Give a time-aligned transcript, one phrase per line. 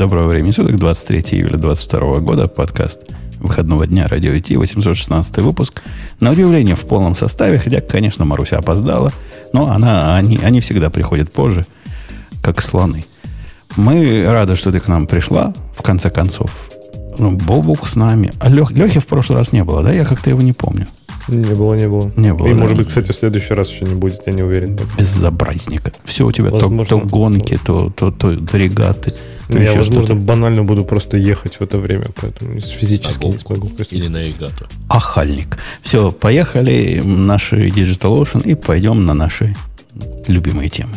[0.00, 3.02] Доброго времени суток, 23 июля 2022 года, подкаст
[3.38, 5.82] выходного дня Радио IT, 816 выпуск.
[6.20, 9.12] На удивление в полном составе, хотя, конечно, Маруся опоздала,
[9.52, 11.66] но она, они, они всегда приходят позже,
[12.42, 13.04] как слоны.
[13.76, 16.50] Мы рады, что ты к нам пришла, в конце концов.
[17.18, 18.32] Ну, Бобук с нами.
[18.40, 19.92] А Лех, Лехи в прошлый раз не было, да?
[19.92, 20.86] Я как-то его не помню.
[21.28, 22.10] Не было, не было.
[22.16, 22.46] Не было.
[22.46, 22.56] И, да?
[22.58, 24.78] может быть, кстати, в следующий раз еще не будет, я не уверен.
[24.96, 25.92] Безобразника.
[26.04, 27.00] Все у тебя то, Возможно.
[27.00, 29.12] то гонки, то, то, то, то регаты.
[29.50, 30.14] То я, возможно, что-то.
[30.14, 33.54] банально буду просто ехать в это время, поэтому физически не гонку.
[33.54, 33.68] смогу.
[33.68, 33.92] присутствовать.
[33.92, 34.68] Или навигатор.
[34.88, 35.58] Ахальник.
[35.82, 39.54] Все, поехали наши Digital Ocean и пойдем на наши
[40.28, 40.96] любимые темы.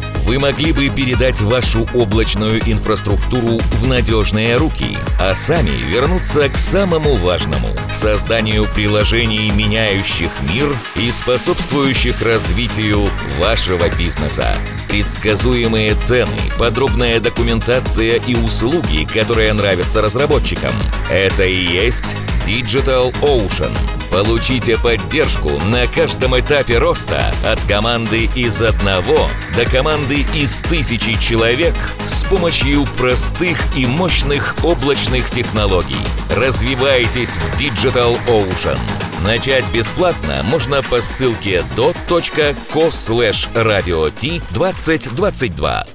[0.25, 7.15] Вы могли бы передать вашу облачную инфраструктуру в надежные руки, а сами вернуться к самому
[7.15, 13.09] важному– созданию приложений, меняющих мир и способствующих развитию
[13.39, 14.55] вашего бизнеса.
[14.87, 20.71] Предсказуемые цены, подробная документация и услуги, которые нравятся разработчикам–
[21.09, 23.71] это и есть Digital Ocean.
[24.11, 31.75] Получите поддержку на каждом этапе роста от команды из одного до команды из тысячи человек
[32.05, 35.95] с помощью простых и мощных облачных технологий.
[36.35, 38.79] Развивайтесь в Digital Ocean.
[39.25, 45.85] Начать бесплатно можно по ссылке dot.co slash radio t 2022.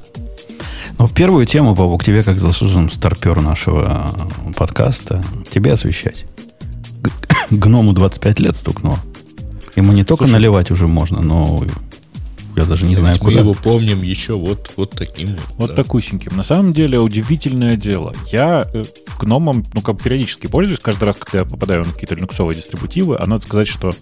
[0.99, 4.11] Ну, первую тему, Бобук, тебе, как заслуженным старпер нашего
[4.49, 6.25] э, подкаста, тебе освещать.
[7.51, 8.99] Гному 25 лет стукнуло.
[9.77, 11.65] Ему не только наливать уже можно, но
[12.57, 13.41] я даже не знаю, Ведь мы куда.
[13.41, 15.41] его помним еще вот, вот таким вот.
[15.59, 15.77] Вот да.
[15.77, 16.35] такусеньким.
[16.35, 18.15] На самом деле удивительное дело.
[18.33, 18.85] Я э,
[19.21, 23.27] гномом, ну, как периодически пользуюсь, каждый раз, когда я попадаю на какие-то линуксовые дистрибутивы, а
[23.27, 23.93] надо сказать, что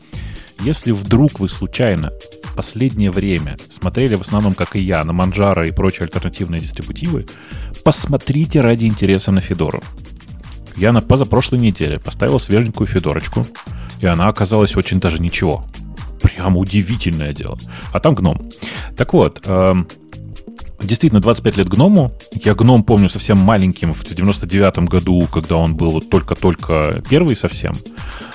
[0.60, 2.12] если вдруг вы случайно
[2.44, 7.26] в последнее время смотрели в основном, как и я, на Манжара и прочие альтернативные дистрибутивы,
[7.82, 9.82] посмотрите ради интереса на Федору.
[10.76, 13.46] Я на позапрошлой неделе поставил свеженькую Федорочку,
[14.00, 15.64] и она оказалась очень даже ничего.
[16.22, 17.58] Прям удивительное дело.
[17.92, 18.40] А там гном.
[18.96, 19.88] Так вот, эм,
[20.82, 22.12] Действительно, 25 лет гному.
[22.32, 27.74] Я гном помню совсем маленьким в 99-м году, когда он был только-только первый совсем.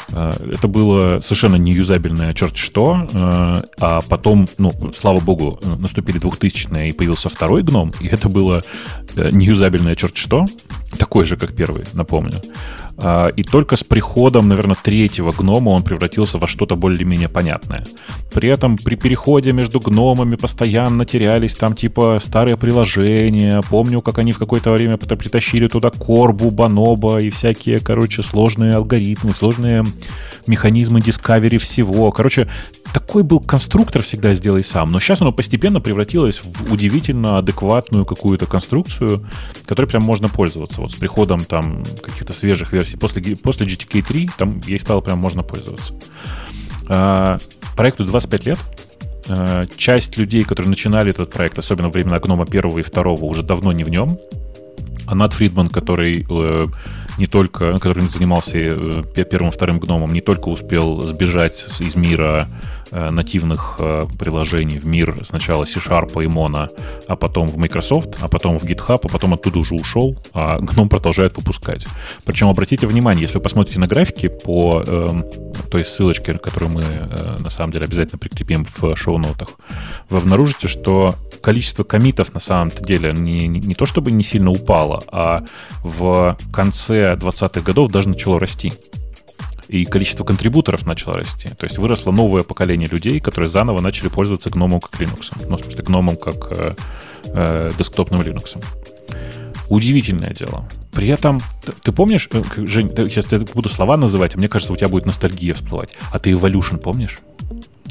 [0.10, 3.08] Э, Это было совершенно неюзабельное черт что.
[3.14, 7.94] э, А потом, ну, слава богу, наступили 2000-е и появился второй гном.
[8.00, 8.64] И это было
[9.16, 10.46] э, неюзабельное черт что.
[10.98, 12.42] Такой же, как первый, напомню.
[12.98, 17.86] А, И только с приходом, наверное, третьего гнома он превратился во что-то более-менее понятное.
[18.34, 23.62] При этом при переходе между гномами постоянно терялись там типа старые приложения.
[23.70, 29.34] Помню, как они в какое-то время притащили туда корбу, баноба и всякие, короче, сложные алгоритмы,
[29.34, 29.86] сложные
[30.48, 32.12] механизмы discovery всего.
[32.12, 32.50] Короче,
[32.94, 34.92] такой был конструктор всегда сделай сам.
[34.92, 39.26] Но сейчас оно постепенно превратилось в удивительно адекватную какую-то конструкцию,
[39.66, 40.79] которой прям можно пользоваться.
[40.80, 45.20] Вот с приходом там каких-то свежих версий после, после GTK 3 там ей стало прям
[45.20, 45.94] можно пользоваться.
[46.88, 47.38] А,
[47.76, 48.60] Проекту 25 лет.
[49.30, 53.44] А, Часть людей, которые начинали этот проект, особенно во времена Гнома первого и второго, уже
[53.44, 54.18] давно не в нем.
[55.06, 56.66] А Нат Фридман, который э,
[57.19, 62.47] не только, который занимался э, пе- первым, вторым гномом, не только успел сбежать из мира
[62.91, 66.69] э, нативных э, приложений в мир сначала C-Sharp и Mono,
[67.07, 70.88] а потом в Microsoft, а потом в GitHub, а потом оттуда уже ушел, а гном
[70.88, 71.85] продолжает выпускать.
[72.24, 75.25] Причем обратите внимание, если вы посмотрите на графики по эм,
[75.69, 79.50] той ссылочке, которую мы э, на самом деле обязательно прикрепим в шоу-нотах,
[80.09, 84.52] вы обнаружите, что количество комитов на самом-то деле не, не, не то чтобы не сильно
[84.52, 85.44] упало, а
[85.84, 88.74] в конце 20-х годов даже начало расти.
[89.68, 91.50] И количество контрибуторов начало расти.
[91.50, 95.31] То есть выросло новое поколение людей, которые заново начали пользоваться гномом как Linux.
[95.48, 96.75] Ну, в смысле, гномом как э,
[97.25, 98.58] э, десктопным Linux.
[99.69, 100.68] Удивительное дело.
[100.92, 104.74] При этом, ты, ты помнишь, э, Жень, сейчас я буду слова называть, а мне кажется,
[104.74, 105.92] у тебя будет ностальгия всплывать.
[106.12, 107.19] А ты Evolution помнишь?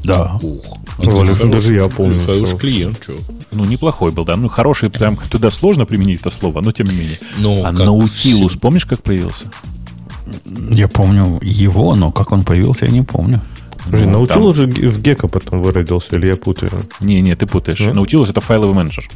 [0.05, 0.39] Да.
[0.43, 0.79] Ух.
[0.99, 3.13] Ну, хороший- даже я помню, Хороший что- клиент, что?
[3.53, 4.37] Ну, неплохой был, да.
[4.37, 7.19] Ну, хороший, прям туда сложно применить это слово, но тем не менее.
[7.39, 8.61] Ну, а Наутилус, всегда.
[8.61, 9.45] помнишь, как появился?
[10.71, 13.41] Я помню его, но как он появился, я не помню.
[13.85, 16.71] Подожди, Ну, Наутилус же г- в Гека потом выродился, или я путаю?
[17.01, 17.81] Не, не, ты путаешь.
[17.81, 17.95] Нет?
[17.95, 19.09] Наутилус это файловый менеджер.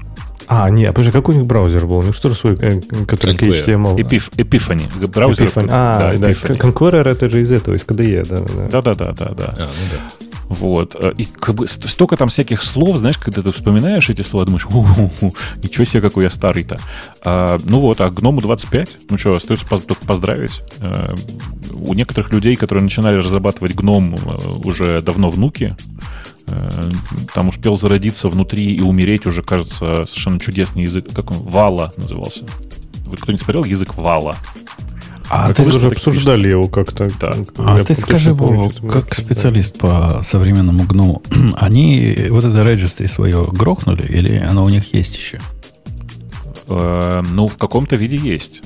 [0.46, 1.98] А, не, а подожди, какой у них браузер был?
[1.98, 3.64] У них что же свой, э, который к Conqueror.
[3.66, 4.02] HTML?
[4.02, 4.86] Эпиф, Эпифани.
[5.12, 5.46] Браузер.
[5.46, 5.68] Epiphany.
[5.70, 6.58] А, да, Epiphany.
[6.58, 8.68] Conqueror это же из этого, из KDE, да, да.
[8.70, 9.54] Да-да-да, да, да.
[9.56, 10.21] А, ну да.
[10.52, 10.94] Вот.
[10.98, 14.44] Э, И как бы ст- столько там всяких слов, знаешь, когда ты вспоминаешь эти слова,
[14.44, 16.78] думаешь, «У-ху-ху, ничего себе, какой я старый-то.
[17.24, 20.60] А, ну вот, а гному 25, ну что, остается поз- только поздравить.
[20.78, 21.14] Э,
[21.74, 24.18] у некоторых людей, которые начинали разрабатывать гном э,
[24.64, 25.74] уже давно внуки,
[27.34, 31.06] там успел зародиться внутри и умереть уже, кажется, совершенно чудесный язык.
[31.14, 31.38] Как он?
[31.38, 32.44] Вала назывался.
[33.06, 34.36] Вы кто-нибудь смотрел язык Вала?
[35.30, 36.50] А Мы ты, уже обсуждали пишется.
[36.50, 37.08] его как-то.
[37.20, 37.34] Да.
[37.58, 41.22] а Я ты скажи, помню, мы как специалист по современному гному,
[41.56, 45.40] они вот это registry свое грохнули или оно у них есть еще?
[46.68, 48.62] Э, ну, в каком-то виде есть.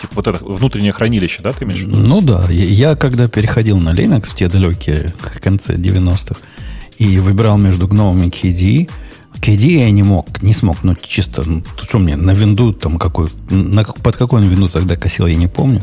[0.00, 1.96] Типа вот это внутреннее хранилище, да, ты имеешь в виду?
[1.96, 6.36] Ну да, я, я когда переходил на Linux в те далекие к- конце 90-х
[6.98, 8.88] и выбирал между гномом и KDE,
[9.40, 13.28] KDE я не мог, не смог, ну чисто, ну, что мне, на винду там какой,
[13.50, 15.82] на, под какой он винду тогда косил, я не помню.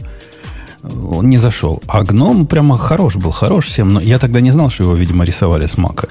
[0.84, 1.82] Он не зашел.
[1.88, 5.26] А гном прямо хорош был, хорош всем, но я тогда не знал, что его, видимо,
[5.26, 6.08] рисовали с мака.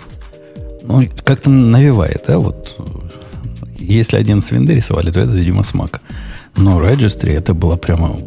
[0.83, 2.77] Ну, как-то навевает, да, вот.
[3.79, 6.01] Если один с винды рисовали, то это, видимо, с мака.
[6.57, 8.19] Но Registry это было прямо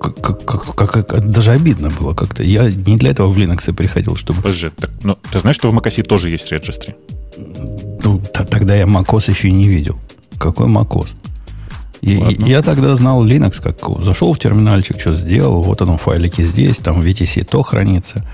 [0.00, 2.42] как, как- как- как- даже обидно было как-то.
[2.42, 4.42] Я не для этого в Linux приходил, чтобы...
[4.42, 6.94] Подожди, так, ну, ты знаешь, что в macOS тоже есть registry?
[7.36, 8.20] Ну,
[8.50, 9.98] тогда я macOS еще и не видел.
[10.38, 11.08] Какой macOS?
[12.02, 16.76] Я, я тогда знал Linux, как зашел в терминальчик, что сделал, вот оно, файлики здесь,
[16.76, 18.24] там VTC то хранится,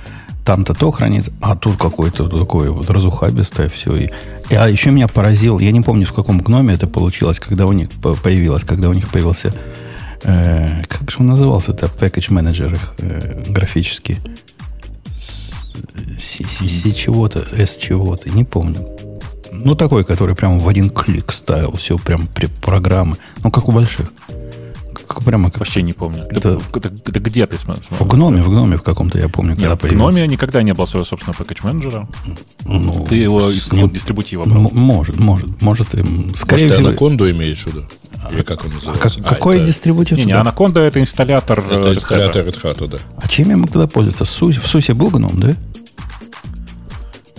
[0.44, 3.94] там-то то хранится, а тут какой-то такой вот разухабистое все.
[3.97, 4.11] И,
[4.50, 7.73] и- а еще меня поразил, я не помню, в каком гноме это получилось, когда у
[7.73, 9.55] них по- появилось, когда у них появился,
[10.25, 14.19] э, как же он назывался, это package менеджер их э, графический.
[16.19, 18.87] С, си- чего-то, S чего-то, не помню.
[19.52, 23.17] Ну, такой, который прям в один клик ставил все, прям при программы.
[23.43, 24.12] Ну, как у больших.
[25.06, 26.22] Как, прямо как Вообще не помню.
[26.31, 27.87] Это- Это, это- это где ты смотришь?
[27.90, 30.12] в гноме, в гноме в каком-то, я помню, когда Нет, в появился.
[30.12, 32.08] гноме никогда не было своего собственного пакет менеджера.
[32.64, 34.66] Ну, Ты его с из ним- дистрибутива брал.
[34.66, 36.88] М- может, может, может, им, скорее Может, ты всего.
[36.88, 37.84] анаконду имеешь в виду?
[38.31, 39.19] Или как он А называется?
[39.20, 40.19] как- какой это, дистрибутив?
[40.19, 40.32] Не, не?
[40.32, 41.61] Анаконда это инсталлятор.
[41.61, 41.94] э, это Red Hat.
[41.94, 42.99] инсталлятор Red Hat, да.
[43.17, 44.25] А чем я мог тогда пользоваться?
[44.25, 45.55] Су- в Сусе был гном, да?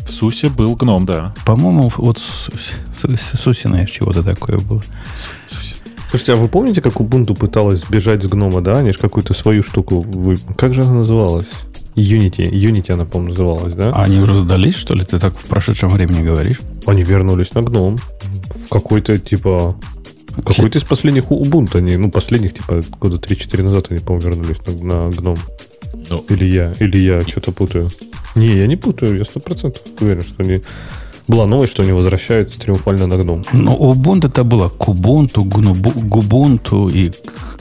[0.05, 1.33] В Сусе был гном, да.
[1.45, 2.51] По-моему, вот Су-
[2.91, 4.81] Су- Сусиное чего-то такое было.
[6.09, 8.73] Слушайте, а вы помните, как Ubuntu пыталась сбежать с гнома, да?
[8.73, 10.01] Они же какую-то свою штуку...
[10.01, 10.35] Вы...
[10.57, 11.47] Как же она называлась?
[11.95, 12.49] Unity.
[12.51, 13.91] Unity она, по-моему, называлась, да?
[13.95, 15.03] А они уже сдались, что ли?
[15.05, 16.59] Ты так в прошедшем времени говоришь?
[16.85, 17.97] Они вернулись на гном.
[17.97, 19.75] В какой-то, типа...
[20.35, 25.05] Какой-то из последних Ubuntu они, ну, последних, типа, года 3-4 назад они, по-моему, вернулись на,
[25.05, 25.37] на гном.
[26.09, 27.89] Ну, Или я, или я что-то путаю.
[28.35, 30.61] Не, я не путаю, я сто процентов уверен, что они...
[31.31, 33.43] Была новость, что они возвращаются триумфально на гном.
[33.53, 35.43] Ну, Ubuntu это было к Ubuntu,
[36.09, 37.09] Губунту и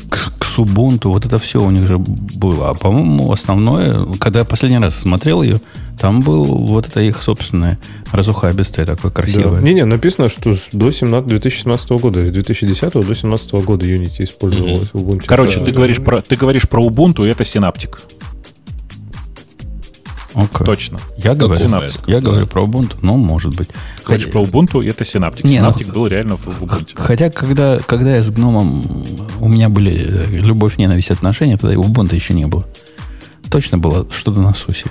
[0.09, 1.11] к, Субунту.
[1.13, 2.71] Вот это все у них же было.
[2.71, 5.61] А, по-моему, основное, когда я последний раз смотрел ее,
[6.01, 7.79] там был вот это их собственное
[8.11, 9.61] разухабистое такое красивое.
[9.63, 14.89] Не-не, написано, что с- до 17, 2017 года, с 2010 до 2017 года Unity использовалась
[14.93, 15.23] в Ubuntu.
[15.27, 18.01] Короче, Да, ты, да, говоришь про, ты говоришь про Ubuntu, и это синаптик.
[20.35, 20.65] Окей.
[20.67, 20.99] Точно.
[21.17, 21.91] Я говорю, это?
[22.07, 22.31] я Да.
[22.31, 23.69] говорю про Ubuntu, ну, может быть.
[24.05, 25.45] Хотя- про Ubuntu, это синаптик.
[25.45, 26.93] Не, ну, синаптик был реально в, Ubuntu.
[26.95, 29.05] Хотя, когда, когда я с гномом,
[29.41, 32.65] у меня были э, любовь-ненависть отношения, тогда и Ubuntu еще не было.
[33.51, 34.87] Точно было что-то на Сусе.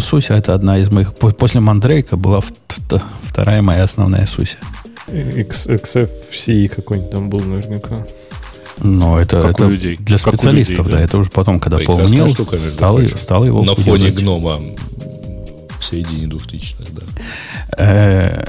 [0.00, 1.14] Суся это одна из моих...
[1.14, 2.40] по- После Мандрейка была
[3.22, 4.56] вторая моя основная Суся.
[5.08, 8.06] X- XFCE какой-нибудь там был наверняка.
[8.82, 9.96] Но это, Как это людей.
[10.00, 10.98] для Как специалистов, людей, да.
[10.98, 11.04] да.
[11.04, 13.16] Это уже потом, когда Прекрасная поумнел, штука, между стал, прочим.
[13.18, 14.18] стал его на фоне удержать.
[14.20, 14.60] гнома
[15.78, 17.02] в середине 2000-х, да.
[17.78, 18.44] Э,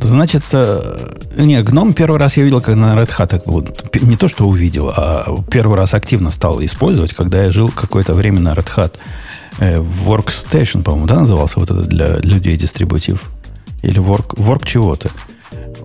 [0.00, 4.28] Значит, э, не, гном первый раз я видел, когда на Red Hat вот, не то,
[4.28, 8.68] что увидел, а первый раз активно стал использовать, когда я жил какое-то время на Red
[8.76, 8.94] Hat.
[9.58, 13.30] Э, Workstation, по-моему, да, назывался вот это для людей дистрибутив?
[13.82, 15.10] Или Work, work чего-то.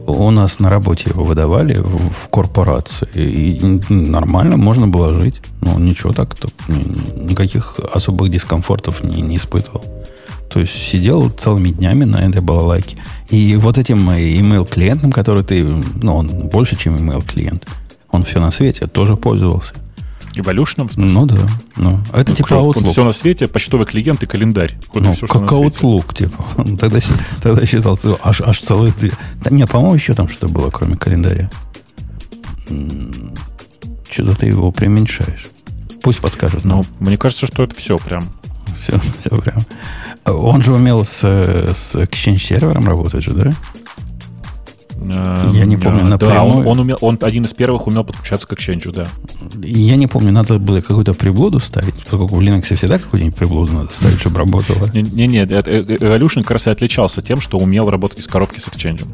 [0.08, 3.08] У нас на работе его выдавали в, корпорации.
[3.16, 5.42] И, нормально, можно было жить.
[5.62, 9.84] Ну, ничего так, так ни- ни- никаких особых дискомфортов не, не испытывал.
[10.50, 12.98] То есть сидел целыми днями на этой балалайке.
[13.30, 15.64] И вот этим э, email-клиентом, который ты...
[15.64, 17.68] Ну, он больше, чем email-клиент.
[18.12, 19.74] Он все на свете, тоже пользовался.
[20.38, 21.14] Evolution, в смысле?
[21.14, 21.38] Ну да.
[21.78, 22.90] Ну, это Ну, типа что, Outlook.
[22.90, 24.78] Все на свете, почтовый клиент и календарь.
[24.94, 25.44] Вот Ну, что как.
[25.52, 26.44] Outlook, типа.
[26.80, 27.00] Тогда,
[27.42, 29.12] тогда считался аж, аж целых две.
[29.44, 31.50] Да не, по-моему, еще там что-то было, кроме календаря.
[34.10, 35.48] Что-то ты его преуменьшаешь.
[36.02, 36.66] Пусть подскажут.
[36.66, 38.30] Ну, мне кажется, что это все прям.
[38.78, 39.66] все, все прям.
[40.26, 43.52] Он же умел с, с Exchange сервером работать же, да?
[45.02, 46.60] Э, Я не помню, э, Да, напрямую.
[46.60, 49.08] он, он, умел, он один из первых умел подключаться к Exchange, да.
[49.64, 53.92] Я не помню, надо было какую-то приблуду ставить, поскольку в Linux всегда какую-нибудь приблуду надо
[53.94, 54.90] ставить, чтобы работало.
[54.94, 58.68] Не-не, э, э, Evolution как раз и отличался тем, что умел работать из коробки с
[58.68, 59.06] Exchange.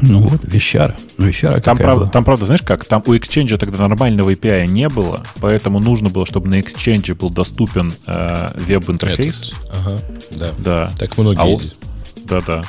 [0.00, 0.94] Ну вот, вещара.
[1.16, 2.10] Вещара Там, какая правда, была.
[2.12, 2.84] там, правда, знаешь как?
[2.84, 7.30] Там у Exchange тогда нормального API не было, поэтому нужно было, чтобы на Exchange был
[7.30, 9.52] доступен э, веб-интерфейс.
[9.52, 9.70] Этот.
[9.74, 9.98] Ага,
[10.30, 10.50] да.
[10.58, 11.56] Да, Так многие.
[11.56, 11.60] А
[12.28, 12.62] да-да.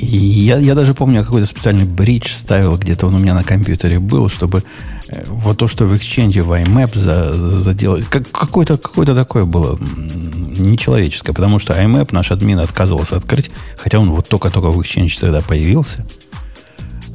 [0.00, 4.28] Я, я даже помню, какой-то специальный бридж ставил, где-то он у меня на компьютере был,
[4.28, 4.62] чтобы
[5.08, 9.78] э, вот то, что в Exchange, в IMAP за, заделать, как, какое-то, какое-то такое было
[9.78, 15.40] нечеловеческое, потому что IMAP наш админ отказывался открыть, хотя он вот только-только в Exchange тогда
[15.40, 16.06] появился.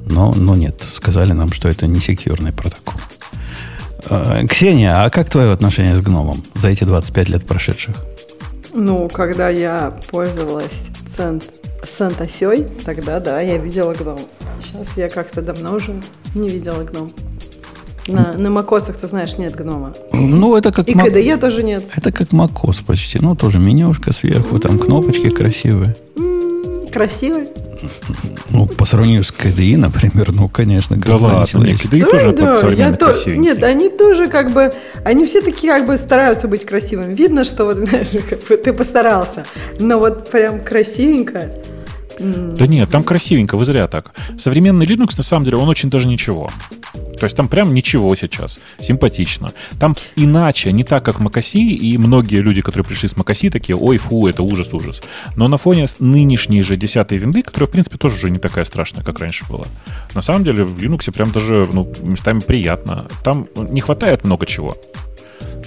[0.05, 2.99] Но, но нет, сказали нам, что это не секьюрный протокол.
[4.09, 7.95] Э, Ксения, а как твое отношение с гномом за эти 25 лет прошедших?
[8.73, 11.43] Ну, когда я пользовалась цент,
[11.83, 14.19] Сантосей, тогда да, я видела гном.
[14.59, 15.93] Сейчас я как-то давно уже
[16.35, 17.11] не видела гном.
[18.07, 19.93] На, на макосах, ты знаешь, нет гнома.
[20.11, 20.89] Ну, это как...
[20.89, 21.85] И ма- KDE тоже нет.
[21.95, 23.19] Это как macOS почти.
[23.21, 25.95] Ну, тоже менюшка сверху, там кнопочки красивые.
[26.91, 27.47] Красивый.
[28.49, 31.97] Ну, по сравнению с KDE, например, ну, конечно, Да красота ладно, человеческая.
[31.97, 33.05] нет, KDE тоже да, я то...
[33.07, 33.41] красивенький.
[33.41, 34.71] Нет, они тоже как бы,
[35.05, 37.13] они все такие как бы стараются быть красивыми.
[37.13, 39.45] Видно, что вот, знаешь, как бы ты постарался.
[39.79, 41.51] Но вот прям красивенько.
[42.21, 44.11] Да нет, там красивенько, вы зря так.
[44.37, 46.49] Современный Linux, на самом деле, он очень даже ничего.
[47.17, 48.59] То есть там прям ничего сейчас.
[48.79, 49.51] Симпатично.
[49.79, 53.97] Там иначе, не так, как macOS, и многие люди, которые пришли с macOS, такие, ой,
[53.97, 55.01] фу, это ужас-ужас.
[55.35, 59.03] Но на фоне нынешней же 10 винды, которая, в принципе, тоже уже не такая страшная,
[59.03, 59.65] как раньше была.
[60.15, 63.07] На самом деле в Linux прям даже ну, местами приятно.
[63.23, 64.75] Там не хватает много чего.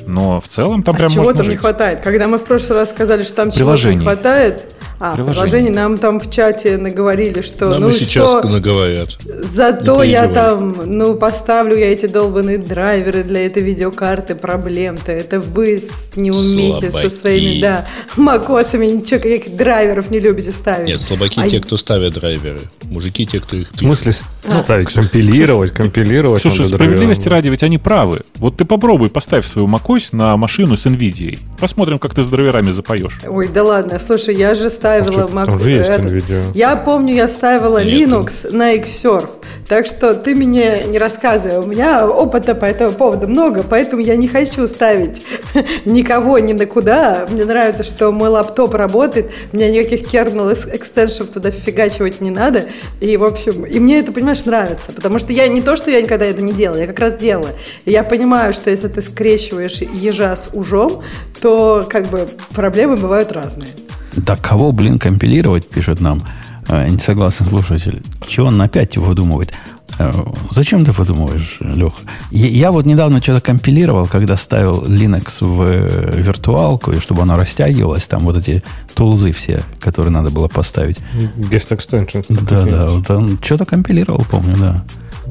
[0.06, 1.60] Но в целом там А прям чего можно там не жить.
[1.60, 2.00] хватает?
[2.00, 6.20] Когда мы в прошлый раз сказали, что там чего-то не хватает, а, приложений нам там
[6.20, 9.18] в чате наговорили, что Нам ну и сейчас что, наговорят.
[9.42, 15.40] зато Не я там, ну, поставлю я эти долбанные драйверы для этой видеокарты, проблем-то, это
[15.40, 17.86] вы с неумехи со своими, да,
[18.16, 20.86] макосами, ничего, каких драйверов не любите ставить.
[20.88, 22.60] Нет, слабаки А те, кто ставят драйверы.
[22.84, 23.86] Мужики те, кто их В пишет.
[23.86, 24.26] смысле с-
[24.60, 26.42] ставить, компилировать, компилировать.
[26.42, 28.20] Слушай, справедливости ради, ведь они правы.
[28.36, 31.38] Вот ты попробуй поставь свою macOS на машину с NVIDIA.
[31.58, 33.18] Посмотрим, как ты с драйверами запоешь.
[33.26, 36.44] Ой, да ладно, слушай, я же ставила А Mac- там же есть этот- NVIDIA.
[36.54, 38.08] Я помню, я ставила Нет.
[38.08, 39.30] Linux на Xsurf,
[39.66, 41.58] так что ты мне не рассказывай.
[41.58, 45.22] У меня опыта по этому поводу много, поэтому я не хочу ставить
[45.86, 47.26] никого ни на куда.
[47.30, 52.64] Мне нравится, что мой лаптоп работает, мне никаких kernel экстеншев туда фигачивать не надо.
[53.00, 56.02] И, в общем, и мне это, понимаешь, нравится, потому что я не то, что я
[56.02, 57.48] никогда это не делала, я как раз делала.
[57.86, 61.02] И я понимаю, что если ты скрещиваешь ежа с ужом,
[61.40, 63.68] то как бы проблемы бывают разные.
[64.16, 66.22] Да кого, блин, компилировать, пишет нам
[66.68, 68.02] э, несогласный слушатель.
[68.26, 69.52] Чего он опять выдумывает?
[69.98, 70.12] Э,
[70.50, 72.00] Зачем ты выдумываешь, Леха?
[72.30, 77.36] Я, я вот недавно что-то компилировал, когда ставил Linux в э, виртуалку, и чтобы оно
[77.36, 78.62] растягивалось, там вот эти
[78.94, 80.98] тулзы все, которые надо было поставить.
[81.36, 82.26] Guest extensions.
[82.28, 84.84] Да, да, вот он что-то компилировал, помню, да.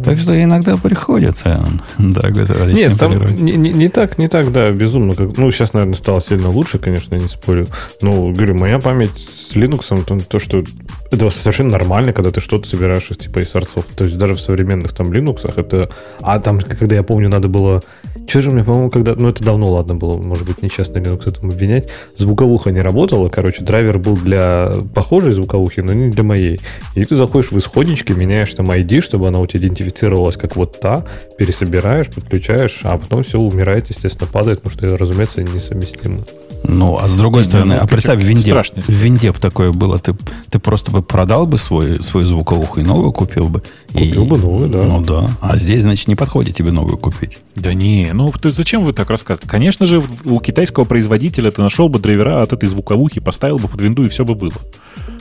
[0.04, 1.66] Так что иногда приходится,
[1.98, 3.42] дорогой товарищ, Нет, там компилировать.
[3.42, 5.14] не, не- не так, не так, да, безумно.
[5.14, 7.68] Как, ну, сейчас, наверное, стало сильно лучше, конечно, я не спорю.
[8.02, 10.64] Но, говорю, моя память с Linux, там, то, что
[11.12, 13.86] это совершенно нормально, когда ты что-то собираешь из типа из сорцов.
[13.96, 15.90] То есть даже в современных там Linux это...
[16.22, 17.82] А там, когда я помню, надо было...
[18.28, 19.16] Что же мне, по-моему, когда...
[19.16, 21.90] Ну, это давно, ладно, было, может быть, нечестно Linux этому обвинять.
[22.16, 26.60] Звуковуха не работала, короче, драйвер был для похожей звуковухи, но не для моей.
[26.96, 30.80] И ты заходишь в исходнички, меняешь там ID, чтобы она у тебя идентифицировалась как вот
[30.80, 31.06] та,
[31.38, 36.20] пересобираешь, подключаешь, а потом все умирает, естественно, падает, потому что, разумеется, несовместимо.
[36.66, 39.32] Ну, а с другой Не, стороны, ну, а представь, в это винде, страшная в винде
[39.32, 40.16] б такое было, ты,
[40.50, 43.62] ты просто бы продал бы свой, свою звуковуху и новую купил бы.
[43.92, 44.84] Купил И- бы новую, да.
[44.84, 45.30] Ну да.
[45.42, 47.40] А здесь, значит, не подходит тебе новую купить.
[47.56, 49.50] Да не, ну есть зачем вы так рассказываете?
[49.50, 53.82] Конечно же, у китайского производителя ты нашел бы драйвера от этой звуковухи, поставил бы под
[53.82, 54.54] винду и все бы было.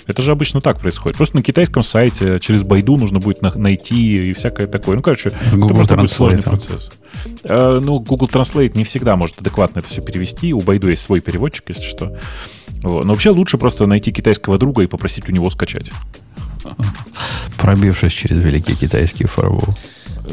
[0.07, 1.17] Это же обычно так происходит.
[1.17, 4.97] Просто на китайском сайте через байду нужно будет на- найти и всякое такое.
[4.97, 6.91] Ну, короче, С Google это просто будет сложный процесс.
[7.45, 10.53] Э, ну, Google Translate не всегда может адекватно это все перевести.
[10.53, 12.17] У Байду есть свой переводчик, если что.
[12.83, 15.91] Но вообще лучше просто найти китайского друга и попросить у него скачать.
[17.59, 19.75] Пробившись через великий китайский фаервол.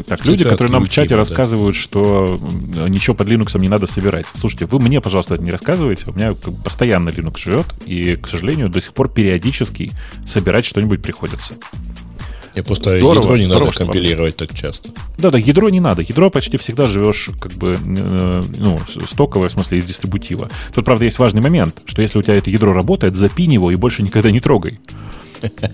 [0.08, 1.18] Так, люди, которые нам в чате да.
[1.18, 4.28] рассказывают, что м, ничего под Linux не надо собирать.
[4.34, 6.06] Слушайте, вы мне, пожалуйста, это не рассказывайте.
[6.08, 6.34] У меня
[6.64, 9.92] постоянно Linux живет, и, к сожалению, до сих пор периодически
[10.26, 11.56] собирать что-нибудь приходится.
[12.60, 13.94] Мне просто Здорово, ядро не здорово, надо что вам.
[13.94, 14.90] компилировать так часто.
[15.18, 16.02] Да, да, ядро не надо.
[16.02, 20.50] Ядро почти всегда живешь как бы, э, ну, стоковое, в смысле, из дистрибутива.
[20.76, 23.76] Тут, правда, есть важный момент, что если у тебя это ядро работает, запинь его и
[23.76, 24.78] больше никогда не трогай.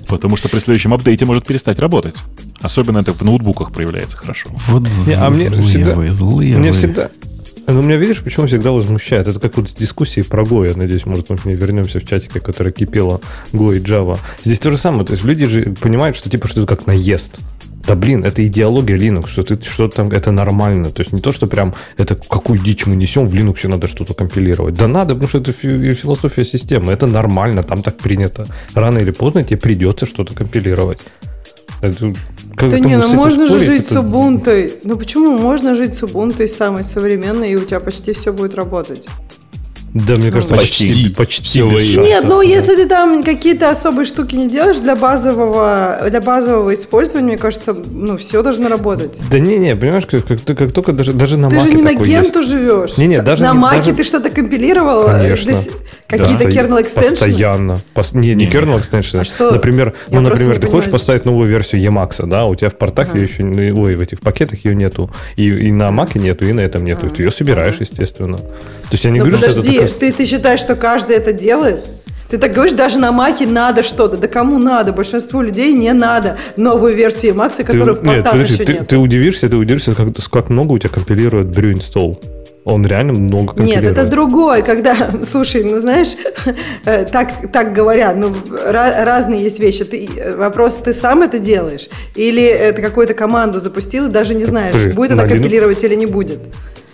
[0.07, 2.13] Потому что при следующем апдейте может перестать работать.
[2.61, 4.49] Особенно это в ноутбуках проявляется хорошо.
[4.67, 6.77] Вот Не, а мне злые всегда- вы, злые Мне вы.
[6.77, 7.09] всегда...
[7.67, 9.27] Ну, меня, видишь, почему всегда возмущает?
[9.27, 10.67] Это как вот с дискуссией про Go.
[10.69, 13.21] Я надеюсь, может, мы вернемся в чатике, которая кипела
[13.53, 14.19] Go и Java.
[14.43, 15.05] Здесь то же самое.
[15.05, 17.39] То есть люди же понимают, что типа, что это как наезд.
[17.87, 20.89] Да блин, это идеология Linux, что ты что там, это нормально.
[20.89, 24.13] То есть не то, что прям это какую дичь мы несем, в Linux надо что-то
[24.13, 24.75] компилировать.
[24.75, 26.91] Да надо, потому что это фи- философия системы.
[26.91, 28.47] Это нормально, там так принято.
[28.73, 31.01] Рано или поздно тебе придется что-то компилировать.
[31.85, 32.13] Это,
[32.55, 34.71] как Да не, с ну можно же жить с это- Ubuntu.
[34.83, 39.07] Ну почему можно жить с Ubuntu самой современной, и у тебя почти все будет работать?
[39.95, 41.09] Да, мне кажется, Почти.
[41.15, 41.61] почти, почти.
[42.01, 47.27] Нет, ну если ты там какие-то особые штуки не делаешь для базового, для базового использования,
[47.27, 49.21] мне кажется, ну все должно работать.
[49.31, 51.93] Да не-не, понимаешь, как, как, как только даже, даже на Ты же Маке не на
[51.93, 52.49] генту есть.
[52.51, 52.97] живешь.
[52.97, 55.07] Не-не, даже на не- маке даже- ты что-то компилировал?
[55.07, 55.55] э, Конечно.
[56.07, 56.49] Какие-то Да.
[56.49, 57.09] kernel extensions?
[57.11, 57.77] Постоянно.
[57.95, 59.21] Пос- Не, не kernel extension.
[59.21, 59.49] А что?
[59.51, 60.91] Например, Я ну, например, не ты хочешь понимаю.
[60.91, 64.19] поставить новую версию Emacs, да, у тебя в портах ее еще, не- ой, в этих
[64.19, 65.09] пакетах ее нету.
[65.37, 67.07] И, и на Маке нету, и на этом нету.
[67.07, 68.37] И ты ее собираешь, естественно.
[68.37, 71.31] То есть я не Ну говорю, что подожди, это ты, ты считаешь, что каждый это
[71.33, 71.85] делает?
[72.29, 74.17] Ты так говоришь, даже на Маке надо что-то.
[74.17, 74.91] Да кому надо?
[74.91, 78.73] Большинству людей не надо новую версию Макса, Ты- которую в нет, портах подожди, еще ты,
[78.73, 78.87] нет.
[78.87, 82.17] ты удивишься, ты удивишься, как, как много у тебя компилирует Brew Install.
[82.63, 83.91] Он реально много Нет, компилирует.
[83.99, 84.95] это другой, когда,
[85.29, 86.15] слушай, ну знаешь,
[86.85, 89.83] э, так, так говорят, ну ра- разные есть вещи.
[89.85, 91.87] Ты, э, вопрос, ты сам это делаешь?
[92.15, 95.93] Или это какую-то команду запустил и даже не знаешь, подожди, будет это Linux- компилировать или
[95.93, 96.39] не будет?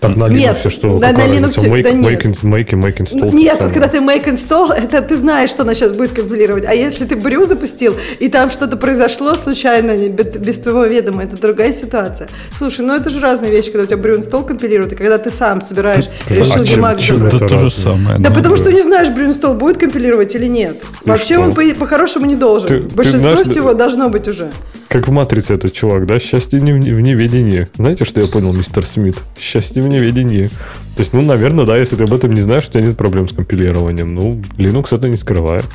[0.02, 0.98] Так на Нет, Linux что?
[0.98, 1.28] да, на?
[1.28, 2.24] Linux Make, да нет.
[2.24, 3.36] make, make, make install.
[3.36, 6.66] Нет, вот когда ты make install, это ты знаешь, что она сейчас будет компилировать.
[6.66, 11.72] А если ты брю запустил, и там что-то произошло случайно, без, твоего ведома, это другая
[11.72, 12.28] ситуация.
[12.58, 15.30] Слушай, ну это же разные вещи, когда у тебя брю install компилирует, и когда ты
[15.30, 17.34] сам собираешь, решил а чем забрать.
[17.36, 18.18] Это то же самое.
[18.18, 18.36] Да ну.
[18.36, 20.82] потому что не знаешь, брю install будет компилировать или нет.
[21.06, 21.42] Вообще что?
[21.42, 22.68] он по- по-хорошему не должен.
[22.68, 24.50] Ты- ты Большинство знаешь, всего должно быть уже.
[24.92, 26.20] Как в «Матрице» этот чувак, да?
[26.20, 27.66] Счастье не в, в неведении.
[27.78, 29.16] Знаете, что я понял, мистер Смит?
[29.40, 30.48] Счастье в неведении.
[30.96, 33.28] То есть, ну, наверное, да, если ты об этом не знаешь, у тебя нет проблем
[33.28, 34.14] с компилированием.
[34.14, 35.66] Ну, Linux это не скрывает.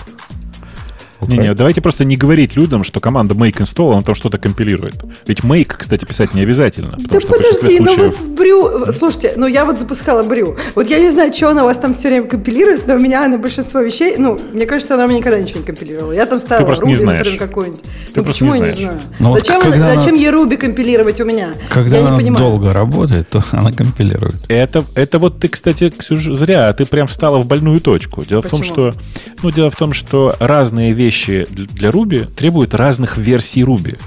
[1.23, 4.95] Не-не, давайте просто не говорить людям, что команда make install, она там что-то компилирует.
[5.27, 6.93] Ведь make, кстати, писать не обязательно.
[6.93, 8.21] Потому Да что в большинстве подожди, ну случаев...
[8.21, 8.93] вот в брю...
[8.93, 10.57] Слушайте, ну я вот запускала брю.
[10.75, 13.27] Вот я не знаю, что она у вас там все время компилирует, но у меня
[13.29, 16.13] на большинство вещей, ну, мне кажется, она у меня никогда ничего не компилировала.
[16.13, 17.19] Я там ставила не Ruby, знаешь.
[17.19, 17.83] например, какой-нибудь.
[18.15, 18.85] Ты ну почему не я не знаешь.
[18.87, 19.01] знаю?
[19.19, 21.55] Ну вот зачем, когда она- зачем она- ей Ruby компилировать у меня?
[21.71, 22.45] Когда я не она понимаю.
[22.45, 24.37] долго работает, то она компилирует.
[24.49, 28.25] Это, это вот ты, кстати, Ксюша, зря, ты прям встала в больную точку.
[28.25, 28.91] Дело в том, Почему?
[28.93, 28.95] что,
[29.43, 33.99] ну, дело в том, что разные вещи для для Ruby требуют разных версий Ruby.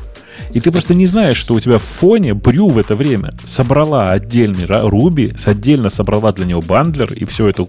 [0.51, 4.11] И ты просто не знаешь, что у тебя в фоне Брю в это время собрала
[4.11, 4.65] отдельный
[5.37, 7.67] с отдельно собрала для него бандлер и все это,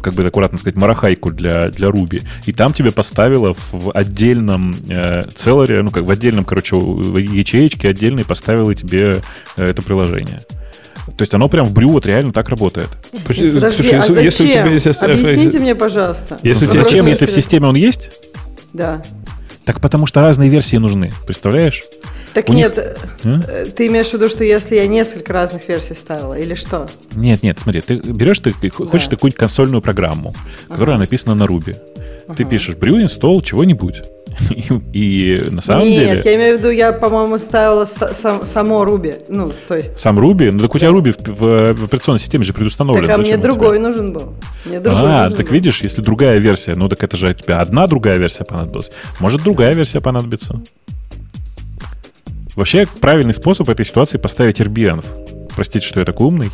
[0.00, 2.22] как бы аккуратно сказать, марахайку для, для Ruby.
[2.46, 7.88] И там тебе поставила в отдельном э, целаре, ну как в отдельном, короче, в ячеечке
[7.88, 9.20] отдельной поставила тебе
[9.56, 10.42] э, это приложение.
[11.16, 12.88] То есть оно прям в брю вот реально так работает.
[13.26, 14.24] Подожди, слушай, а если, зачем?
[14.24, 15.02] если у тебя есть...
[15.02, 16.38] Объясните мне, пожалуйста.
[16.42, 18.10] Если у тебя- Зачем, если в системе он есть?
[18.74, 19.02] Да.
[19.64, 21.10] Так потому что разные версии нужны.
[21.26, 21.82] Представляешь?
[22.34, 23.42] Так У них- нет, М?
[23.48, 26.86] э, ты имеешь в виду, что если я несколько разных версий ставила, или что?
[27.14, 29.10] Нет, нет, смотри, ты берешь, ты хочешь Да.
[29.16, 30.34] какую-нибудь консольную программу,
[30.68, 31.78] которая написана на Ruby.
[32.36, 34.02] Ты пишешь brew install чего-нибудь.
[34.50, 38.46] И, и на самом Нет, деле я имею в виду, я, по-моему, ставила са- сам-
[38.46, 39.14] само Руби.
[39.28, 39.98] Ну, то есть...
[39.98, 43.06] сам Ruby, ну так у тебя Ruby в, в- в операционной системе же предустановлен.
[43.06, 44.34] Так, а Зачем мне другой нужен был.
[44.66, 45.52] Мне другой А, нужен так был.
[45.52, 48.90] видишь, если другая версия, ну так это же у тебя одна другая версия понадобилась.
[49.20, 50.60] Может, другая версия понадобится.
[52.56, 55.04] Вообще, правильный способ этой ситуации поставить RBN.
[55.56, 56.50] Простите, что я такой умный.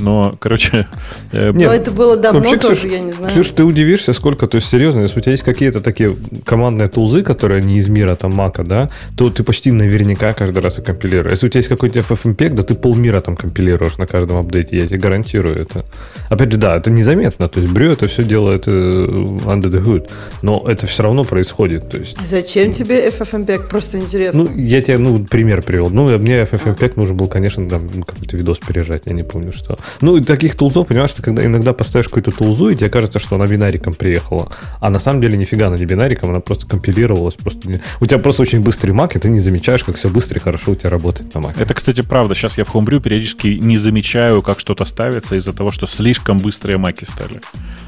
[0.00, 0.86] Но, короче,
[1.32, 3.32] э, Но это было давно Вообще, тоже, Ксюш, я не знаю.
[3.32, 7.22] Ксюш, ты удивишься, сколько, то есть серьезно, если у тебя есть какие-то такие командные тулзы,
[7.22, 11.32] которые не из мира там мака, да, то ты почти наверняка каждый раз их компилируешь.
[11.32, 14.86] Если у тебя есть какой-то FFmpeg, да ты полмира там компилируешь на каждом апдейте, я
[14.86, 15.84] тебе гарантирую это.
[16.28, 20.10] Опять же, да, это незаметно, то есть Брю это все делает э, under the hood,
[20.42, 23.68] но это все равно происходит, то есть А Зачем тебе FFmpeg?
[23.68, 24.44] Просто интересно.
[24.44, 25.90] ну, я тебе, ну, пример привел.
[25.90, 29.78] Ну, мне FFmpeg нужен был, конечно, там, ну, какой-то видос пережать, я не помню, что.
[30.00, 33.36] Ну, и таких тулзов, понимаешь, ты когда иногда поставишь какую-то тулзу, и тебе кажется, что
[33.36, 34.50] она бинариком приехала.
[34.80, 37.34] А на самом деле нифига она не бинариком, она просто компилировалась.
[37.34, 40.38] Просто не- У тебя просто очень быстрый Mac, и ты не замечаешь, как все быстро
[40.38, 41.54] и хорошо у тебя работает на Mac.
[41.60, 42.34] Это, кстати, правда.
[42.34, 46.78] Сейчас я в Homebrew периодически не замечаю, как что-то ставится из-за того, что слишком быстрые
[46.78, 47.40] маки стали.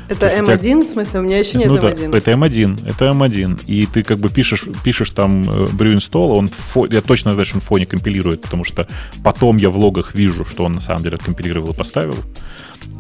[0.09, 1.21] это то есть у тебя- M1, в смысле?
[1.21, 2.17] У меня еще нет ну да, M1.
[2.17, 3.65] это M1, это M1.
[3.67, 7.47] И ты как бы пишешь, пишешь там э, brew install, он фо- я точно знаю,
[7.47, 8.87] что он в фоне компилирует, потому что
[9.23, 12.17] потом я в логах вижу, что он на самом деле откомпилировал и поставил.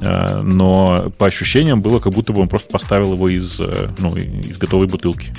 [0.02, 4.14] Э, Но по ощущениям было, как будто бы он просто поставил его из, э, ну,
[4.16, 5.32] из готовой бутылки.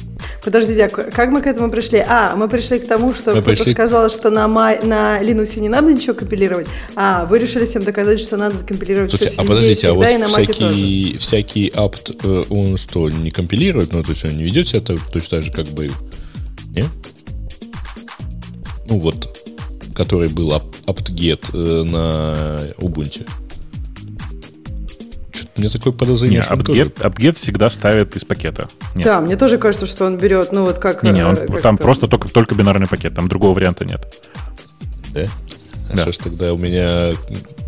[0.44, 2.00] Подождите, а как мы к этому пришли?
[2.00, 5.60] А, мы пришли к тому, что Мы кто-то пришли- сказал, что на, Ма- на Linux
[5.60, 6.68] не надо ничего компилировать.
[6.96, 10.18] А, вы решили всем доказать, что надо компилировать Слушайте, все а подождите, а вот и
[10.18, 13.94] на всякий, всякий apt, э, он что, не компилирует?
[13.94, 15.92] Ну, то есть он не ведет себя так, точно так же, как бы...
[16.72, 16.86] Не?
[18.90, 19.38] Ну, вот,
[19.96, 20.52] который был
[20.88, 23.28] apt-get на Ubuntu.
[25.56, 26.86] У меня такое подозрение, Не, что он тоже...
[26.86, 28.70] apt-get всегда ставит из пакета.
[28.96, 29.06] Нет.
[29.06, 31.04] Да, мне тоже кажется, что он берет, ну вот как...
[31.04, 33.86] Не, не, он- э, как там это- просто только, только бинарный пакет, там другого варианта
[33.86, 34.02] нет.
[35.14, 35.28] Да?
[35.92, 36.02] А Да.
[36.04, 37.12] что ж тогда у меня,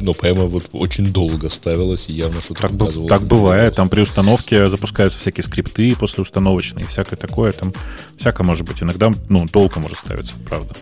[0.02, 3.08] ну, прямо вот очень долго ставилось, и явно что-то Так, показывало.
[3.10, 7.72] так бывает, там при установке запускаются всякие скрипты после установочные, всякое такое, там
[8.18, 8.82] всякое может быть.
[8.82, 10.74] Иногда, ну, долго может ставиться, правда.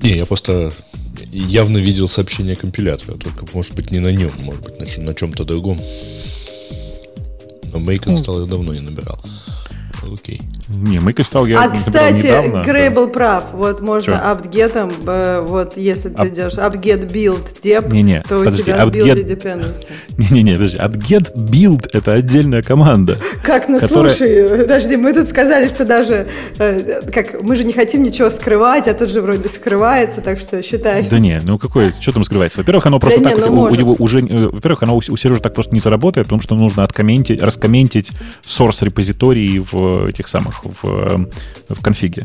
[0.00, 0.72] Не, я просто
[1.38, 5.14] явно видел сообщение компилятора, только, может быть, не на нем, может быть, на, чем- на
[5.14, 5.80] чем-то другом.
[7.72, 9.18] Но Make install я давно не набирал.
[10.12, 10.40] Окей.
[10.68, 12.94] Не, Make install я а, кстати, недавно, Грей да.
[12.94, 13.44] был прав.
[13.52, 18.62] Вот можно apt-get'ом, э, вот если ты делаешь apt-get build dep, Не-не, то у подожди,
[18.64, 19.86] тебя с apt-get- build dependency.
[20.18, 23.18] Не-не-не, подожди, apt-get build— это отдельная команда.
[23.42, 27.72] Как, ну Которая- слушай, подожди, мы тут сказали, что даже, э, как, мы же не
[27.72, 31.06] хотим ничего скрывать, а тут же вроде скрывается, так что считай.
[31.08, 32.58] Да не, ну какое, что там скрывается?
[32.58, 34.98] Во-первых, оно просто Да так, не, ну у, у него уже, э, во-первых, оно у,
[34.98, 38.12] у Сережи так просто не заработает, потому что нужно откомментить, раскомментить
[38.46, 41.26] source репозитории в этих самых, в, э,
[41.74, 42.24] в конфиге.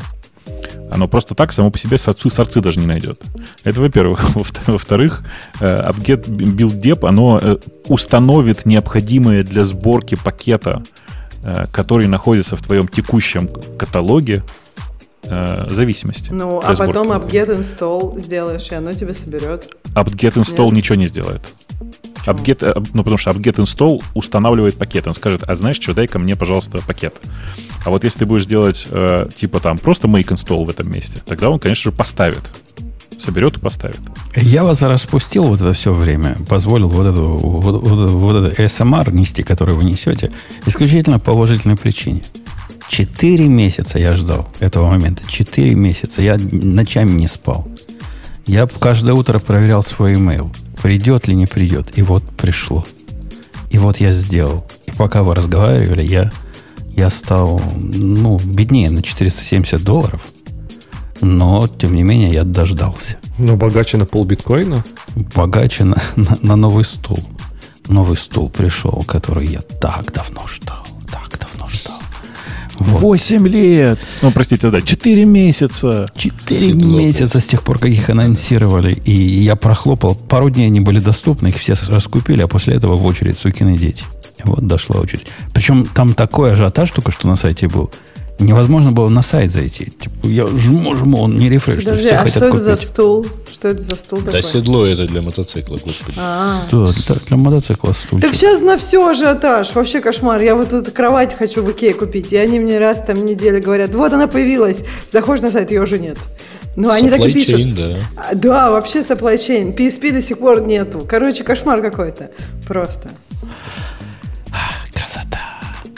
[0.90, 3.20] Оно просто так само по себе сорцы, сорцы даже не найдет.
[3.62, 4.20] Это во-первых.
[4.34, 5.22] Во-вто- Во-вторых,
[5.60, 7.56] э, apt-get dep, оно э,
[7.86, 10.82] установит необходимое для сборки пакета,
[11.44, 14.42] э, который находится в твоем текущем каталоге,
[15.22, 16.32] э, зависимости.
[16.32, 19.72] Ну, а потом apt-get install сделаешь, и оно тебе соберет.
[19.94, 20.74] apt-get install Нет.
[20.74, 21.40] ничего не сделает.
[22.26, 25.06] Apt-get, э, ну, потому что apt-get install устанавливает пакет.
[25.06, 27.14] Он скажет, а знаешь что, дай-ка мне, пожалуйста, пакет.
[27.84, 31.22] А вот если ты будешь делать, э, типа там, просто make install в этом месте,
[31.24, 32.42] тогда он, конечно же, поставит.
[33.18, 33.98] Соберет и поставит.
[34.34, 39.12] Я вас распустил вот это все время, позволил вот эту вот, вот- вот это ASMR
[39.14, 40.32] нести, который вы несете,
[40.64, 42.22] исключительно по уважительной причине.
[42.88, 45.22] Четыре месяца я ждал этого момента.
[45.28, 46.22] Четыре месяца.
[46.22, 47.68] Я ночами не спал.
[48.46, 50.50] Я каждое утро проверял свой email.
[50.82, 51.96] Придет ли не придет.
[51.98, 52.84] И вот пришло.
[53.70, 54.66] И вот я сделал.
[54.86, 56.30] И пока вы разговаривали, я,
[56.90, 60.22] я стал ну, беднее на 470 долларов.
[61.20, 64.82] Но, тем не менее, я дождался Но богаче на пол биткоина?
[65.34, 67.18] богаче на, на, на новый стул.
[67.88, 70.86] Новый стул пришел, который я так давно ждал.
[72.80, 73.02] Вот.
[73.02, 73.98] 8 лет!
[74.22, 76.06] Ну, простите, да, 4 месяца!
[76.16, 76.98] Четыре Седло.
[76.98, 80.14] месяца с тех пор, как их анонсировали, и я прохлопал.
[80.14, 84.04] Пару дней они были доступны, их все раскупили, а после этого в очередь сукины дети.
[84.44, 85.26] Вот дошла очередь.
[85.52, 87.92] Причем там такой ажиотаж только что на сайте был.
[88.40, 89.86] Невозможно было на сайт зайти.
[89.86, 91.84] Типа, я жму, жму, он не рефреш.
[91.84, 92.86] Подожди, все а хотят что это за купить.
[92.88, 93.26] стул?
[93.52, 94.42] Что это за стул Да такой?
[94.42, 96.16] седло это для мотоцикла, господи.
[96.18, 96.62] А.
[96.72, 96.88] Да,
[97.28, 98.26] для, мотоцикла стульчик.
[98.26, 99.74] Так сейчас на все ажиотаж.
[99.74, 100.40] Вообще кошмар.
[100.40, 102.32] Я вот тут кровать хочу в Икее купить.
[102.32, 104.82] И они мне раз там в неделю говорят, вот она появилась.
[105.12, 106.16] Заходишь на сайт, ее уже нет.
[106.76, 107.60] Ну, они так и пишут.
[107.60, 107.96] chain, да.
[108.16, 109.76] А, Да, вообще supply chain.
[109.76, 111.04] PSP до сих пор нету.
[111.06, 112.30] Короче, кошмар какой-то.
[112.66, 113.10] Просто.
[114.94, 115.40] Красота.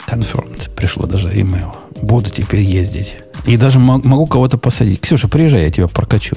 [0.07, 0.52] Confirmed.
[0.83, 1.73] Пришло даже email.
[2.01, 3.15] Буду теперь ездить.
[3.45, 4.99] И даже мо- могу кого-то посадить.
[4.99, 6.35] Ксюша, приезжай, я тебя прокачу.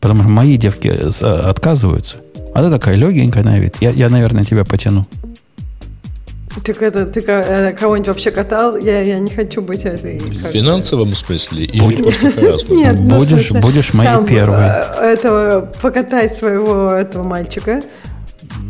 [0.00, 2.16] Потому что мои девки с- отказываются.
[2.54, 3.76] А ты такая легенькая на вид.
[3.82, 5.04] Я, я, наверное, тебя потяну.
[6.64, 8.78] Так это, ты э, кого-нибудь вообще катал?
[8.78, 10.18] Я, я не хочу быть этой...
[10.18, 12.70] В финансовом смысле или просто харасмент?
[12.70, 14.64] Нет, ну, Будешь- будешь моей там, первой.
[14.64, 17.82] э, Этого, покатай своего этого мальчика.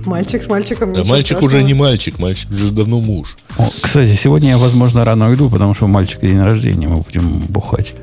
[0.06, 0.92] Мальчик с мальчиком.
[0.92, 1.44] Да мальчик страшного.
[1.46, 3.36] уже не мальчик, мальчик уже давно муж.
[3.58, 6.88] О, кстати, сегодня я, возможно, рано уйду, потому что у мальчика день рождения.
[6.88, 7.94] Мы будем бухать.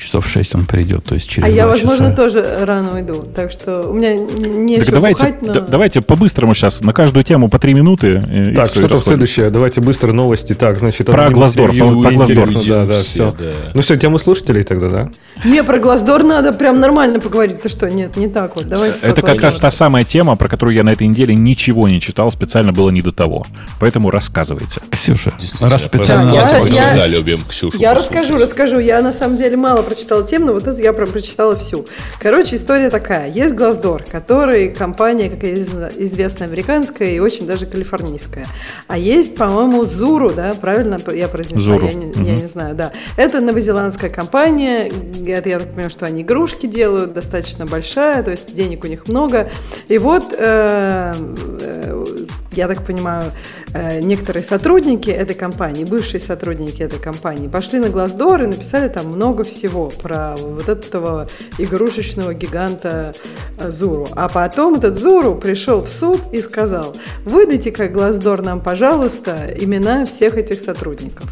[0.00, 2.16] Часов в 6 он придет, то есть через А я, возможно, часа.
[2.16, 3.22] тоже рано уйду.
[3.36, 5.52] Так что у меня н- нечего Так давайте, бухать, но...
[5.52, 8.22] да- давайте по-быстрому сейчас на каждую тему по 3 минуты.
[8.26, 9.50] э, и Так, что там следующее?
[9.50, 10.54] Давайте быстро новости.
[10.54, 13.34] Так, значит, Про Review, про- интересно, Да, да, Все, все.
[13.38, 13.44] да.
[13.74, 15.10] Ну все, тему слушателей тогда, да?
[15.44, 17.60] Не, про Глаздор надо прям нормально поговорить.
[17.60, 17.90] Ты что?
[17.90, 18.68] Нет, не так вот.
[18.68, 22.00] Давайте Это как раз та самая тема, про которую я на этой неделе ничего не
[22.00, 23.44] читал, специально было не до того.
[23.78, 24.80] Поэтому рассказывайте.
[24.90, 26.32] Ксюша, Действительно, раз специально...
[26.32, 28.16] Я- про я- да, любим Ксюшу Я послушать.
[28.16, 28.78] расскажу, расскажу.
[28.78, 31.84] Я на самом деле мало прочитала тем, но вот эту я прям прочитала всю.
[32.20, 33.28] Короче, история такая.
[33.28, 38.46] Есть Glassdoor, который компания, как известно, американская и очень даже калифорнийская.
[38.86, 41.76] А есть, по-моему, Zuru, да, правильно я произнесла?
[41.76, 41.86] Zuru.
[41.86, 42.92] Я, не, я не знаю, да.
[43.16, 44.92] Это новозеландская компания.
[45.26, 49.08] Это, я так понимаю, что они игрушки делают, достаточно большая, то есть денег у них
[49.08, 49.50] много.
[49.88, 51.14] И вот э,
[51.60, 53.32] э, я так понимаю,
[53.72, 59.06] э, некоторые сотрудники этой компании, бывшие сотрудники этой компании, пошли на Glassdoor и написали там
[59.06, 63.14] много всего про вот этого игрушечного гиганта
[63.58, 64.08] э, Зуру.
[64.12, 70.04] А потом этот Зуру пришел в суд и сказал, выдайте как Glassdoor нам, пожалуйста, имена
[70.04, 71.26] всех этих сотрудников.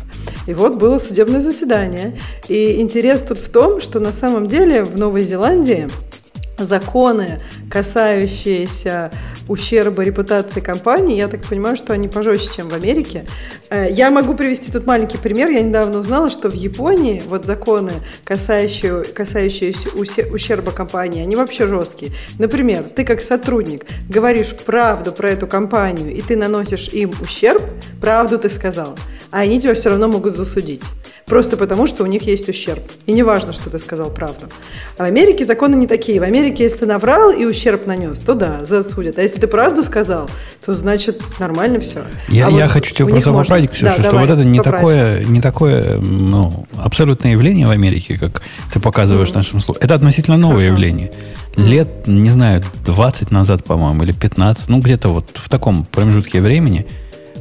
[0.46, 2.18] И вот было судебное заседание.
[2.48, 5.88] И интерес тут в том, что на самом деле в Новой Зеландии
[6.58, 7.40] законы,
[7.70, 9.10] касающиеся
[9.48, 13.24] ущерба репутации компании, я так понимаю, что они пожестче, чем в Америке.
[13.70, 15.48] Э, я могу привести тут маленький пример.
[15.48, 17.92] Я недавно узнала, что в Японии вот законы,
[18.24, 19.88] касающие, касающиеся
[20.32, 22.12] ущерба компании, они вообще жесткие.
[22.38, 27.62] Например, ты как сотрудник говоришь правду про эту компанию, и ты наносишь им ущерб,
[28.00, 28.98] правду ты сказал,
[29.30, 30.84] а они тебя все равно могут засудить.
[31.28, 32.82] Просто потому, что у них есть ущерб.
[33.06, 34.46] И не важно, что ты сказал правду.
[34.96, 36.20] А в Америке законы не такие.
[36.20, 39.18] В Америке, если ты наврал и ущерб нанес, то да, засудят.
[39.18, 40.30] А если ты правду сказал,
[40.64, 42.00] то значит нормально все.
[42.28, 44.60] Я, а я вот хочу тебе просто поправить, Ксюша, да, что давай, вот это не
[44.60, 49.34] такое, не такое ну, абсолютное явление в Америке, как ты показываешь mm.
[49.34, 49.84] нашим слушателям.
[49.84, 50.72] Это относительно новое Хорошо.
[50.72, 51.12] явление.
[51.56, 56.86] Лет, не знаю, 20 назад, по-моему, или 15, ну где-то вот в таком промежутке времени–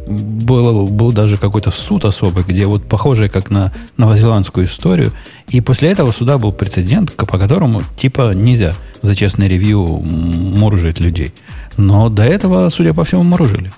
[0.08, 5.12] был, был даже какой-то суд особый, где вот похожий как на новозеландскую историю.
[5.50, 11.34] И после этого суда был прецедент, по которому типа нельзя за честное ревью мурыжить людей.
[11.78, 13.72] Но до этого, судя по всему, мурыжили.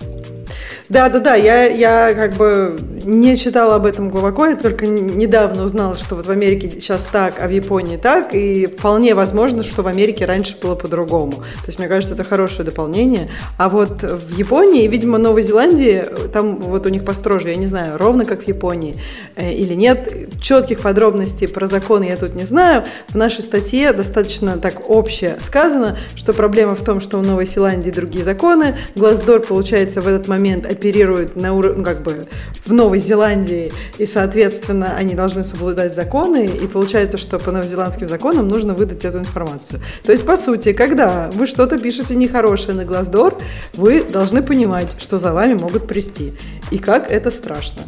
[0.90, 2.76] Да, да, да, я, я как бы
[3.06, 7.36] не читала об этом глубоко, я только недавно узнала, что вот в Америке сейчас так,
[7.40, 11.34] а в Японии так, и вполне возможно, что в Америке раньше было по-другому.
[11.34, 13.30] То есть, мне кажется, это хорошее дополнение.
[13.58, 17.98] А вот в Японии, видимо, Новой Зеландии, там вот у них построже, я не знаю,
[17.98, 18.96] ровно как в Японии
[19.36, 22.84] э, или нет, четких подробностей про законы я тут не знаю.
[23.10, 27.92] В нашей статье достаточно так общее сказано, что проблема в том, что у Новой Зеландии
[27.92, 32.28] другие законы, Глаздор, получается, в этот момент оперируют на уровне, ну, как бы
[32.66, 38.48] в Новой Зеландии, и, соответственно, они должны соблюдать законы, и получается, что по новозеландским законам
[38.48, 39.82] нужно выдать эту информацию.
[40.04, 43.38] То есть, по сути, когда вы что-то пишете нехорошее на Глаздор,
[43.74, 46.34] вы должны понимать, что за вами могут прийти,
[46.72, 47.82] и как это страшно.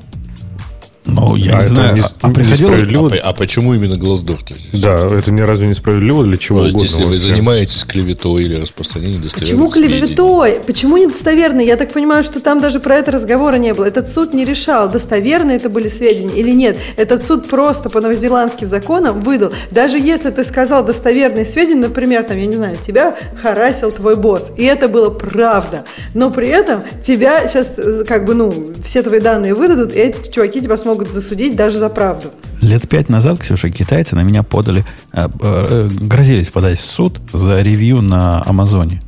[1.04, 3.08] Ну, я а не знаю, не, а, а приходил...
[3.08, 4.38] А, а почему именно Glassdoor?
[4.74, 6.84] Да, это ни разу не справедливо для чего ну, угодно.
[6.84, 10.08] если вы занимаетесь клеветой или распространением достоверных Почему клеветой?
[10.08, 10.66] Сведений?
[10.66, 11.66] Почему недостоверный?
[11.66, 13.86] Я так понимаю, что там даже про это разговора не было.
[13.86, 16.78] Этот суд не решал, достоверные это были сведения или нет.
[16.98, 19.54] Этот суд просто по новозеландским законам выдал.
[19.72, 24.52] Даже если ты сказал достоверные сведения, например, там, я не знаю, тебя харасил твой босс,
[24.56, 25.84] и это было правда,
[26.14, 30.30] но при этом тебя сейчас, э, как бы, ну, все твои данные выдадут, и эти
[30.30, 32.30] чуваки тебя смогут могут засудить даже за правду.
[32.62, 37.62] Лет пять назад, Ксюша, китайцы на меня подали, э, э, грозились подать в суд за
[37.62, 39.02] ревью на Амазоне.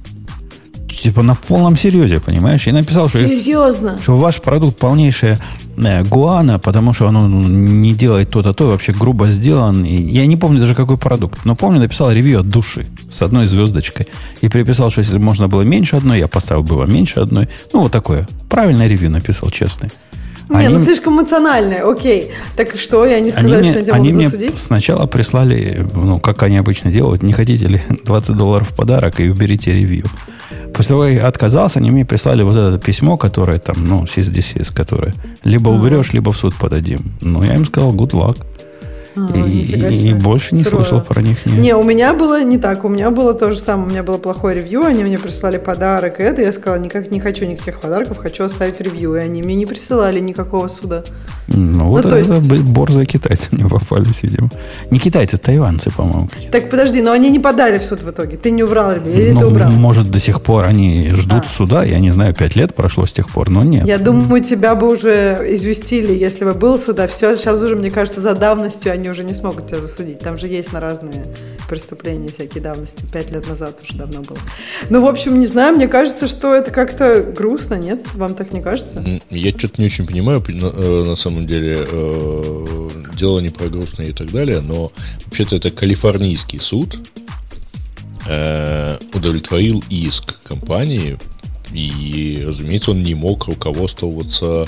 [0.88, 2.68] Типа на полном серьезе, понимаешь?
[2.68, 3.98] И написал, что, Серьезно?
[4.02, 5.40] что ваш продукт полнейшая
[5.78, 9.84] э, гуана, потому что он не делает то-то, то, вообще грубо сделан.
[9.84, 13.46] И я не помню даже какой продукт, но помню, написал ревью от души с одной
[13.46, 14.08] звездочкой.
[14.42, 17.50] И приписал, что если можно было меньше одной, я поставил бы вам меньше одной.
[17.74, 18.28] Ну, вот такое.
[18.50, 19.90] Правильное ревью написал, честный.
[20.50, 20.74] Не, они...
[20.74, 22.32] ну слишком эмоциональное, окей.
[22.56, 24.58] Так что, и они сказали, они что меня, они мне засудить?
[24.58, 29.30] сначала прислали, ну, как они обычно делают, не хотите ли 20 долларов в подарок и
[29.30, 30.06] уберите ревью.
[30.74, 34.74] После того, как я отказался, они мне прислали вот это письмо, которое там, ну, CSDCS,
[34.74, 37.14] которое либо уберешь, либо в суд подадим.
[37.22, 38.38] Ну, я им сказал, good luck.
[39.16, 40.84] А, и, и больше не Сурово.
[40.84, 41.46] слышал про них.
[41.46, 41.60] Нет.
[41.60, 42.84] Не, у меня было не так.
[42.84, 43.88] У меня было то же самое.
[43.88, 44.84] У меня было плохое ревью.
[44.84, 46.20] Они мне прислали подарок.
[46.20, 49.16] И это я сказала, никак не хочу никаких подарков, хочу оставить ревью.
[49.16, 51.04] И они мне не присылали никакого суда.
[51.48, 52.64] Ну, вот ну, это, есть...
[52.64, 54.50] борзые китайцы мне попались, видимо.
[54.92, 56.30] Не китайцы, тайванцы, по-моему.
[56.52, 58.38] Так подожди, но они не подали в суд в итоге.
[58.38, 59.72] Ты не убрал или ну, ты убрал?
[59.72, 61.48] Может, до сих пор они ждут а.
[61.48, 61.84] суда.
[61.84, 63.86] Я не знаю, пять лет прошло с тех пор, но нет.
[63.86, 67.08] Я думаю, тебя бы уже известили, если бы был суда.
[67.08, 70.20] Все, сейчас уже, мне кажется, за давностью они уже не смогут тебя засудить.
[70.20, 71.26] Там же есть на разные
[71.68, 73.04] преступления всякие давности.
[73.12, 74.40] Пять лет назад уже давно было.
[74.90, 78.06] Ну, в общем, не знаю, мне кажется, что это как-то грустно, нет?
[78.14, 79.04] Вам так не кажется?
[79.30, 84.08] Я что-то не очень понимаю, на, э, на самом деле, э, дело не про грустное
[84.08, 84.92] и так далее, но
[85.26, 86.98] вообще-то это калифорнийский суд
[88.28, 91.18] э, удовлетворил иск компании,
[91.74, 94.68] и, разумеется, он не мог руководствоваться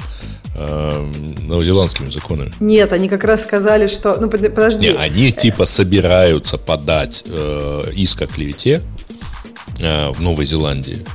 [0.56, 2.52] э, новозеландскими законами.
[2.60, 4.18] Нет, они как раз сказали, что...
[4.20, 4.88] Ну, подожди.
[4.88, 8.82] Не, они типа собираются подать э, иск о клевете
[9.80, 11.06] э, в Новой Зеландии.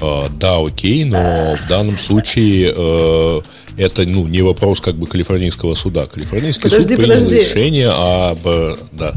[0.00, 3.40] Э, да, окей, но в данном случае э,
[3.76, 6.06] это ну, не вопрос как бы калифорнийского суда.
[6.06, 7.36] Калифорнийский подожди, суд принял подожди.
[7.36, 8.46] решение об...
[8.46, 9.14] Э, да.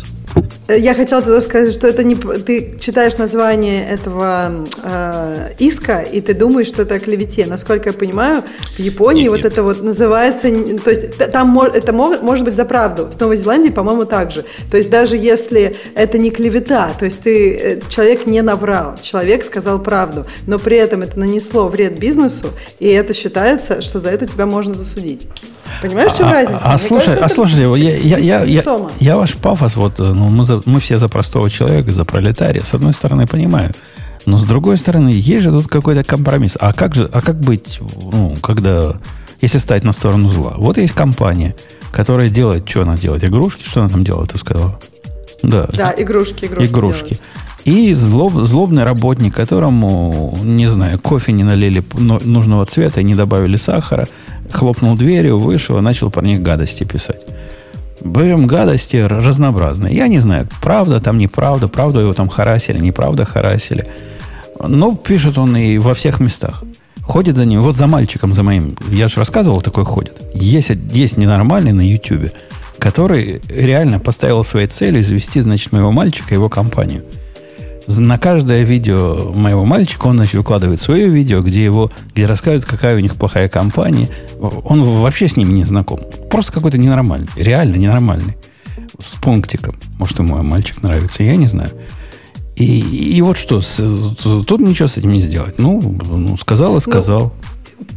[0.67, 6.21] Э, Я хотела тебе сказать, что это не ты читаешь название этого э, иска и
[6.21, 7.45] ты думаешь, что это о клевете.
[7.45, 8.43] Насколько я понимаю,
[8.75, 9.45] в Японии Нет, вот нет.
[9.47, 10.47] это вот называется,
[10.83, 13.07] то есть там это мо- может быть за правду.
[13.11, 14.45] В Новой Зеландии, по-моему, так же.
[14.69, 19.43] То есть даже если это не клевета, то есть ты э, человек не наврал, человек
[19.43, 22.47] сказал правду, но при этом это нанесло вред бизнесу,
[22.79, 25.27] и это считается, что за это тебя можно засудить.
[25.81, 26.59] Понимаешь, в чем а, разница?
[26.63, 28.63] а Мне слушай, а слушайте, я, я, я, я,
[28.99, 32.63] я ваш пафос, вот, э, ну, мы, за- мы все за простого человека, за пролетария,
[32.63, 33.71] с одной стороны, понимаю.
[34.25, 36.57] Но с другой стороны, есть же тут какой-то компромисс.
[36.59, 37.79] А как же, а как быть,
[38.11, 38.99] ну, когда,
[39.41, 40.53] если стать на сторону зла?
[40.57, 41.55] Вот есть компания,
[41.91, 43.23] которая делает, что она делает?
[43.23, 43.63] Игрушки?
[43.63, 44.79] Что она там делает, ты сказала?
[45.43, 45.67] Да.
[45.75, 46.71] Да, игрушки, игрушки.
[46.71, 47.07] игрушки.
[47.09, 47.21] делать.
[47.65, 53.15] И злоб- злобный работник, которому, не знаю, кофе не налили но- нужного цвета и не
[53.15, 54.07] добавили сахара,
[54.51, 57.21] хлопнул дверью, вышел и начал про них гадости писать.
[58.03, 59.95] Берем гадости разнообразные.
[59.95, 63.85] Я не знаю, правда там, неправда, правда его там харасили, неправда харасили.
[64.67, 66.63] Но пишет он и во всех местах.
[67.03, 70.17] Ходит за ним, вот за мальчиком, за моим, я же рассказывал, такой ходит.
[70.33, 72.31] Есть, есть ненормальный на Ютубе,
[72.81, 77.05] который реально поставил своей целью извести, значит, моего мальчика и его компанию.
[77.87, 82.95] На каждое видео моего мальчика он значит, выкладывает свое видео, где его, где рассказывает, какая
[82.95, 84.09] у них плохая компания.
[84.39, 85.99] Он вообще с ними не знаком.
[86.31, 87.27] Просто какой-то ненормальный.
[87.35, 88.35] Реально ненормальный.
[88.99, 89.75] С пунктиком.
[89.99, 91.69] Может, ему мой мальчик нравится, я не знаю.
[92.55, 94.15] И, и вот что, с-
[94.47, 95.59] тут ничего с этим не сделать.
[95.59, 97.33] Ну, ну сказал и сказал.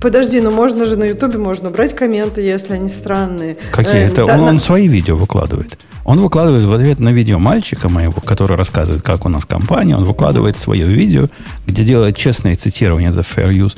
[0.00, 3.56] Подожди, ну можно же на Ютубе можно брать комменты, если они странные.
[3.70, 3.94] Какие?
[4.02, 5.78] Э, Это да, он, на- он свои видео выкладывает.
[6.04, 9.96] Он выкладывает в ответ на видео мальчика моего, который рассказывает, как у нас компания.
[9.96, 11.28] Он выкладывает свое видео,
[11.66, 13.76] где делает честное цитирование, это fair use.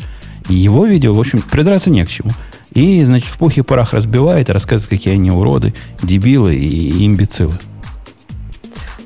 [0.49, 2.31] Его видео, в общем, придраться не к чему.
[2.73, 7.55] И, значит, в пух и парах разбивает и рассказывает, какие они уроды, дебилы и имбецилы.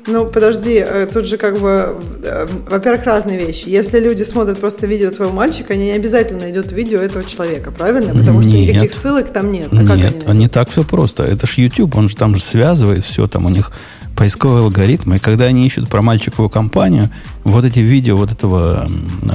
[0.07, 3.69] Ну, подожди, э, тут же как бы, э, во-первых, разные вещи.
[3.69, 8.13] Если люди смотрят просто видео твоего мальчика, они не обязательно найдут видео этого человека, правильно?
[8.13, 8.69] Потому что Нет.
[8.69, 9.67] никаких ссылок там нет.
[9.71, 10.33] А Нет, они найдут?
[10.33, 11.23] не так все просто.
[11.23, 13.71] Это ж YouTube, он же там же связывает все, там у них
[14.15, 15.17] поисковые алгоритмы.
[15.17, 17.09] И когда они ищут про мальчиковую компанию,
[17.43, 18.87] вот эти видео вот этого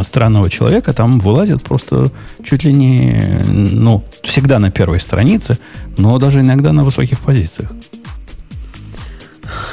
[0.03, 2.11] странного человека там вылазят просто
[2.45, 5.59] чуть ли не, ну, всегда на первой странице,
[5.97, 7.71] но даже иногда на высоких позициях.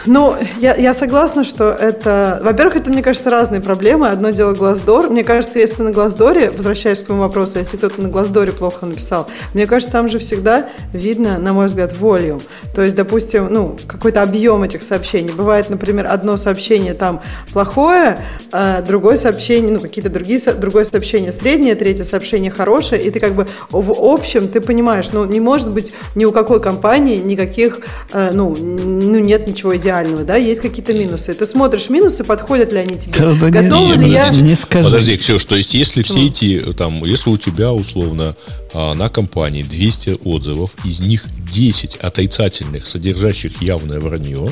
[0.05, 2.39] Ну, я, я согласна, что это...
[2.43, 4.07] Во-первых, это, мне кажется, разные проблемы.
[4.07, 5.09] Одно дело Глаздор.
[5.09, 9.27] Мне кажется, если на Глаздоре, возвращаясь к твоему вопросу, если кто-то на Глаздоре плохо написал,
[9.53, 12.41] мне кажется, там же всегда видно, на мой взгляд, волюм.
[12.75, 15.31] То есть, допустим, ну, какой-то объем этих сообщений.
[15.31, 18.19] Бывает, например, одно сообщение там плохое,
[18.51, 23.33] а другое сообщение, ну, какие-то другие, другое сообщение среднее, третье сообщение хорошее, и ты как
[23.33, 27.79] бы в общем, ты понимаешь, ну, не может быть ни у какой компании никаких,
[28.13, 31.33] э, ну, ну, нет ничего идеального, да, есть какие-то минусы.
[31.33, 34.21] Ты смотришь минусы, подходят ли они тебе, Да, да не- готова не- ли я...
[34.25, 34.85] подожди, не скажи.
[34.85, 38.35] Подожди, Ксюш, то есть если все эти, там, если у тебя условно
[38.73, 44.49] на компании 200 отзывов, из них 10 отрицательных, содержащих явное вранье,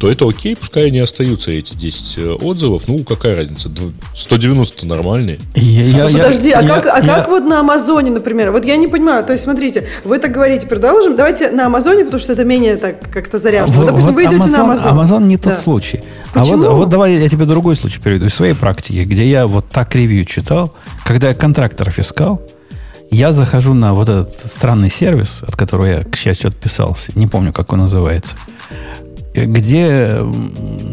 [0.00, 2.82] то это окей, пускай они остаются, эти 10 э, отзывов.
[2.88, 5.38] Ну, какая разница, дв- 190 нормальные.
[5.54, 8.50] Я- я- Ну, я- Подожди, а, я- как, а я- как вот на Амазоне, например?
[8.50, 9.24] Вот я не понимаю.
[9.24, 11.16] То есть, смотрите, вы так говорите, продолжим.
[11.16, 13.68] Давайте на Амазоне, потому что это менее так как-то заряжено.
[13.72, 14.88] Вот, Вот- допустим, вот вы идете на Амазон.
[14.88, 15.56] Амазон не тот Да.
[15.60, 16.00] случай.
[16.34, 16.56] А Почему?
[16.58, 19.68] вот, а вот давай я тебе другой случай приведу из своей практики, где я вот
[19.68, 20.74] так ревью читал,
[21.04, 22.42] когда я контракторов искал,
[23.10, 27.12] я захожу на вот этот странный сервис, от которого я, к счастью, отписался.
[27.14, 28.36] Не помню, как он называется.
[29.34, 30.18] Где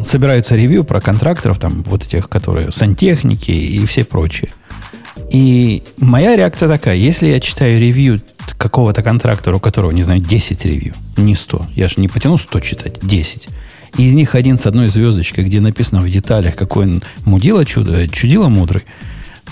[0.03, 4.51] собираются ревью про контракторов, там вот этих, которые сантехники и все прочие.
[5.31, 8.21] И моя реакция такая, если я читаю ревью
[8.57, 12.59] какого-то контрактора, у которого, не знаю, 10 ревью, не 100, я же не потяну 100
[12.59, 13.49] читать, 10,
[13.97, 18.07] и из них один с одной звездочкой, где написано в деталях, какой он мудила чудо,
[18.07, 18.83] чудило мудрый,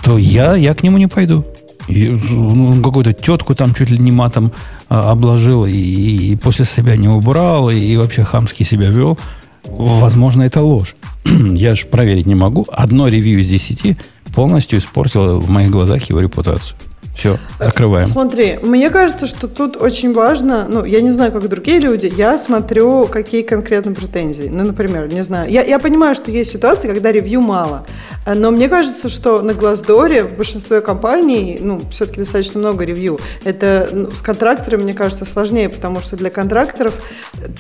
[0.04, 1.46] то я, я к нему не пойду.
[1.92, 4.52] И, ну, какую-то тетку там чуть ли не матом
[4.90, 9.18] а, обложил, и, и после себя не убрал, и, и вообще хамски себя вел.
[9.64, 10.96] Возможно, это ложь.
[11.26, 12.66] Я же проверить не могу.
[12.72, 13.98] Одно ревью из десяти
[14.34, 16.78] полностью испортило в моих глазах его репутацию.
[17.16, 18.08] Все, закрываем.
[18.08, 22.40] Смотри, мне кажется, что тут очень важно, ну, я не знаю, как другие люди, я
[22.40, 24.50] смотрю, какие конкретно претензии.
[24.52, 27.86] Ну, например, не знаю, я, я понимаю, что есть ситуации, когда ревью мало,
[28.26, 33.20] э, но мне кажется, что на Глаздоре в большинстве компаний, ну, все-таки достаточно много ревью.
[33.44, 36.94] Это ну, с контракторами, мне кажется, сложнее, потому что для контракторов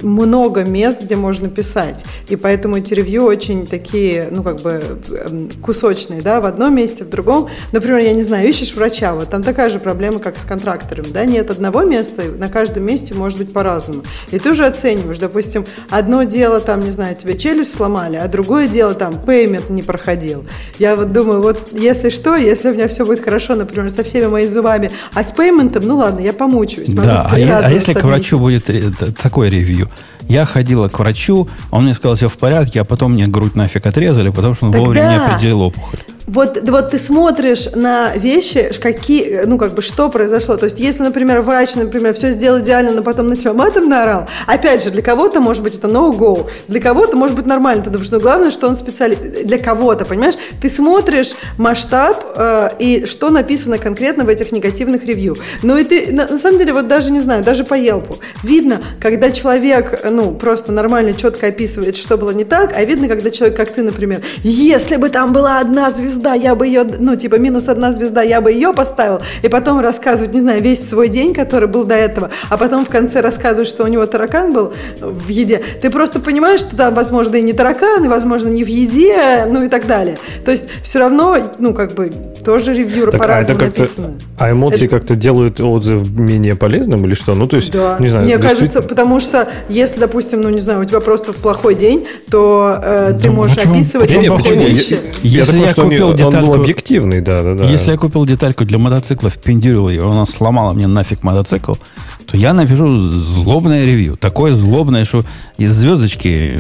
[0.02, 5.50] много мест, где можно писать, и поэтому эти ревью очень такие, ну, как бы эм,
[5.62, 7.50] кусочные, да, в одном месте, в другом.
[7.74, 11.08] Например, я не знаю, ищешь врача, вот там там такая же проблема, как с контракторами,
[11.08, 14.04] да, нет одного места, на каждом месте может быть по-разному.
[14.30, 18.68] И ты уже оцениваешь, допустим, одно дело, там, не знаю, тебе челюсть сломали, а другое
[18.68, 20.46] дело, там, пеймент не проходил.
[20.78, 24.28] Я вот думаю, вот если что, если у меня все будет хорошо, например, со всеми
[24.28, 26.92] моими зубами, а с пейментом, ну ладно, я помучаюсь.
[26.92, 29.90] Да, а, я, а если к врачу будет э, такое ревью?
[30.28, 33.86] Я ходила к врачу, он мне сказал, все в порядке, а потом мне грудь нафиг
[33.86, 34.86] отрезали, потому что он Тогда...
[34.86, 36.00] вовремя не определил опухоль.
[36.28, 40.58] Вот, вот ты смотришь на вещи, какие, ну, как бы, что произошло.
[40.58, 44.28] То есть, если, например, врач, например, все сделал идеально, но потом на тебя матом наорал,
[44.48, 47.84] опять же, для кого-то, может быть, это no-go, для кого-то, может быть, нормально.
[47.84, 49.22] Ты думаешь, ну, главное, что он специалист.
[49.22, 50.36] Для кого-то, понимаешь?
[50.62, 55.38] Ты смотришь масштаб э, и что написано конкретно в этих негативных ревью.
[55.64, 58.18] Ну, и ты, на, на самом деле, вот даже, не знаю, даже по Елпу.
[58.44, 63.32] Видно, когда человек, ну, просто нормально, четко описывает, что было не так, а видно, когда
[63.32, 67.16] человек, как ты, например, если бы там была одна звезда, звезда, я бы ее, ну,
[67.16, 71.08] типа, минус одна звезда, я бы ее поставил, и потом рассказывать, не знаю, весь свой
[71.08, 74.74] день, который был до этого, а потом в конце рассказывать, что у него таракан был
[75.00, 78.68] в еде, ты просто понимаешь, что там, возможно, и не таракан, и, возможно, не в
[78.68, 80.18] еде, ну и так далее.
[80.46, 82.12] То есть все равно, ну, как бы,
[82.44, 84.14] тоже ревью так, по-разному а написано.
[84.38, 84.96] А эмоции это...
[84.96, 87.34] как-то делают отзыв менее полезным или что?
[87.34, 87.98] Ну, то есть, да.
[88.00, 88.26] не знаю.
[88.26, 92.80] Мне кажется, потому что если, допустим, ну, не знаю, у тебя просто плохой день, то
[92.84, 94.98] э, ты можешь описывать плохие вещи.
[95.24, 96.38] Если я, я купил детальку...
[96.38, 97.66] Он был объективный, да, да, да.
[97.66, 101.74] Если я купил детальку для мотоцикла, впендюрил ее, она сломала мне нафиг мотоцикл,
[102.32, 104.16] то я напишу злобное ревью.
[104.16, 105.24] Такое злобное, что
[105.58, 106.60] из звездочки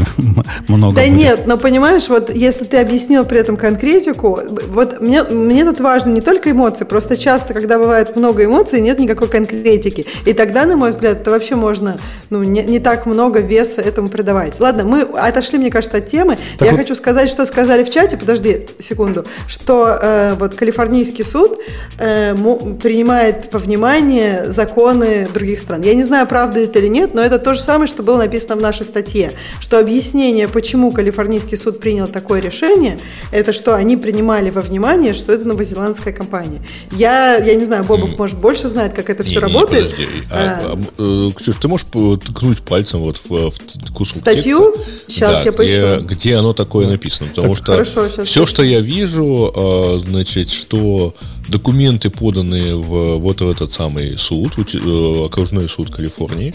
[0.67, 1.17] много Да будет.
[1.17, 6.09] нет, но понимаешь, вот если ты объяснил при этом конкретику, вот мне, мне тут важно
[6.09, 10.05] не только эмоции, просто часто, когда бывает много эмоций, нет никакой конкретики.
[10.26, 11.97] И тогда, на мой взгляд, это вообще можно
[12.30, 14.59] ну, не, не так много веса этому придавать.
[14.59, 16.38] Ладно, мы отошли, мне кажется, от темы.
[16.57, 16.82] Так я вот...
[16.82, 21.59] хочу сказать, что сказали в чате, подожди секунду, что э, вот Калифорнийский суд
[21.97, 22.36] э,
[22.82, 25.82] принимает во внимание законы других стран.
[25.82, 28.55] Я не знаю, правда это или нет, но это то же самое, что было написано
[28.55, 32.99] в нашей статье, что объяснение, почему Калифорнийский суд принял такое решение,
[33.32, 36.59] это что они принимали во внимание, что это новозеландская компания.
[36.91, 39.91] Я, я не знаю, Бобок, может, больше знает, как это все не, работает.
[39.91, 40.07] подожди.
[40.30, 41.88] А, а, э, Ксюш, ты можешь
[42.26, 44.74] ткнуть пальцем вот в, в кусок Статью?
[44.74, 46.03] Текста, сейчас да, я поищу.
[46.03, 47.30] Где, где оно такое написано.
[47.30, 51.14] Потому так, что хорошо, все, что я вижу, а, значит, что
[51.51, 56.53] документы, поданные в вот в этот самый суд, э, окружной суд Калифорнии,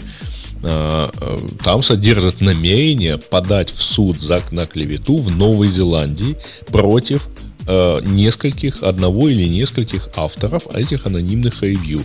[0.63, 6.35] а, э, там содержат намерение подать в суд за на клевету в Новой Зеландии
[6.67, 7.29] против
[7.67, 12.03] э, нескольких, одного или нескольких авторов этих анонимных ревью.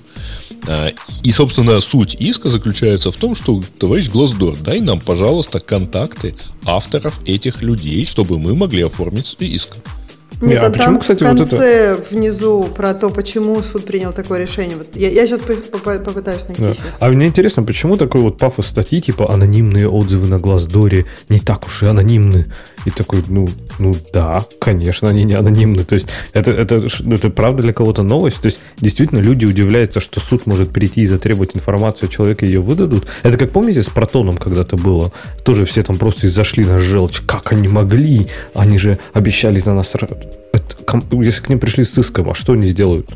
[1.24, 6.34] И, собственно, суть иска заключается в том, что, товарищ Глаздор, дай нам, пожалуйста, контакты
[6.64, 9.70] авторов этих людей, чтобы мы могли оформить иск.
[10.42, 12.04] Нет, а, почему, кстати, в конце вот это...
[12.10, 14.76] внизу про то, почему суд принял такое решение.
[14.76, 16.74] Вот я, я сейчас попытаюсь найти да.
[16.74, 16.98] сейчас.
[17.00, 21.66] А мне интересно, почему такой вот пафос статьи, типа анонимные отзывы на Глаздоре не так
[21.66, 22.46] уж и анонимны.
[22.84, 25.84] И такой, ну, ну да, конечно, они не анонимны.
[25.84, 28.40] То есть это, это, это правда для кого-то новость.
[28.40, 32.60] То есть действительно люди удивляются, что суд может прийти и затребовать информацию, а человека ее
[32.60, 33.06] выдадут.
[33.22, 35.12] Это как помните с Протоном когда-то было?
[35.44, 37.20] Тоже все там просто зашли на желчь.
[37.24, 38.26] Как они могли?
[38.54, 39.92] Они же обещали на нас...
[40.52, 40.76] Это,
[41.22, 43.14] если к ним пришли с иском, а что они сделают?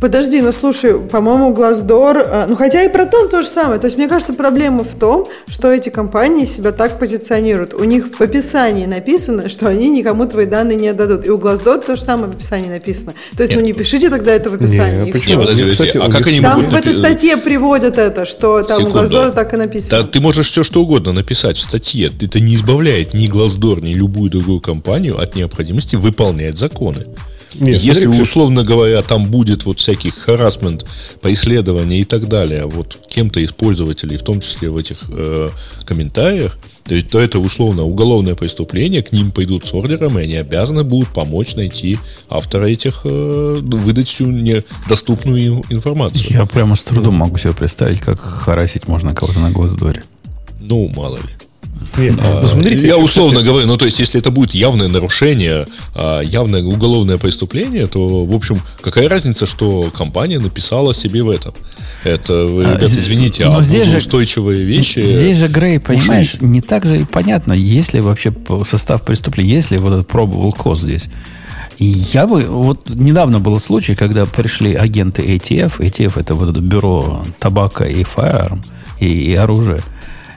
[0.00, 3.80] Подожди, ну слушай, по-моему, Глаздор, э, ну хотя и Протон то же самое.
[3.80, 7.74] То есть, мне кажется, проблема в том, что эти компании себя так позиционируют.
[7.74, 11.26] У них в описании написано, что они никому твои данные не отдадут.
[11.26, 13.14] И у Глаздор то же самое в описании написано.
[13.36, 13.60] То есть, Нет.
[13.60, 15.04] ну не пишите тогда это в описании.
[15.04, 15.40] Нет, почему?
[15.40, 16.72] Подожди, подожди, а как они там могут...
[16.72, 18.90] в этой статье приводят это, что там Секунду.
[18.90, 20.02] у Глаздора так и написано.
[20.02, 22.10] Да, ты можешь все что угодно написать в статье.
[22.20, 27.06] Это не избавляет ни Глаздор, ни любую другую компанию от необходимости выполнять законы.
[27.54, 30.84] Нет, Если, смотри, условно говоря, там будет вот всяких харасмент,
[31.20, 35.48] преследования и так далее, вот кем-то из пользователей, в том числе в этих э,
[35.84, 40.84] комментариях, то, то это условно уголовное преступление, к ним пойдут с ордером, и они обязаны
[40.84, 46.26] будут помочь найти автора этих, э, выдать всю недоступную информацию.
[46.30, 50.02] Я прямо с трудом могу себе представить, как харасить можно кого-то на Госдоре.
[50.60, 51.37] Ну, мало ли.
[51.96, 53.46] Нет, а, ну, смотрите, я условно кстати...
[53.48, 58.34] говорю, ну то есть, если это будет явное нарушение, а, явное уголовное преступление, то, в
[58.34, 61.54] общем, какая разница, что компания написала себе в этом?
[62.04, 65.00] Это, а, ребята, извините, а здесь же, устойчивые вещи.
[65.00, 66.46] Здесь же, Грей, понимаешь, ушли.
[66.46, 68.32] не так же и понятно, если вообще
[68.64, 71.08] состав преступления, если вот этот пробовал кос здесь.
[71.78, 72.42] Я бы...
[72.42, 75.78] Вот недавно был случай, когда пришли агенты ATF.
[75.78, 78.64] ATF это вот это бюро табака и firearm,
[78.98, 79.80] и, и оружия,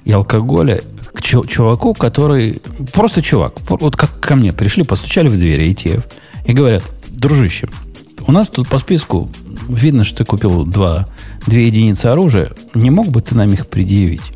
[0.06, 0.82] и алкоголя
[1.14, 2.62] к чуваку, который...
[2.94, 3.54] Просто чувак.
[3.70, 6.04] Вот как ко мне пришли, постучали в двери ETF
[6.46, 7.68] и говорят, дружище,
[8.28, 9.30] у нас тут по списку
[9.68, 11.08] видно, что ты купил два,
[11.48, 14.32] две единицы оружия, не мог бы ты нам их предъявить?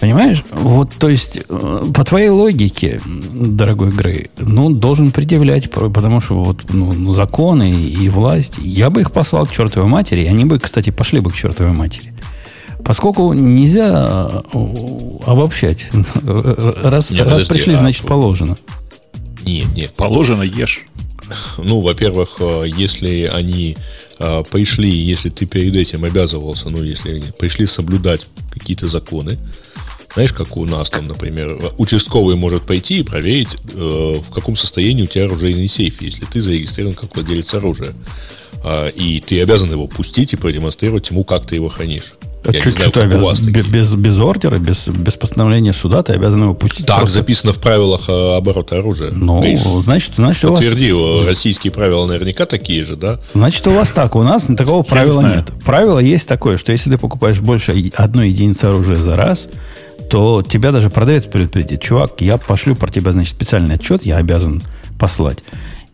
[0.00, 0.42] Понимаешь?
[0.50, 6.64] Вот, то есть, э, по твоей логике, дорогой Грей, ну, должен предъявлять, потому что вот
[6.70, 10.88] ну, законы и власть, я бы их послал к чертовой матери, и они бы, кстати,
[10.88, 12.14] пошли бы к чертовой матери.
[12.84, 15.86] Поскольку нельзя э, обобщать.
[15.92, 18.56] Раз, Не, раз подожди, пришли, а- значит положено.
[19.44, 19.92] Нет, нет.
[19.94, 20.82] Положено ешь.
[21.58, 23.76] Ну, во-первых, э, если они
[24.18, 29.38] э, пришли, если ты перед этим обязывался, ну, если они пришли соблюдать какие-то законы,
[30.12, 35.04] знаешь, как у нас там, например, участковый может пойти и проверить, э, в каком состоянии
[35.04, 37.92] у тебя оружейный сейф, если ты зарегистрирован как владелец оружия.
[38.64, 42.14] А, И ты обязан его пустить и продемонстрировать ему, как ты его хранишь.
[42.46, 43.72] А не знаю, у вас Бе- такие.
[43.72, 46.86] без, без ордера, без, без постановления суда ты обязан его пустить.
[46.86, 47.18] Так просто.
[47.18, 49.10] записано в правилах э, оборота оружия.
[49.12, 49.62] Ну, Видишь?
[49.84, 53.20] значит, значит, у вас, Подтверди, э, российские правила наверняка такие же, да?
[53.32, 54.16] значит, у вас так.
[54.16, 55.52] У нас такого правила нет.
[55.64, 59.48] Правило есть такое, что если ты покупаешь больше одной единицы оружия за раз,
[60.08, 61.82] то тебя даже продавец предупредит.
[61.82, 64.62] Чувак, я пошлю про тебя, значит, специальный отчет, я обязан
[64.98, 65.38] послать.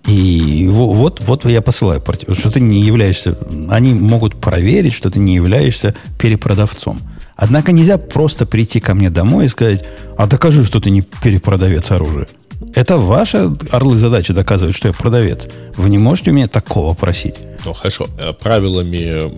[0.07, 3.37] И во- вот, вот я посылаю, про тебя, что ты не являешься...
[3.69, 7.01] Они могут проверить, что ты не являешься перепродавцом.
[7.37, 9.85] Однако нельзя просто прийти ко мне домой и сказать,
[10.17, 12.29] а докажи, что ты не перепродавец оружия.
[12.75, 15.49] Это ваша, орлы, задача доказывать, что я продавец.
[15.77, 17.37] Вы не можете у меня такого просить.
[17.65, 18.09] Ну, хорошо.
[18.19, 19.33] Э, Правилами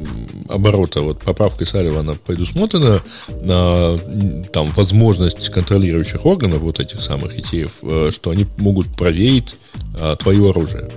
[0.49, 3.01] оборота, вот поправкой Салливана предусмотрена
[3.43, 9.57] на, м, там возможность контролирующих органов, вот этих самых ETF, э, что они могут проверить
[10.01, 10.89] а, твое оружие.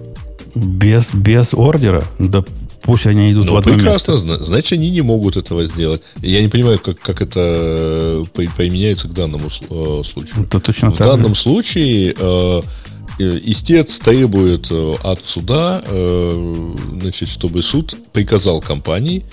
[0.55, 2.43] Без, без ордера, да
[2.83, 4.17] пусть они идут в Ну, одно прекрасно, место.
[4.17, 6.01] зна- значит, они не могут этого сделать.
[6.21, 8.23] Я не понимаю, как, как это э,
[8.57, 10.43] применяется к данному э, случаю.
[10.45, 11.13] Это точно В так же.
[11.13, 12.61] данном случае э,
[13.19, 16.65] истец требует от суда, э,
[17.01, 19.25] значит, чтобы суд приказал компании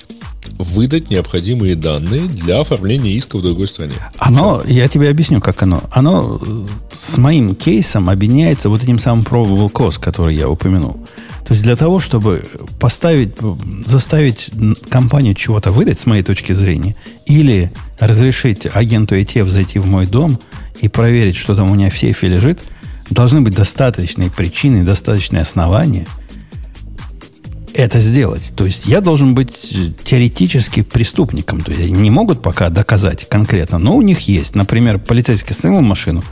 [0.58, 3.92] выдать необходимые данные для оформления иска в другой стране.
[4.18, 5.82] Оно, я тебе объясню, как оно.
[5.90, 6.40] Оно
[6.96, 10.98] с моим кейсом объединяется вот этим самым probable cause, который я упомянул.
[11.44, 12.44] То есть для того, чтобы
[12.78, 13.36] поставить,
[13.84, 14.50] заставить
[14.90, 16.94] компанию чего-то выдать, с моей точки зрения,
[17.26, 20.38] или разрешить агенту ETF зайти в мой дом
[20.80, 22.60] и проверить, что там у меня в сейфе лежит,
[23.10, 26.06] должны быть достаточные причины, достаточные основания–
[27.78, 28.52] это сделать.
[28.56, 31.60] То есть я должен быть э, теоретически преступником.
[31.60, 34.56] То есть они не могут пока доказать конкретно, но у них есть.
[34.56, 36.24] Например, полицейский остановил машину,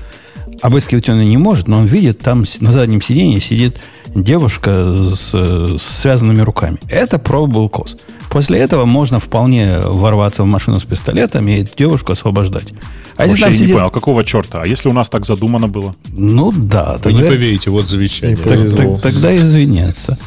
[0.61, 3.81] обыскивать он не может, но он видит, там на заднем сиденье сидит
[4.23, 6.79] девушка с, с связанными руками.
[6.89, 7.99] Это probable cause.
[8.31, 12.73] После этого можно вполне ворваться в машину с пистолетом и эту девушку освобождать.
[13.17, 13.75] А если Вообще там я не сидит...
[13.75, 14.63] понял, а какого черта?
[14.63, 15.95] А если у нас так задумано было?
[16.09, 18.37] Ну да, Вы тогда, не поверите, вот завещание.
[18.37, 20.19] Не так- так- тогда извиняться.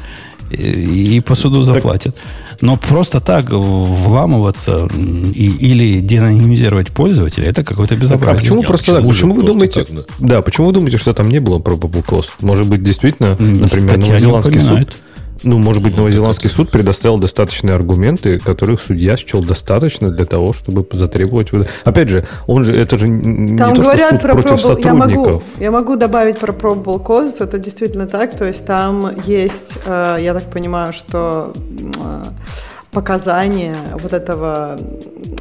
[0.50, 2.16] И, и по суду заплатят.
[2.62, 4.88] Но просто так вламываться
[5.34, 8.40] и, или деанонимизировать пользователя, это какое-то А безобразие.
[8.42, 8.96] почему Не, просто так?
[9.08, 9.84] почему Почему вы думаете?
[9.86, 12.26] так, Да, почему вы думаете, что там не было probable cause?
[12.42, 14.96] Может быть, действительно, например, статья новозеландский суд.
[15.44, 20.54] Ну, может быть, новозеландский это- суд предоставил достаточные аргументы, которых судья счел достаточно для того,
[20.54, 21.50] чтобы затребовать.
[21.86, 24.52] Опять же, он же это же н- Там не то, что говорят суд про против
[24.52, 25.44] probable, я могу, сотрудников.
[25.60, 30.34] я могу добавить про probable cause, это действительно так, то есть там есть, э, я
[30.34, 32.24] так понимаю, что э,
[32.92, 34.78] показания вот этого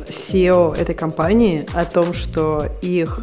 [0.09, 3.21] SEO этой компании о том, что их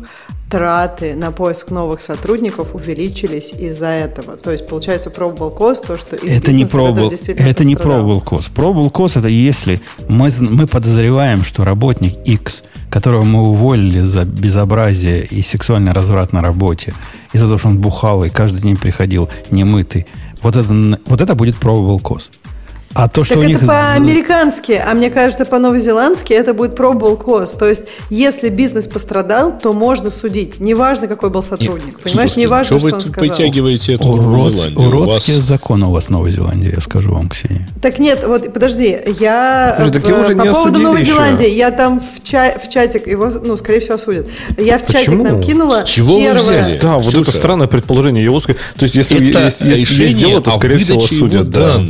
[0.50, 4.38] траты на поиск новых сотрудников увеличились из-за этого.
[4.38, 8.52] То есть получается probable cause, то, что Это не probable, действительно это не probable cause.
[8.54, 15.26] Probable cause это если мы, мы подозреваем, что работник X, которого мы уволили за безобразие
[15.26, 16.94] и сексуальный разврат на работе,
[17.34, 20.06] и за то, что он бухал и каждый день приходил немытый,
[20.42, 22.30] вот это, вот это будет probable cause.
[22.98, 23.68] А то, что Так у это них...
[23.68, 27.58] по-американски, а мне кажется, по-новозеландски это будет probable cause.
[27.58, 30.62] То есть, если бизнес пострадал, то можно судить.
[30.62, 32.00] Неважно, какой был сотрудник.
[32.00, 33.20] Понимаешь, Слушайте, неважно, что вы он сказал.
[33.22, 37.68] притягиваете эту Урод- уродские вас- законы у вас в Новой Зеландии, я скажу вам, Ксения.
[37.82, 41.12] Так нет, вот подожди, я Подожди, так э, его же по не поводу Новой еще.
[41.12, 44.28] Зеландии, я там в, ча- в чатик его, ну, скорее всего, осудят.
[44.58, 45.24] Я в чатик Почему?
[45.26, 45.82] нам кинула.
[45.86, 46.80] С чего вы первое- взяли?
[46.82, 48.24] Да, вот Ксюша, это странное предположение.
[48.24, 51.16] Его, ска- то есть, если это есть, есть- есть решение дело, то, скорее всего, выдаче
[51.18, 51.50] его судят.
[51.50, 51.82] да.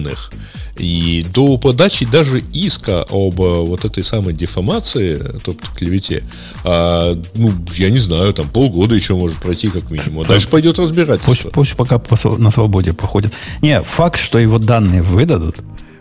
[0.78, 6.24] И до подачи даже иска об э, вот этой самой дефамации, тобто клевете,
[6.66, 10.24] а, ну, я не знаю, там полгода еще может пройти как минимум.
[10.24, 11.50] А дальше пойдет Пусть, разбирательство.
[11.50, 13.32] пусть пока по св- на свободе походит.
[13.62, 15.56] Не, факт, что его данные выдадут,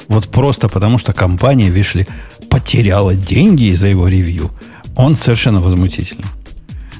[0.09, 2.07] вот просто потому, что компания, видишь ли,
[2.51, 4.51] потеряла деньги из-за его ревью,
[4.97, 6.27] он совершенно возмутительный.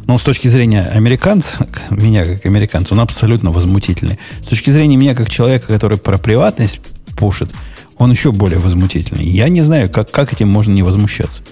[0.07, 4.19] Но с точки зрения американца, меня как американца, он абсолютно возмутительный.
[4.43, 6.81] С точки зрения меня как человека, который про приватность
[7.15, 7.53] пушит,
[7.99, 9.25] Он еще более возмутительный.
[9.25, 11.43] Я не знаю, как, как этим можно не возмущаться.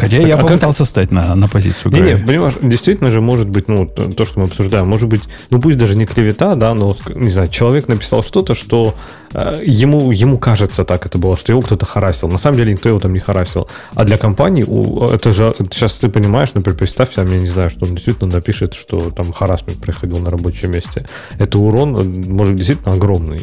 [0.00, 3.20] Хотя Так, я а как- попытался стать на, на позицию Не, не, понимаешь, действительно же
[3.20, 6.54] может быть, ну, то, то, что мы обсуждаем, может быть, ну, пусть даже не клевета,
[6.54, 8.94] да, но, не знаю, человек написал что-то, что
[9.34, 12.28] э, ему, ему кажется так это было, что его кто-то харасил.
[12.28, 13.68] На самом деле никто его там не харасил.
[13.94, 14.64] А для компании,
[15.12, 18.74] это же, сейчас ты понимаешь, например, представь себе, я не знаю, что он действительно напишет,
[18.74, 21.06] что там харасмент происходил на рабочем месте.
[21.38, 23.42] Это урон, э, может, действительно огромный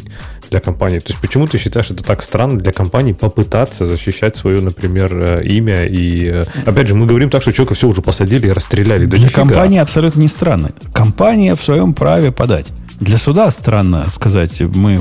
[0.50, 0.98] для компании.
[1.00, 5.44] То есть почему ты считаешь это так странно для компании попытаться защищать свое, например, э,
[5.44, 6.42] имя и...
[6.64, 9.06] Опять же, мы говорим так, что человека все уже посадили и расстреляли.
[9.06, 9.42] Да Для нифига.
[9.42, 10.70] компании абсолютно не странно.
[10.92, 12.72] Компания в своем праве подать.
[13.00, 14.98] Для суда странно сказать, мы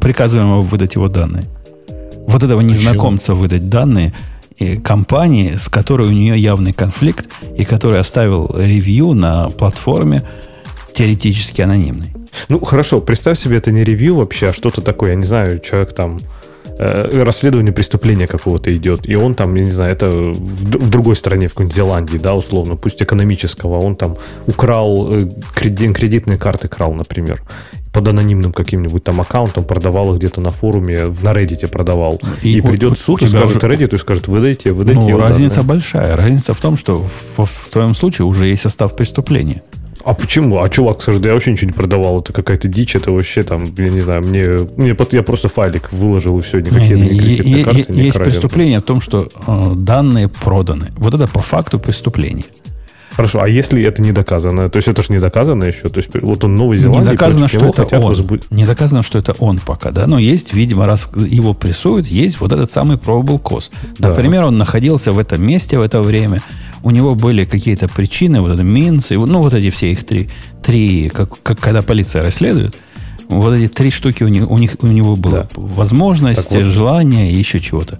[0.00, 1.44] приказываем вам выдать его данные.
[2.26, 4.14] Вот этого незнакомца выдать данные
[4.56, 10.22] и компании, с которой у нее явный конфликт, и который оставил ревью на платформе
[10.92, 12.14] теоретически анонимной.
[12.48, 15.92] Ну, хорошо, представь себе, это не ревью вообще, а что-то такое, я не знаю, человек
[15.92, 16.18] там
[16.78, 21.52] расследование преступления какого-то идет, и он там, я не знаю, это в, другой стране, в
[21.52, 24.16] какой-нибудь Зеландии, да, условно, пусть экономического, он там
[24.46, 27.42] украл э, креди- кредитные карты, крал, например,
[27.92, 32.20] под анонимным каким-нибудь там аккаунтом, продавал их где-то на форуме, на Reddit продавал.
[32.42, 35.68] И, И придет суд и скажет уже- Reddit, и скажет, выдайте, выдайте Ну, разница данные».
[35.68, 36.16] большая.
[36.16, 39.62] Разница в том, что в, в твоем случае уже есть состав преступления.
[40.04, 40.62] А почему?
[40.62, 43.88] А чувак скажет, я вообще ничего не продавал, это какая-то дичь, это вообще там, я
[43.88, 47.78] не знаю, мне, мне я просто файлик выложил и все, никакие Не, кредитные е- карты
[47.88, 48.32] е- есть крадены.
[48.32, 50.92] преступление в том, что э, данные проданы.
[50.96, 52.44] Вот это по факту преступление.
[53.16, 54.68] Хорошо, а если это не доказано?
[54.68, 55.88] То есть это же не доказано еще?
[55.88, 58.12] То есть вот он в Новой Зеландии, Не доказано, что это он.
[58.12, 60.08] возбу- Не доказано, что это он пока, да.
[60.08, 63.70] Но есть, видимо, раз его прессуют, есть вот этот самый probable cause.
[64.00, 64.08] Да.
[64.08, 66.42] Например, он находился в этом месте в это время,
[66.84, 70.28] у него были какие-то причины, вот это Минс, и, ну, вот эти все их три,
[70.62, 72.78] три как, как когда полиция расследует,
[73.28, 75.48] вот эти три штуки у них, у них у него было Да.
[75.56, 76.70] возможность, Так вот.
[76.70, 77.98] желание и еще чего-то.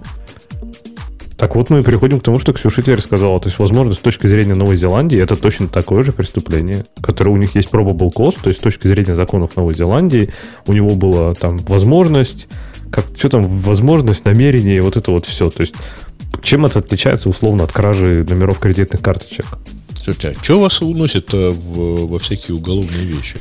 [1.37, 3.39] Так вот мы переходим к тому, что Ксюша теперь сказала.
[3.41, 7.37] То есть, возможно, с точки зрения Новой Зеландии это точно такое же преступление, которое у
[7.37, 10.29] них есть probable cause, то есть с точки зрения законов Новой Зеландии
[10.65, 12.47] у него была там возможность,
[12.89, 15.49] как, что там, возможность, намерение, и вот это вот все.
[15.49, 15.75] То есть
[16.43, 19.45] чем это отличается условно от кражи номеров кредитных карточек?
[19.95, 23.35] Слушайте, а что вас уносит-то в- во всякие уголовные вещи?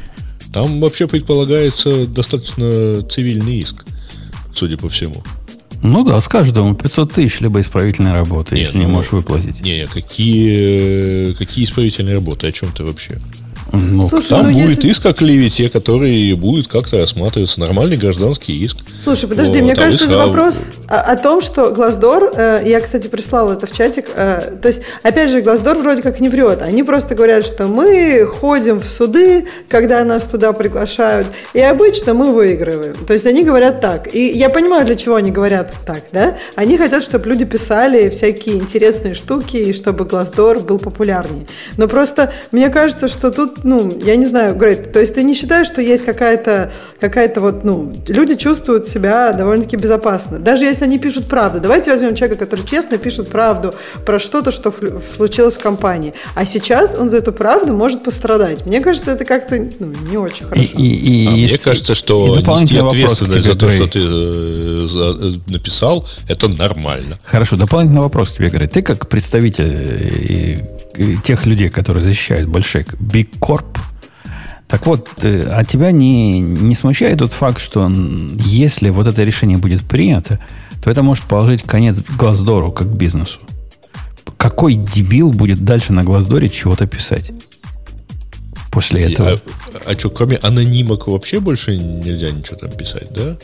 [0.53, 3.85] Там вообще предполагается достаточно цивильный иск,
[4.55, 5.23] судя по всему.
[5.83, 9.61] Ну да, с каждому 500 тысяч, либо исправительной работы, Не, если не ну, можешь выплатить.
[9.61, 12.47] Не, какие, какие исправительные работы?
[12.47, 13.21] О чем ты вообще?
[13.75, 17.61] Ну, Слушай, Там ну, будет если- иск о клевете, который будет как-то рассматриваться.
[17.61, 18.79] Нормальный гражданский иск.
[18.93, 22.81] Слушай, подожди, Вот, мне а кажется, это вопрос о, о том, что Глаздор, э, я,
[22.81, 26.63] кстати, прислала это в чатик, э, то есть, опять же, Глаздор вроде как не врет,
[26.63, 32.33] они просто говорят, что мы ходим в суды, когда нас туда приглашают, и обычно мы
[32.33, 32.95] выигрываем.
[33.07, 36.37] То есть они говорят так, и я понимаю, для чего они говорят так, да?
[36.55, 41.47] Они хотят, чтобы люди писали всякие интересные штуки, и чтобы Глаздор был популярнее.
[41.77, 45.35] Но просто мне кажется, что тут, ну, я не знаю, Грейт, то есть ты не
[45.35, 50.39] считаешь, что есть какая-то какая-то вот, ну, люди чувствуют себя довольно-таки безопасно.
[50.39, 51.61] Даже если они пишут правду.
[51.61, 53.75] Давайте возьмем человека, который честно пишет правду
[54.07, 54.73] про что-то, что
[55.17, 56.15] случилось в компании.
[56.35, 58.65] А сейчас он за эту правду может пострадать.
[58.67, 60.71] Мне кажется, это как-то ну, не очень и, хорошо.
[60.77, 63.59] и- и- А и- мне кажется, и что нести дополнительный вопрос к ответственность тебе, за
[63.59, 63.77] то, Грей.
[63.77, 67.19] что ты э, за- э, написал, это нормально.
[67.25, 68.73] Хорошо, дополнительный вопрос тебе, говорит.
[68.73, 70.84] Ты как представитель э,
[71.23, 73.79] тех людей, которые защищают большой Big Corp,
[74.69, 77.91] так вот, э, а тебя не, не смущает тот факт, что
[78.39, 80.41] если вот это решение будет принято,
[80.83, 83.39] то это может положить конец Глаздору как бизнесу.
[84.37, 87.31] Какой дебил будет дальше на Глаздоре чего-то писать?
[88.71, 89.41] После этого.
[89.87, 93.37] А, что, кроме анонимок вообще больше нельзя ничего там писать, да?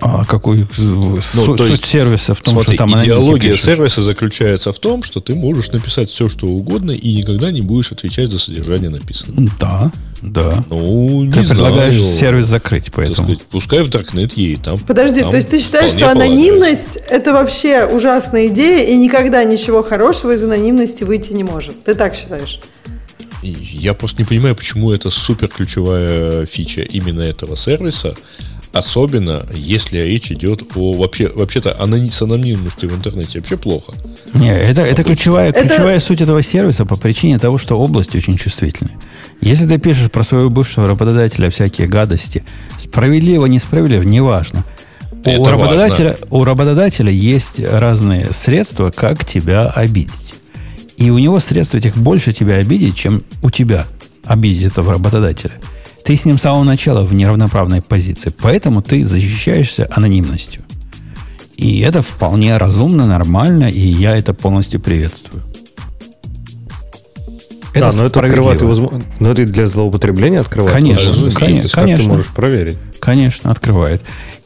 [0.00, 4.02] А, какой ну, Ну, то есть, суть сервиса в том, Смотри, что там идеология сервиса
[4.02, 8.30] заключается в том, что ты можешь написать все, что угодно, и никогда не будешь отвечать
[8.30, 9.50] за содержание написанного.
[9.58, 9.90] Да,
[10.22, 10.64] да.
[10.70, 11.48] Ну, не Ты знаю.
[11.48, 13.28] предлагаешь сервис закрыть, поэтому.
[13.28, 14.78] сказать, пускай в Darknet едет там.
[14.78, 16.26] Подожди, там то есть ты считаешь, что полагается.
[16.26, 21.84] анонимность это вообще ужасная идея, и никогда ничего хорошего из анонимности выйти не может?
[21.84, 22.60] Ты так считаешь?
[23.42, 28.14] Я просто не понимаю, почему это супер ключевая фича именно этого сервиса.
[28.78, 30.92] Особенно, если речь идет о...
[30.92, 33.92] Вообще, вообще-то анони- с анонимностью в интернете вообще плохо.
[34.34, 38.36] Не, это, это ключевая, Это- ключевая суть этого сервиса по причине того, что области очень
[38.36, 38.92] чувствительны.
[39.40, 42.44] Если ты пишешь про своего бывшего работодателя всякие гадости,
[42.78, 44.64] справедливо, несправедливо, неважно.
[45.24, 50.34] У Это работодателя, у работодателя есть разные средства, как тебя обидеть.
[50.96, 53.86] И у него средств этих больше тебя обидеть, чем у тебя
[54.24, 55.52] обидеть этого работодателя.
[56.04, 60.62] Ты с ним с самого начала в неравноправной позиции, поэтому ты защищаешься анонимностью.
[61.56, 65.42] И это вполне разумно, нормально, и я это полностью приветствую.
[67.74, 69.06] Это да, но это открывает возможность.
[69.20, 70.72] Но это для злоупотребления открывает.
[70.72, 72.78] Конечно, конечно, как ты можешь проверить?
[73.00, 74.04] Конечно, открывает.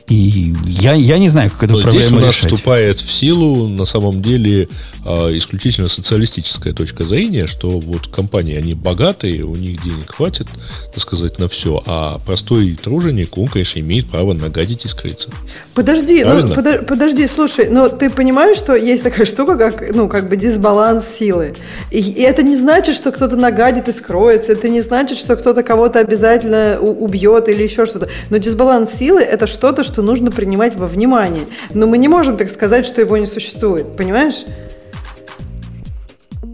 [0.08, 2.52] И я, я не знаю, как эту Но проблему здесь у нас решать.
[2.52, 4.68] вступает в силу, на самом деле,
[5.04, 10.48] а, исключительно социалистическая точка зрения, что вот компании, они богатые, у них денег хватит,
[10.92, 15.30] так сказать, на все, а простой труженик, он, конечно, имеет право нагадить и скрыться.
[15.74, 20.28] Подожди, ну, подо- подожди, слушай, но ты понимаешь, что есть такая штука, как, ну, как
[20.28, 21.54] бы дисбаланс силы.
[21.90, 25.62] И, и это не значит, что кто-то нагадит и скроется, это не значит, что кто-то
[25.62, 28.08] кого-то обязательно убьет или еще что-то.
[28.30, 31.44] Но дисбаланс силы– это что-то, что нужно принимать во внимание.
[31.74, 34.44] Но мы не можем так сказать, что его не существует, понимаешь?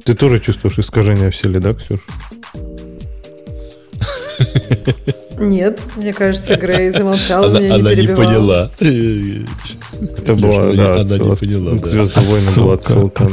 [0.05, 2.01] Ты тоже чувствуешь искажение в силе, да, Ксюш?
[5.39, 8.70] Нет, мне кажется, Грей замолчал, она, меня не Она не поняла.
[8.80, 11.89] Это была, да, она не поняла, да.
[11.89, 13.30] Звездные войны была отсылка,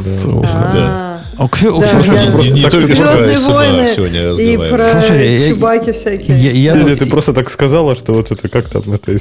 [0.72, 1.20] да.
[1.38, 5.50] А, Ксю- Да, Ксюша, я- Не, не только про войны сегодня и про Слушай, я-
[5.54, 6.38] чубаки всякие.
[6.38, 9.18] я, я Или ты просто так сказала, что вот это как там это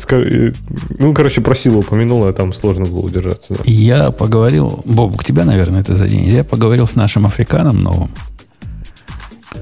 [0.98, 3.54] ну короче про силу упомянула, а там сложно было удержаться.
[3.54, 3.60] Да.
[3.64, 6.28] Я поговорил, Боб, к тебя, наверное, это заденет.
[6.28, 8.10] Я поговорил с нашим африканом новым.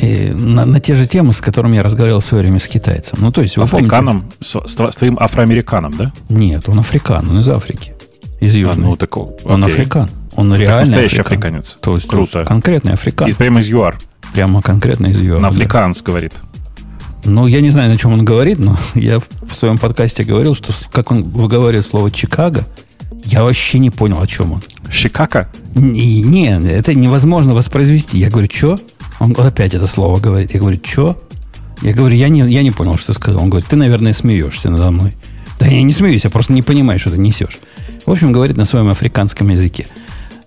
[0.01, 3.19] И на, на те же темы, с которыми я разговаривал в свое время с китайцем.
[3.21, 6.13] Ну, то есть, вы помните- Африканом, с, с с твоим афроамериканом, да?
[6.29, 7.95] Нет, он африкан, он из Африки.
[8.41, 8.87] Из А, Южной.
[8.89, 10.09] ну, так, о- он африкан.
[10.35, 11.57] Он Так реальный настоящий африкан.
[11.57, 11.79] африканец.
[11.81, 12.45] То есть, Круто.
[12.45, 13.29] конкретный африкан.
[13.29, 13.99] И прямо из ЮАР.
[14.33, 15.41] Прямо конкретно из ЮАР.
[15.41, 15.55] На да.
[15.55, 16.33] африканс говорит.
[17.25, 20.73] Ну, я не знаю, на чем он говорит, но я в своем подкасте говорил, что
[20.91, 22.65] как он выговаривает слово Чикаго,
[23.25, 24.63] я вообще не понял, о чем он.
[24.91, 25.49] Шикака.
[25.75, 28.19] Не, не, это невозможно воспроизвести.
[28.19, 28.81] Я говорю, что?
[29.21, 30.53] Он опять это слово говорит.
[30.55, 31.23] Я говорю, что?
[31.83, 33.43] Я говорю, я не, я не понял, что ты сказал.
[33.43, 35.15] Он говорит, ты, наверное, смеешься надо мной.
[35.61, 37.61] Да я не смеюсь, я просто не понимаю, что ты несешь.
[38.05, 39.87] В общем, говорит на своем африканском языке.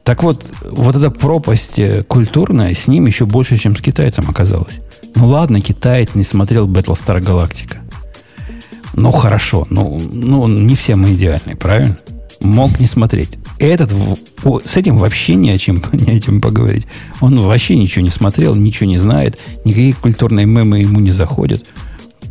[0.05, 4.79] Так вот, вот эта пропасть э, культурная с ним еще больше, чем с китайцем оказалась.
[5.15, 7.77] Ну ладно, китаец не смотрел Battlestar Galactica.
[8.93, 11.97] Ну хорошо, ну, ну не все мы идеальны, правильно?
[12.39, 13.31] Мог не смотреть.
[13.57, 13.91] Этот
[14.63, 16.85] с этим вообще не о чем, не о чем поговорить.
[17.19, 21.65] Он вообще ничего не смотрел, ничего не знает, никакие культурные мемы ему не заходят.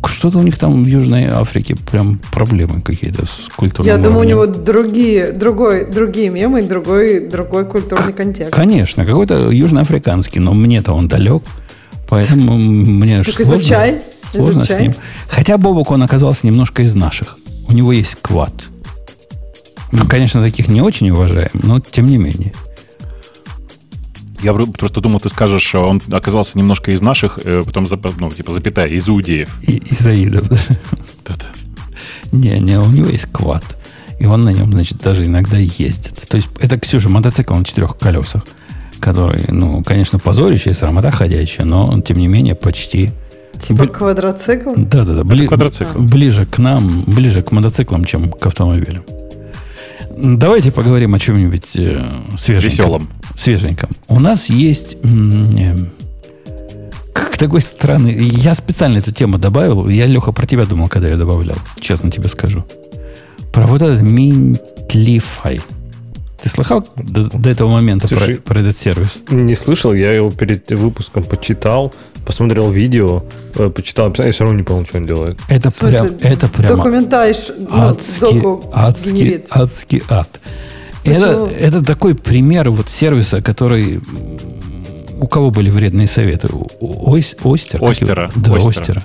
[0.07, 4.23] Что-то у них там в Южной Африке прям проблемы какие-то с культурным Я думаю, у
[4.23, 8.53] него другие, другой, другие мемы, другой, другой культурный контекст.
[8.53, 11.43] Конечно, какой-то южноафриканский, но мне-то он далек.
[12.07, 14.77] Поэтому мне Так сложно, изучай, сложно изучай.
[14.77, 14.93] с ним.
[15.27, 17.37] Хотя Бобок он оказался немножко из наших.
[17.67, 18.53] У него есть квад.
[19.91, 22.53] Мы, конечно, таких не очень уважаем, но тем не менее.
[24.45, 27.87] Я просто думал, ты скажешь, что он оказался немножко из наших, э, потом,
[28.19, 29.49] ну, типа, запятая, из иудеев.
[29.63, 30.47] И, из Аидов.
[31.25, 31.33] да.
[32.31, 33.63] Не, не, у него есть квад.
[34.19, 36.27] И он на нем, значит, даже иногда ездит.
[36.29, 38.43] То есть это, Ксюша, мотоцикл на четырех колесах,
[38.99, 43.11] который, ну, конечно, позорище и срамота ходячая, но, он, тем не менее, почти...
[43.59, 44.73] Типа Бли- квадроцикл.
[44.75, 45.21] Да-да-да.
[45.21, 45.99] бли- квадроцикл.
[45.99, 49.03] Ближе к нам, ближе к мотоциклам, чем к автомобилям.
[50.17, 52.05] Давайте поговорим о чем-нибудь э,
[52.37, 52.69] свеженьком.
[52.69, 53.09] Веселом.
[53.35, 53.89] Свеженьком.
[54.07, 54.97] У нас есть...
[55.03, 55.75] э,
[57.13, 58.13] как такой странный...
[58.13, 59.89] Я специально эту тему добавил.
[59.89, 61.57] Я, Леха, про тебя думал, когда я добавлял.
[61.79, 62.65] Честно тебе скажу.
[63.51, 65.61] Про вот этот Mintlify.
[66.41, 69.23] Ты слыхал до, до этого момента про, Слушай, про этот сервис?
[69.29, 71.93] Не слышал, я его перед выпуском почитал,
[72.25, 73.23] посмотрел видео,
[73.55, 75.39] э, почитал описание, я все равно не понял, что он делает.
[75.47, 76.75] Это, прям, это прямо...
[76.75, 79.47] Документайш, ну, адский, доку адский, генерит.
[79.49, 80.41] адский ад.
[81.03, 81.45] Почему?
[81.45, 84.01] Это, это такой пример вот сервиса, который...
[85.17, 86.49] У кого были вредные советы?
[86.49, 88.31] Как Остера.
[88.35, 88.43] его?
[88.43, 88.81] Да, Остера.
[88.81, 89.03] Остера.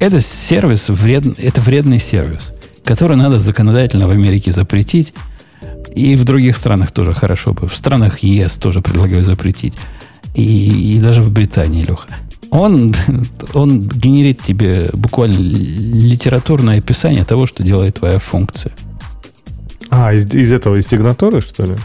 [0.00, 2.52] Это сервис, вред, это вредный сервис,
[2.84, 5.14] который надо законодательно в Америке запретить.
[5.94, 7.68] И в других странах тоже хорошо бы.
[7.68, 9.74] В странах ЕС тоже предлагаю запретить.
[10.34, 12.08] И, и даже в Британии, Леха.
[12.54, 12.94] Он,
[13.52, 18.72] он генерит тебе буквально литературное описание того, что делает твоя функция.
[19.90, 21.76] А, из, из этого, из сигнатуры, что ли?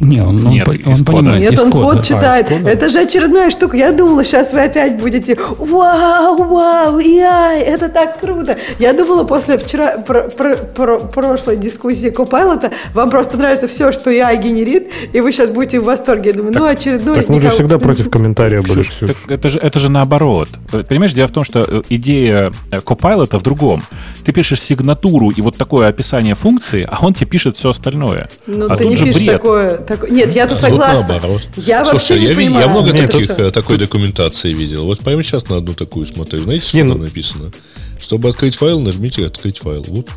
[0.00, 1.04] Не, он, он Нет, он кода.
[1.04, 1.50] понимает.
[1.50, 1.84] Нет, он кода.
[1.84, 2.50] код А, читает.
[2.50, 2.70] из кода.
[2.70, 3.76] Это же очередная штука.
[3.76, 8.56] Я думала, сейчас вы опять будете вау, вау, яй, это так круто.
[8.78, 14.10] Я думала, после вчера про- про- про- прошлой дискуссии Copilot вам просто нравится все, что
[14.10, 16.30] AI генерит, и вы сейчас будете в восторге.
[16.30, 17.16] Я думаю, ну, очередной...
[17.16, 20.48] так мы же никого- всегда против комментария были, Ксюш, так это, же, это же наоборот.
[20.88, 23.82] Понимаешь, дело в том, что э, идея э, Copilot в другом.
[24.24, 28.28] Ты пишешь сигнатуру и вот такое описание функции, а он тебе пишет все остальное.
[28.46, 29.32] Ну, а ты не пишешь бред.
[29.32, 31.06] такое, такое- Нет, я-то тут согласна.
[31.08, 31.42] наоборот.
[31.56, 32.66] Я вообще Слушайте, не я, понимаю.
[32.66, 34.84] я много Нет, таких, это- э, такой документации видел.
[34.86, 36.40] Вот прямо сейчас на одну такую смотрю.
[36.42, 37.50] Знаете, что Не, там ну- написано?
[38.00, 39.84] Чтобы открыть файл, нажмите «Открыть файл».
[39.88, 40.08] Вот.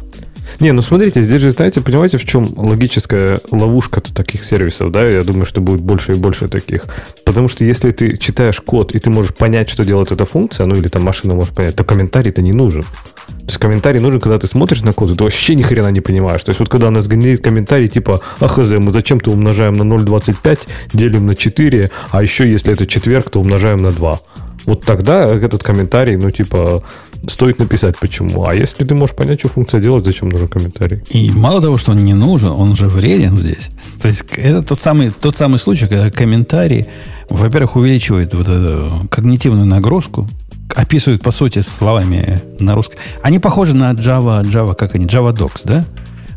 [0.60, 5.08] Не, ну смотрите, здесь же, знаете, понимаете, в чем логическая ловушка таких сервисов, да?
[5.08, 6.86] Я думаю, что будет больше и больше таких.
[7.24, 10.76] Потому что если ты читаешь код, и ты можешь понять, что делает эта функция, ну
[10.76, 12.84] или там машина может понять, то комментарий-то не нужен.
[12.84, 16.02] То есть комментарий нужен, когда ты смотришь на код, и ты вообще ни хрена не
[16.02, 16.43] понимаешь.
[16.43, 20.60] То есть вот когда она сгенерит комментарий типа «Ахз, мы зачем-то умножаем на 0,25,
[20.93, 24.18] делим на 4, а еще если это четверг, то умножаем на 2».
[24.66, 26.84] Вот тогда этот комментарий, ну типа,
[27.28, 28.45] стоит написать почему.
[28.45, 31.03] А если ты можешь понять, что функция делает, зачем нужен комментарий?
[31.09, 33.69] И мало того, что он не нужен, он же вреден здесь.
[34.01, 36.88] То есть это тот самый, тот самый случай, когда комментарий,
[37.30, 40.28] во-первых, увеличивает вот эту когнитивную нагрузку,
[40.76, 42.99] описывают, по сути, словами на русском.
[43.21, 45.86] Они похожи на Java, Java, как они, Java Docs, да?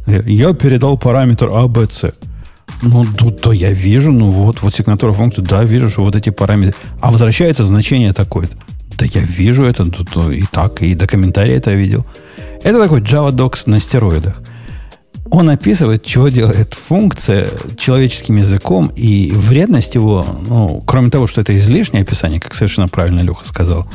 [0.06, 2.14] Я передал параметр ABC.
[2.82, 6.30] Ну, то, то я вижу, ну вот, вот сигнатура функции, да, вижу, что вот эти
[6.30, 6.74] параметры.
[7.00, 8.56] А возвращается значение такое-то.
[8.98, 12.04] Да я вижу это то, то, и так, и до комментария это видел.
[12.62, 14.42] Это такой Java Docs на стероидах.
[15.30, 21.56] Он описывает, чего делает функция человеческим языком, и вредность его, ну, кроме того, что это
[21.56, 23.88] излишнее описание, как совершенно правильно Леха сказал,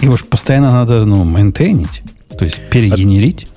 [0.00, 2.02] его же постоянно надо, ну, мейнтейнить,
[2.38, 3.48] то есть перегенерить.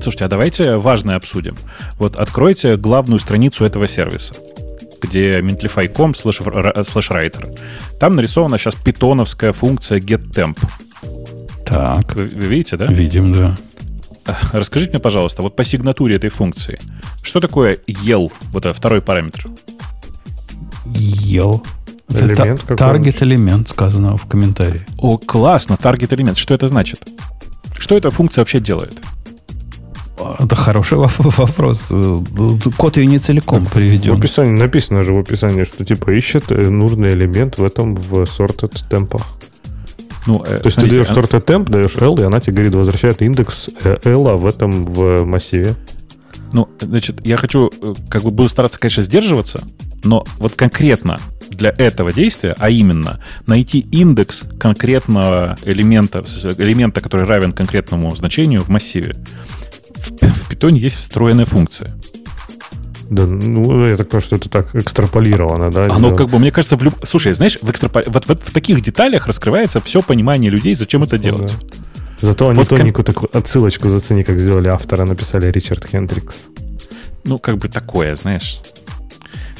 [0.00, 1.56] Слушайте, а давайте важное обсудим.
[1.98, 4.34] Вот откройте главную страницу этого сервиса,
[5.06, 7.58] где mentlify.com slash writer.
[7.98, 10.58] Там нарисована сейчас питоновская функция getTemp.
[11.64, 12.86] Так, Вы, вы видите, да?
[12.86, 13.56] видим, да.
[14.52, 16.78] Расскажите мне, пожалуйста, вот по сигнатуре этой функции,
[17.22, 19.48] что такое EL, вот этот второй параметр?
[20.86, 21.62] Ел.
[22.08, 22.78] Это Элемент какой-нибудь.
[22.78, 24.82] таргет элемент, сказано в комментарии.
[24.98, 26.36] О, классно, таргет элемент.
[26.36, 27.00] Что это значит?
[27.78, 29.00] Что эта функция вообще делает?
[30.38, 31.88] Это хороший воп- вопрос.
[31.90, 32.20] Э,
[32.76, 34.16] Код ее не целиком В приведен.
[34.16, 38.88] описании написано же в описании, что типа ищет э, нужный элемент в этом в sorted
[38.88, 39.22] темпах.
[40.26, 42.74] Ну, э, То есть смотрите, ты даешь sorted temp, даешь L, и она тебе говорит,
[42.74, 45.74] возвращает индекс э, L в этом в массиве.
[46.52, 47.72] Ну, значит, я хочу,
[48.08, 49.64] как бы буду стараться, конечно, сдерживаться,
[50.04, 51.18] но вот конкретно
[51.50, 56.24] для этого действия, а именно найти индекс конкретного элемента,
[56.58, 59.16] элемента, который равен конкретному значению в массиве,
[60.04, 61.94] в, питоне есть встроенная функция.
[63.10, 65.84] Да, ну, я так понимаю, что это так экстраполировано, да?
[65.90, 66.94] Оно как бы, мне кажется, в люб...
[67.04, 71.18] Слушай, знаешь, в, экстрапо- вот, вот в таких деталях раскрывается все понимание людей, зачем это
[71.18, 71.52] делать.
[72.20, 76.46] Зато они Вот кон- тоненькую такую отсылочку зацени, как сделали автора, написали Ричард Хендрикс.
[77.24, 78.60] Ну, как бы такое, знаешь.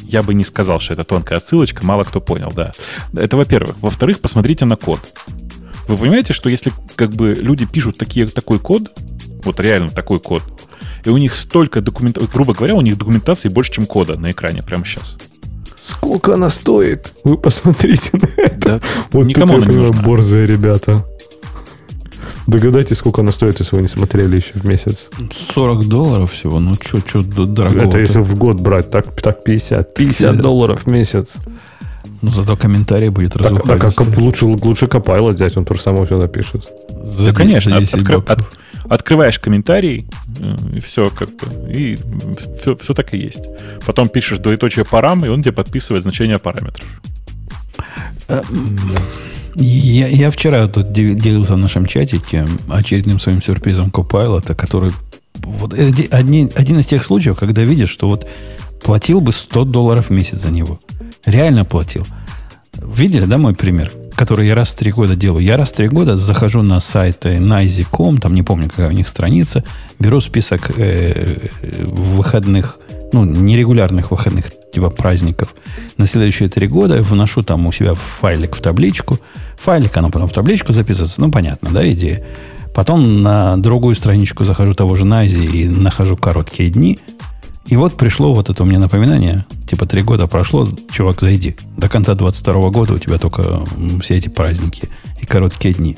[0.00, 2.72] Я бы не сказал, что это тонкая отсылочка, мало кто понял, да.
[3.14, 3.76] Это во-первых.
[3.80, 5.00] Во-вторых, посмотрите на код.
[5.88, 8.90] Вы понимаете, что если как бы люди пишут такие, такой код,
[9.44, 10.42] вот реально такой код,
[11.04, 14.62] и у них столько документации, грубо говоря, у них документации больше, чем кода на экране
[14.62, 15.16] прямо сейчас.
[15.76, 17.12] Сколько она стоит?
[17.24, 18.58] Вы посмотрите на это.
[18.58, 18.80] Да,
[19.12, 20.02] Вот никому тут, она не нужна.
[20.02, 21.04] борзые ребята.
[22.46, 25.08] Догадайтесь, сколько она стоит, если вы не смотрели еще в месяц.
[25.54, 26.60] 40 долларов всего.
[26.60, 27.82] Ну, что, что дорого.
[27.82, 29.94] Это если в год брать, так, так 50.
[29.94, 31.34] 50 долларов в месяц.
[32.20, 34.06] Ну, зато комментарий будет Так, так а разухабистый.
[34.06, 36.70] как лучше, лучше Copilot взять, он тоже самое все напишет.
[37.02, 37.76] За Да, конечно.
[37.76, 38.46] от- 10 откры- от-
[38.88, 40.06] открываешь комментарий,
[40.38, 41.72] э, и все как бы.
[41.72, 41.98] И
[42.60, 43.40] все, все так и есть.
[43.86, 46.86] Потом пишешь двоеточие парам, и он тебе подписывает значение параметров.
[49.56, 54.90] Я, я вчера тут де- делился в нашем чатике очередным своим сюрпризом Copilot, который...
[55.34, 58.26] Вот эди- одни- один из тех случаев, когда видишь, что вот
[58.82, 60.80] платил бы 100 долларов в месяц за него.
[61.24, 62.04] Реально платил.
[62.74, 63.92] Видели, да, мой пример?
[64.16, 65.44] Который я раз в три года делаю.
[65.44, 68.92] Я раз в три года захожу на сайт э, nizy.com, там не помню, какая у
[68.92, 69.64] них страница,
[69.98, 71.48] беру список э,
[71.82, 72.78] выходных,
[73.12, 75.54] ну, нерегулярных выходных, типа праздников,
[75.96, 79.18] на следующие три года вношу там у себя файлик в табличку.
[79.56, 81.20] Файлик, оно потом в табличку записывается.
[81.20, 82.24] Ну, понятно, да, идея.
[82.74, 86.98] Потом на другую страничку захожу того же Найзи и нахожу короткие дни.
[87.66, 89.46] И вот пришло вот это у меня напоминание.
[89.66, 91.56] Типа три года прошло, чувак, зайди.
[91.76, 93.64] До конца 22 года у тебя только
[94.02, 94.88] все эти праздники
[95.20, 95.96] и короткие дни.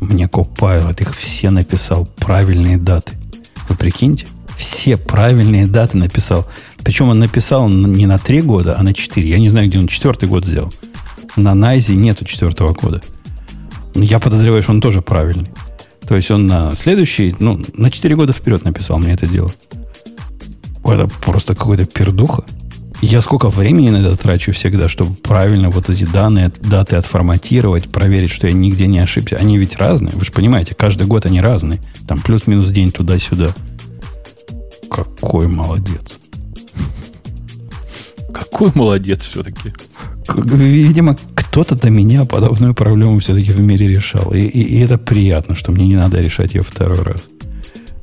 [0.00, 2.06] Мне Copilot их все написал.
[2.16, 3.14] Правильные даты.
[3.68, 4.26] Вы прикиньте?
[4.56, 6.46] Все правильные даты написал.
[6.84, 9.30] Причем он написал не на три года, а на четыре.
[9.30, 10.72] Я не знаю, где он четвертый год сделал.
[11.36, 13.00] На Найзе нету четвертого года.
[13.94, 15.48] Я подозреваю, что он тоже правильный.
[16.06, 19.50] То есть он на следующий, ну, на 4 года вперед написал мне это дело.
[20.84, 22.44] Это просто какой-то пердуха.
[23.00, 28.30] Я сколько времени на это трачу всегда, чтобы правильно вот эти данные, даты отформатировать, проверить,
[28.30, 29.36] что я нигде не ошибся.
[29.36, 31.80] Они ведь разные, вы же понимаете, каждый год они разные.
[32.08, 33.54] Там плюс-минус день туда-сюда.
[34.90, 36.18] Какой молодец.
[38.34, 39.72] Какой молодец все-таки.
[40.34, 44.32] Видимо, кто-то до меня подобную проблему все-таки в мире решал.
[44.32, 47.22] И, и, и это приятно, что мне не надо решать ее второй раз.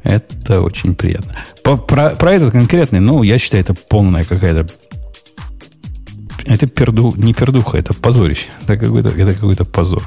[0.05, 1.35] Это очень приятно.
[1.63, 4.71] По, про, про этот конкретный, ну, я считаю, это полная какая-то...
[6.45, 8.45] Это перду, не пердуха, это позорище.
[8.63, 10.03] Это какой-то, это какой-то позор.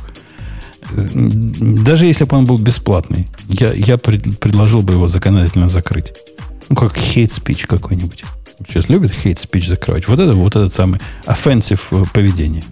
[0.92, 6.12] Даже если бы он был бесплатный, я, я пред, предложил бы его законодательно закрыть.
[6.68, 8.22] Ну, как хейт спич какой-нибудь.
[8.68, 10.06] Сейчас любят хейт спич закрывать.
[10.06, 12.62] Вот это вот этот самый offensive поведение.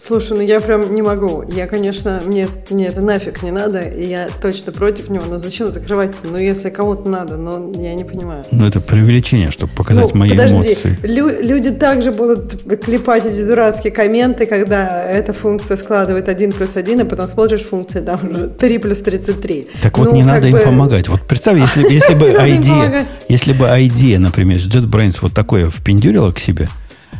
[0.00, 1.44] Слушай, ну я прям не могу.
[1.54, 5.24] Я, конечно, мне, мне это нафиг не надо, и я точно против него.
[5.28, 6.12] Но зачем закрывать?
[6.24, 8.42] Ну, если кому-то надо, но я не понимаю.
[8.50, 10.54] Ну, это преувеличение, чтобы показать ну, мои подожди.
[10.54, 10.98] эмоции.
[11.02, 17.02] Лю- люди также будут клепать эти дурацкие комменты, когда эта функция складывает 1 плюс 1,
[17.02, 19.68] а потом смотришь функцию, там уже 3 плюс 33.
[19.82, 20.56] Так вот, ну, не надо бы...
[20.56, 21.08] им помогать.
[21.08, 26.38] Вот представь, если, если бы идея, если бы идея, например, JetBrains вот такое впендюрила к
[26.38, 26.68] себе.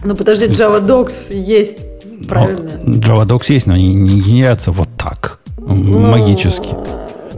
[0.03, 1.85] Ну, подожди, Java Docs есть
[2.29, 2.71] Правильно.
[2.85, 6.75] JavaDocs есть, но они не генерятся вот так, ну, магически.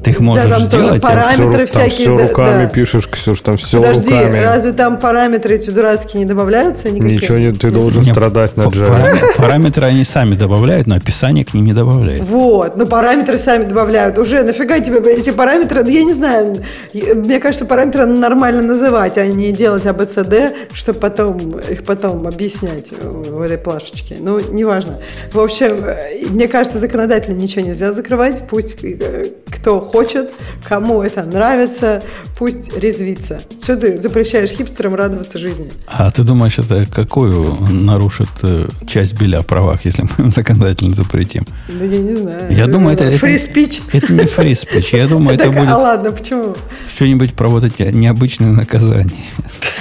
[0.03, 1.03] Ты их можешь да, там сделать.
[1.03, 2.07] Параметры там всякие.
[2.07, 2.71] Там все руками да.
[2.71, 4.39] пишешь, Ксюш, там все Подожди, руками.
[4.39, 6.91] разве там параметры эти дурацкие не добавляются?
[6.91, 7.19] Никакие?
[7.19, 8.89] Ничего не, ты должен Нет, страдать на Java.
[8.89, 12.23] Параметры, параметры они сами добавляют, но описание к ним не добавляют.
[12.25, 14.19] Вот, но параметры сами добавляют.
[14.19, 15.83] Уже нафига тебе эти параметры?
[15.83, 16.63] Ну, я не знаю.
[16.93, 23.41] Мне кажется, параметры нормально называть, а не делать ABCD, чтобы потом их потом объяснять в
[23.41, 24.17] этой плашечке.
[24.19, 24.99] Ну, неважно.
[25.33, 25.85] В общем,
[26.31, 28.43] мне кажется, законодательно ничего нельзя закрывать.
[28.49, 30.31] Пусть э, кто хочет,
[30.65, 32.03] кому это нравится,
[32.39, 33.41] пусть резвится.
[33.63, 35.71] Что ты запрещаешь хипстерам радоваться жизни?
[35.87, 41.47] А ты думаешь, это какую нарушит э, часть Беля о правах, если мы законодательно запретим?
[41.69, 42.53] Да я не знаю.
[42.53, 43.05] Я думаю, это...
[43.05, 43.83] Free speech?
[43.93, 44.97] Это, это не free speech.
[44.97, 45.69] Я думаю, это будет...
[45.69, 46.57] А ладно, почему?
[46.95, 49.13] Что-нибудь про вот эти необычные наказания.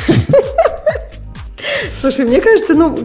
[1.99, 2.97] Слушай, мне кажется, ну,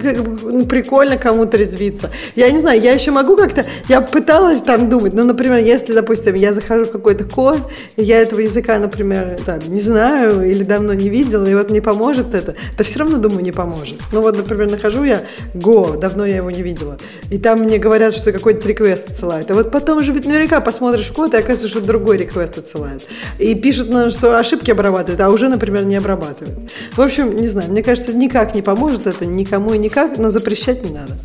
[0.43, 2.11] ну, прикольно кому-то резвиться.
[2.35, 3.65] Я не знаю, я еще могу как-то...
[3.89, 7.59] Я пыталась там думать, ну, например, если, допустим, я захожу в какой-то код,
[7.97, 11.83] и я этого языка, например, там, не знаю или давно не видела, и вот мне
[11.83, 13.99] поможет это, да все равно, думаю, не поможет.
[14.13, 15.23] Ну, вот, например, нахожу я
[15.55, 16.99] Go, давно я его не видела,
[17.31, 19.51] и там мне говорят, что какой-то реквест отсылают.
[19.51, 23.07] А вот потом же ведь наверняка посмотришь код, и оказывается, что другой реквест отсылают.
[23.39, 26.59] И пишут, что ошибки обрабатывают, а уже, например, не обрабатывают.
[26.93, 30.85] В общем, не знаю, мне кажется, никак не поможет это никому и никак, но запрещать
[30.85, 31.17] не надо.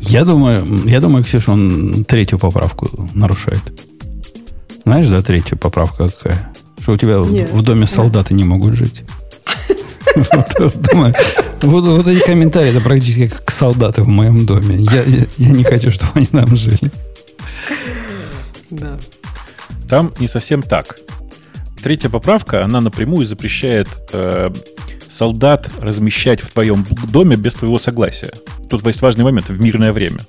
[0.00, 3.62] Я думаю, я думаю, Ксюша, он третью поправку нарушает.
[4.84, 6.52] Знаешь, да, третья поправка какая?
[6.80, 7.52] Что у тебя Нет.
[7.52, 9.04] в доме солдаты не могут жить.
[11.60, 14.76] Вот, вот эти комментарии, это практически как солдаты в моем доме.
[14.76, 16.90] Я, я, я не хочу, чтобы они там жили.
[18.70, 18.96] Да.
[19.88, 20.98] Там не совсем так.
[21.82, 24.50] Третья поправка, она напрямую запрещает э,
[25.08, 28.32] солдат размещать в твоем доме без твоего согласия.
[28.70, 30.26] Тут есть важный момент в мирное время.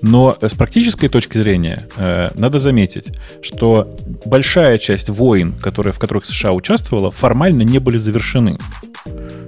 [0.00, 6.24] Но с практической точки зрения э, надо заметить, что большая часть войн, которые, в которых
[6.24, 8.58] США участвовала, формально не были завершены.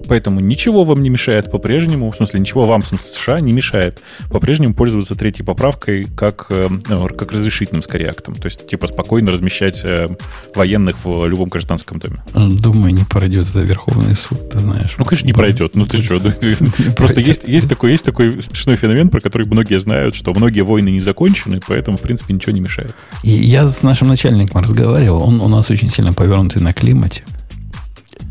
[0.09, 4.03] Поэтому ничего вам не мешает по-прежнему, в смысле, ничего вам, в смысле, США не мешает
[4.31, 8.35] по-прежнему пользоваться третьей поправкой как, э, ну, как разрешительным, скорее, актом.
[8.35, 10.09] То есть, типа, спокойно размещать э,
[10.55, 12.23] военных в любом гражданском доме.
[12.35, 14.97] Думаю, не пройдет это Верховный суд, ты знаешь.
[14.99, 15.77] Ну, конечно, не пройдет.
[15.77, 16.21] Ну, ты что?
[16.97, 20.89] Просто есть, есть, такой, есть такой смешной феномен, про который многие знают, что многие войны
[20.89, 22.95] не закончены, поэтому, в принципе, ничего не мешает.
[23.23, 27.23] Я с нашим начальником разговаривал, он у нас очень сильно повернутый на климате.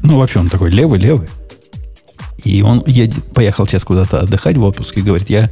[0.04, 1.28] Ну, вообще, он такой левый-левый.
[2.44, 5.50] И он едет, поехал сейчас куда-то отдыхать в отпуск и говорит, я...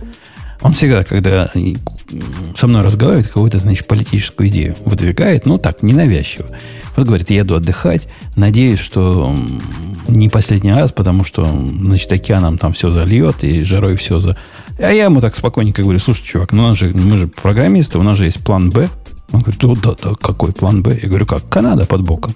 [0.62, 1.52] Он всегда, когда
[2.56, 6.48] со мной разговаривает, какую-то, значит, политическую идею выдвигает, ну так, ненавязчиво.
[6.96, 9.36] Вот говорит, еду отдыхать, надеюсь, что
[10.08, 14.36] не последний раз, потому что, значит, океаном там все зальет, и жарой все за...
[14.80, 18.00] А я ему так спокойненько говорю, слушай, чувак, ну у нас же, мы же программисты,
[18.00, 18.90] у нас же есть план Б.
[19.32, 20.98] Он говорит, да, да, да, какой план Б?
[21.00, 21.48] Я говорю, как?
[21.50, 22.34] Канада под боком.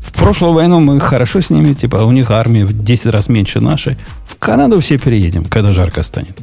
[0.00, 3.60] В прошлую войну мы хорошо с ними, типа, у них армия в 10 раз меньше
[3.60, 3.96] нашей.
[4.26, 6.38] В Канаду все переедем, когда жарко станет.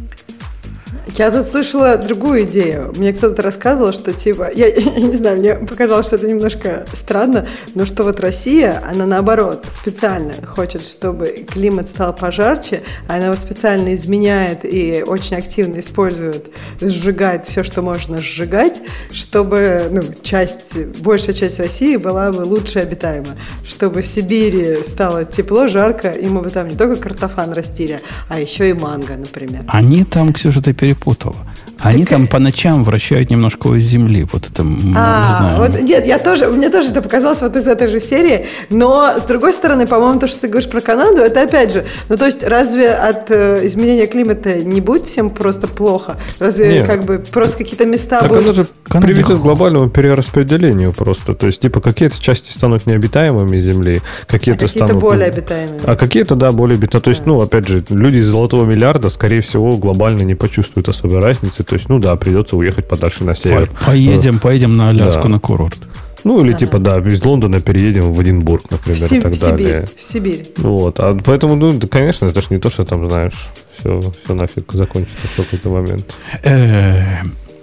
[1.16, 2.94] Я тут слышала другую идею.
[2.96, 7.48] Мне кто-то рассказывал, что типа, я, я не знаю, мне показалось, что это немножко странно,
[7.74, 13.94] но что вот Россия, она наоборот специально хочет, чтобы климат стал пожарче, она его специально
[13.94, 16.48] изменяет и очень активно использует,
[16.82, 18.82] сжигает все, что можно сжигать,
[19.12, 23.36] чтобы ну, часть, большая часть России была бы лучше обитаема,
[23.66, 28.40] чтобы в Сибири стало тепло, жарко, и мы бы там не только картофан растили, а
[28.40, 29.64] еще и манго, например.
[29.68, 31.36] Они там, Ксюша, ты перепутала перепутала.
[31.80, 34.26] Они Так- там по ночам вращают немножко у земли.
[34.32, 35.58] Вот это, м, не А, знаю.
[35.58, 39.24] вот, нет, я тоже, мне тоже это показалось вот из этой же серии, но с
[39.24, 42.44] другой стороны, по-моему, то, что ты говоришь про Канаду, это опять же, ну то есть
[42.44, 46.18] разве от э, изменения климата не будет всем просто плохо?
[46.40, 46.88] Разве Нет.
[46.88, 48.44] как бы просто какие-то места Так будут...
[48.44, 51.36] оно же Канада привито к глобальному перераспределению просто.
[51.36, 55.04] То есть, типа, какие-то части станут необитаемыми Земли, а какие-то какие-то станут...
[55.04, 55.80] более обитаемые.
[55.86, 57.04] А какие-то, да, более обитаемые.
[57.04, 61.20] То есть, ну, опять же, люди из золотого миллиарда, скорее всего, глобально не почувствуют особой
[61.20, 61.64] разницы.
[61.64, 63.70] То есть, ну да, придется уехать подальше на север.
[63.80, 65.30] По- Поедем, поедем на Аляску Да.
[65.30, 65.78] на курорт.
[66.24, 69.36] Ну, или типа, да, из Лондона переедем в Эдинбург, в, например, Си- и так в
[69.36, 69.86] Сибирь, далее.
[69.96, 70.52] в Сибирь.
[70.58, 71.00] Вот.
[71.00, 73.48] А поэтому, ну, да, конечно, это же не то, что там, знаешь,
[73.80, 76.14] все, все нафиг закончится в какой-то момент.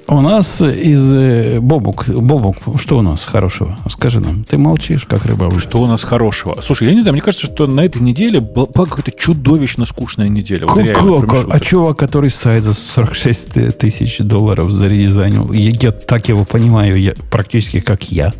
[0.06, 1.14] У нас из...
[1.14, 3.78] э, Бобук, Бобук, что у нас хорошего?
[3.88, 4.44] Скажи нам.
[4.44, 5.50] Ты молчишь, как рыба.
[5.58, 6.60] Что у нас хорошего?
[6.60, 10.66] Слушай, я не знаю, мне кажется, что на этой неделе была какая-то чудовищно скучная неделя.
[10.66, 11.60] Вот реально, А шуток.
[11.64, 17.80] чувак, который сайт за 46 тысяч долларов заредизайнил, я, я так его понимаю, я, практически
[17.80, 18.32] как я.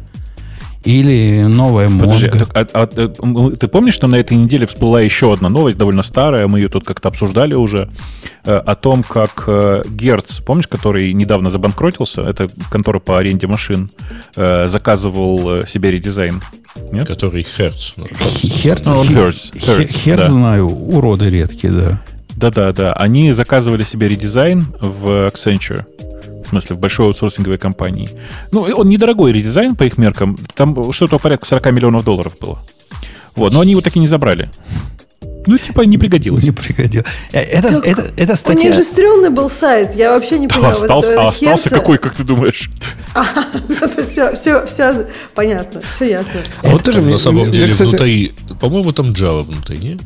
[0.84, 2.46] Или новая Подожди, Монго.
[2.46, 6.02] так, а- а- а, ты помнишь, что на этой неделе всплыла еще одна новость, довольно
[6.02, 7.88] старая, мы ее тут как-то обсуждали уже,
[8.44, 13.90] э, о том, как э, Герц, помнишь, который недавно забанкротился, это контора по аренде машин,
[14.36, 16.42] э, заказывал себе редизайн.
[16.92, 17.06] Нет?
[17.08, 20.28] Который ну, Херц, Ну, хер- Hertz, хер- Hertz, херц да.
[20.30, 22.00] знаю, уроды редкие, да.
[22.36, 22.92] Да-да-да.
[22.94, 25.84] Они заказывали себе редизайн в Accenture.
[26.44, 28.08] В смысле, в большой аутсорсинговой компании.
[28.52, 30.38] Ну, и он недорогой редизайн по их меркам.
[30.54, 32.58] Там что-то порядка 40 миллионов долларов было.
[33.34, 34.50] Вот, но они его так и не забрали.
[35.46, 36.42] Ну, типа, не пригодилось.
[36.44, 37.06] Не пригодилось.
[37.32, 38.64] Э, Это, Так это, это У статья...
[38.64, 40.72] них же стрёмный был сайт, я вообще не А понимаю.
[40.72, 42.70] остался, а остался какой, как ты думаешь?
[44.02, 46.40] все, все, все понятно, все ясно.
[46.62, 48.32] А вот тоже мне- на самом деле кстати, внутри...
[48.60, 49.98] По-моему, там Java внутри, не?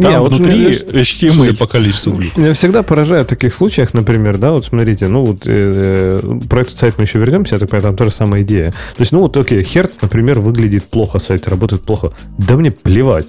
[0.00, 1.56] Там Не, вот внутри мне- Судя HTML.
[1.56, 2.36] по количеству глюк.
[2.36, 6.60] Меня всегда поражает в таких случаях, например, да, вот смотрите, ну вот э, э, про
[6.62, 8.70] этот сайт мы еще вернемся, я так понимаю, там та же самая идея.
[8.70, 12.12] То есть, ну вот, окей, Hertz, например, выглядит плохо, сайт работает плохо.
[12.38, 13.28] Да мне плевать.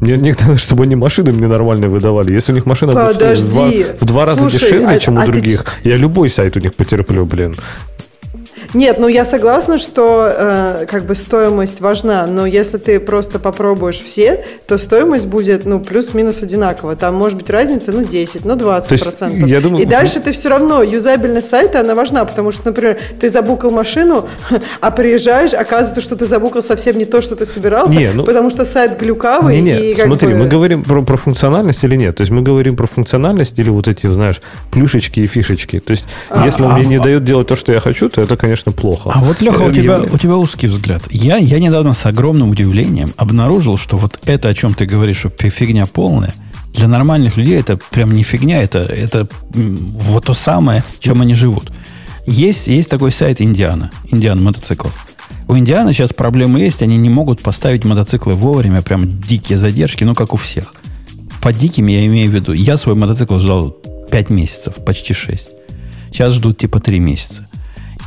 [0.00, 2.32] Мне не надо, чтобы они машины мне нормальные выдавали.
[2.32, 3.86] Если у них машина будет стоить в два, Подожди.
[4.00, 6.60] в два раза Слушай, дешевле, а- чем а у ты других, я любой сайт у
[6.60, 7.54] них потерплю, блин.
[8.74, 13.98] Нет, ну я согласна, что э, как бы стоимость важна, но если ты просто попробуешь
[14.00, 16.94] все, то стоимость будет, ну, плюс-минус одинаково.
[16.96, 19.48] Там может быть разница, ну, 10, ну, 20 То есть, процентов.
[19.48, 23.28] я думаю- И дальше ты все равно, юзабельность сайта, она важна, потому что, например, ты
[23.28, 24.28] забукал машину,
[24.80, 28.50] а приезжаешь, оказывается, что ты забукал совсем не то, что ты собирался, Не, ну- потому
[28.50, 29.60] что сайт глюкавый.
[29.60, 32.16] Не, не, и смотри, бы- мы говорим про, про функциональность или нет?
[32.16, 34.40] То есть мы говорим про функциональность или вот эти, знаешь,
[34.70, 35.80] плюшечки и фишечки.
[35.80, 36.06] То есть
[36.44, 39.10] если он а- мне не дает делать то, что я хочу, то это, конечно, плохо.
[39.14, 41.02] А вот, Леха, у Э, тебя, у тебя узкий взгляд.
[41.10, 45.30] Я, я недавно с огромным удивлением обнаружил, что вот это, о чем ты говоришь, что
[45.30, 46.34] фи- фигня полная,
[46.74, 51.72] для нормальных людей это прям не фигня, это, это вот то самое, чем они живут.
[52.26, 54.94] Есть, есть такой сайт Индиана, Индиана мотоциклов.
[55.48, 60.14] У Индиана сейчас проблемы есть, они не могут поставить мотоциклы вовремя, прям дикие задержки, ну,
[60.14, 60.74] как у всех.
[61.42, 63.70] По диким я имею в виду, я свой мотоцикл ждал
[64.10, 65.48] 5 месяцев, почти 6.
[66.12, 67.48] Сейчас ждут типа 3 месяца.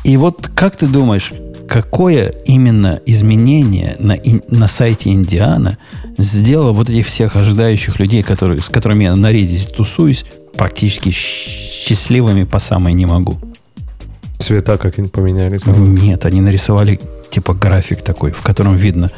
[0.03, 1.31] И вот как ты думаешь,
[1.67, 4.17] какое именно изменение на,
[4.49, 5.77] на сайте Индиана
[6.17, 10.25] сделало вот этих всех ожидающих людей, которые, с которыми я на Reddit тусуюсь,
[10.55, 13.37] практически счастливыми по самой не могу?
[14.39, 15.57] Цвета как-нибудь поменяли.
[15.57, 15.95] там.
[15.95, 16.99] Нет, они нарисовали
[17.29, 19.09] типа график такой, в котором видно,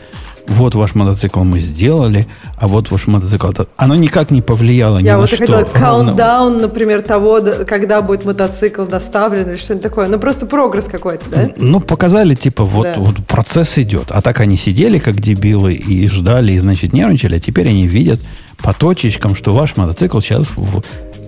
[0.47, 2.27] вот ваш мотоцикл мы сделали,
[2.57, 3.47] а вот ваш мотоцикл...
[3.77, 5.37] Оно никак не повлияло ни Я на вот что.
[5.37, 10.07] хотела ровно- каунтдаун, например, того, когда будет мотоцикл доставлен или что-нибудь такое.
[10.07, 11.49] Ну, просто прогресс какой-то, да?
[11.57, 12.95] Ну, показали, типа, вот, Да.
[12.97, 14.11] вот процесс идет.
[14.11, 17.35] А так они сидели, как дебилы, и ждали, и, значит, нервничали.
[17.35, 18.19] А теперь они видят
[18.57, 20.45] по точечкам, что ваш мотоцикл сейчас...
[20.55, 20.83] в-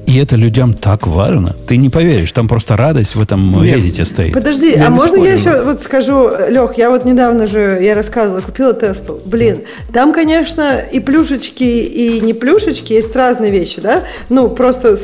[0.07, 1.53] И это людям так важно.
[1.67, 3.59] Ты не поверишь, там просто радость в этом.
[3.59, 4.33] Reddit стоит.
[4.33, 7.93] Подожди, Я а можно спорю, я еще вот скажу, Лех, я вот недавно же, я
[7.93, 9.19] рассказывала, купила Теслу.
[9.25, 14.03] Блин, там, конечно, и плюшечки, и не плюшечки, есть разные вещи, да?
[14.29, 14.97] Ну, просто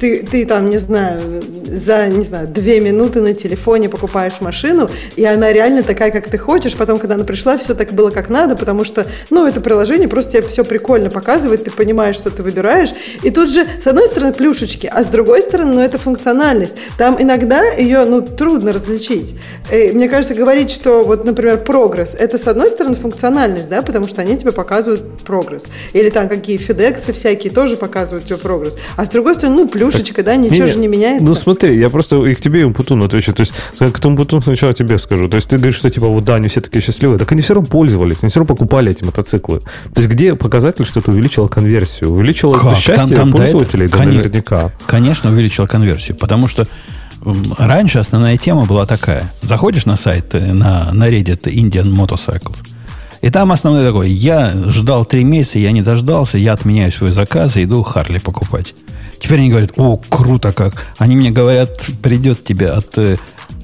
[0.00, 1.20] ты, ты там, не знаю,
[1.66, 6.38] за, не знаю, две минуты на телефоне покупаешь машину, и она реально такая, как ты
[6.38, 6.74] хочешь.
[6.74, 10.32] Потом, когда она пришла, все так было как надо, потому что, ну, это приложение просто
[10.32, 12.90] тебе все прикольно показывает, ты понимаешь, что ты выбираешь.
[13.22, 16.74] И тут же, с одной стороны, плюшечки, а с другой стороны, ну, это функциональность.
[16.98, 19.34] Там иногда ее, ну, трудно различить.
[19.70, 24.06] Э, Мне кажется, говорить, что вот, например, прогресс, это, с одной стороны, функциональность, да, потому
[24.06, 25.66] что они тебе показывают прогресс.
[25.92, 28.76] Или там какие FedEx всякие тоже показывают тебе прогресс.
[28.96, 31.24] А с другой стороны, ну, плюшечки, плюшечка, да, ничего же не меняется.
[31.24, 33.32] Ну смотри, я просто и к тебе и Умпутуну отвечу.
[33.32, 35.28] То есть к тому Умпутуну сначала тебе скажу.
[35.28, 37.18] То есть ты говоришь, что типа вот да, они все такие счастливые.
[37.18, 39.60] Так они все равно пользовались, они все равно покупали эти мотоциклы.
[39.94, 42.10] То есть где показатель, что это увеличило конверсию?
[42.12, 42.76] Увеличило Как?
[42.76, 43.88] счастье Там- там пользователей?
[43.88, 44.72] Да, Коне- наверняка.
[44.86, 46.66] Конечно, увеличила конверсию, потому что
[47.58, 49.30] раньше основная тема была такая.
[49.42, 52.62] Заходишь на сайт, э, на, на Reddit Indian Motorcycles,
[53.26, 57.56] и там основной такой, я ждал три месяца, я не дождался, я отменяю свой заказ
[57.56, 58.72] и иду Харли покупать.
[59.18, 60.86] Теперь они говорят, о, круто как.
[60.98, 63.16] Они мне говорят, придет тебе от э,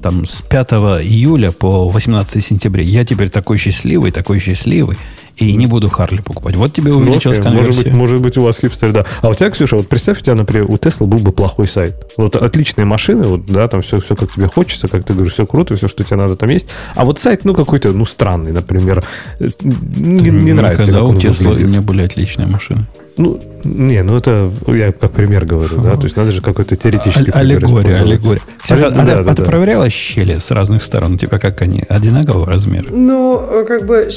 [0.03, 0.71] там, с 5
[1.03, 2.83] июля по 18 сентября.
[2.83, 4.97] Я теперь такой счастливый, такой счастливый,
[5.37, 6.55] и не буду Харли покупать.
[6.57, 7.83] Вот тебе Ну, увеличилась может, конверсия.
[7.85, 9.05] быть, может быть, у вас хипстер, да.
[9.21, 11.95] А у тебя, Ксюша, вот представь, у тебя, например, у Tesla был бы плохой сайт.
[12.17, 15.45] Вот отличные машины, вот, да, там все, все как тебе хочется, как ты говоришь, все
[15.47, 16.67] круто, все, что тебе надо, там есть.
[16.95, 19.03] А вот сайт, ну, какой-то, ну, странный, например.
[19.39, 21.69] э, Не, не нравится, Когда у Tesla выглядит.
[21.69, 22.85] не были отличные машины.
[23.15, 27.31] Ну, не, ну это я как пример говорю, да, то есть надо же какой-то теоретический
[27.31, 28.41] А- Аллегория, аллегория.
[28.63, 29.47] Ксюша, Да, а, да, ты- да, а ты да.
[29.47, 31.13] проверяла щели с разных сторон?
[31.13, 31.83] У тебя как они?
[31.89, 32.85] Одинакового размера?
[32.89, 34.09] Ну, э, как бы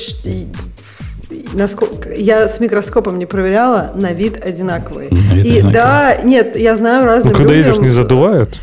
[1.55, 5.11] насколько я с микроскопом не проверяла, на вид одинаковые.
[5.11, 5.73] На вид и одинаковые.
[5.73, 7.69] да, нет, я знаю Ну, разным когда людям.
[7.73, 8.61] едешь, не задувает?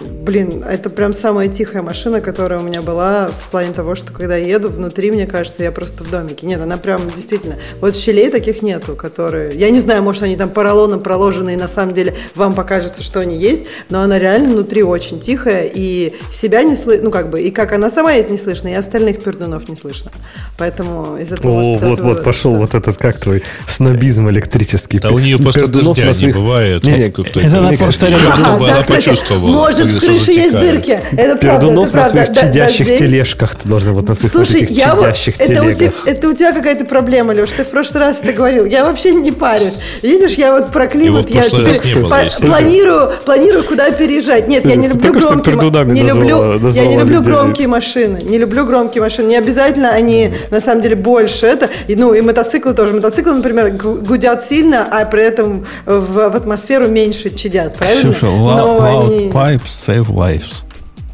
[0.00, 4.36] Блин, это прям самая тихая машина, которая у меня была в плане того, что когда
[4.36, 6.46] я еду внутри, мне кажется, я просто в домике.
[6.46, 7.56] Нет, она прям действительно...
[7.80, 9.52] Вот щелей таких нету, которые...
[9.54, 13.20] Я не знаю, может, они там поролоном проложены, и на самом деле вам покажется, что
[13.20, 17.42] они есть, но она реально внутри очень тихая, и себя не слышно, ну, как бы,
[17.42, 20.10] и как она сама едет не слышно, и остальных пердунов не слышно.
[20.56, 21.52] Поэтому из этого...
[21.52, 24.98] О, может вот, сделать вот, вывод, пошел вот этот, как твой, снобизм электрический.
[24.98, 26.84] Да у нее просто дождя не бывает.
[26.86, 29.89] Это она просто она почувствовала.
[29.98, 30.92] В крыше есть дырки.
[30.92, 32.10] Это правда, это Пердунов на правда.
[32.10, 35.00] своих Да- чадящих дождей- тележках ты должен вот на своих вот Слушай, этих я вот,
[35.04, 38.32] чадящих это у, тебя, это у тебя какая-то проблема, Леш, ты в прошлый раз это
[38.32, 38.64] говорил.
[38.64, 39.74] Я вообще не парюсь.
[40.02, 44.48] Видишь, я вот про климат, я теперь не было, по- планирую, планирую, куда переезжать.
[44.48, 45.56] Нет, я не люблю громкие
[45.86, 47.32] не люблю, назвала- я не люблю людей.
[47.32, 49.26] громкие машины, не люблю громкие машины.
[49.28, 51.68] Не обязательно они на самом деле больше это.
[51.88, 52.94] И, ну и мотоциклы тоже.
[52.94, 58.10] Мотоциклы, например, гу- гудят сильно, а при этом в, в атмосферу меньше чадят, правильно?
[58.10, 60.64] Ксюша, Но loud, loud они- pipes save lives.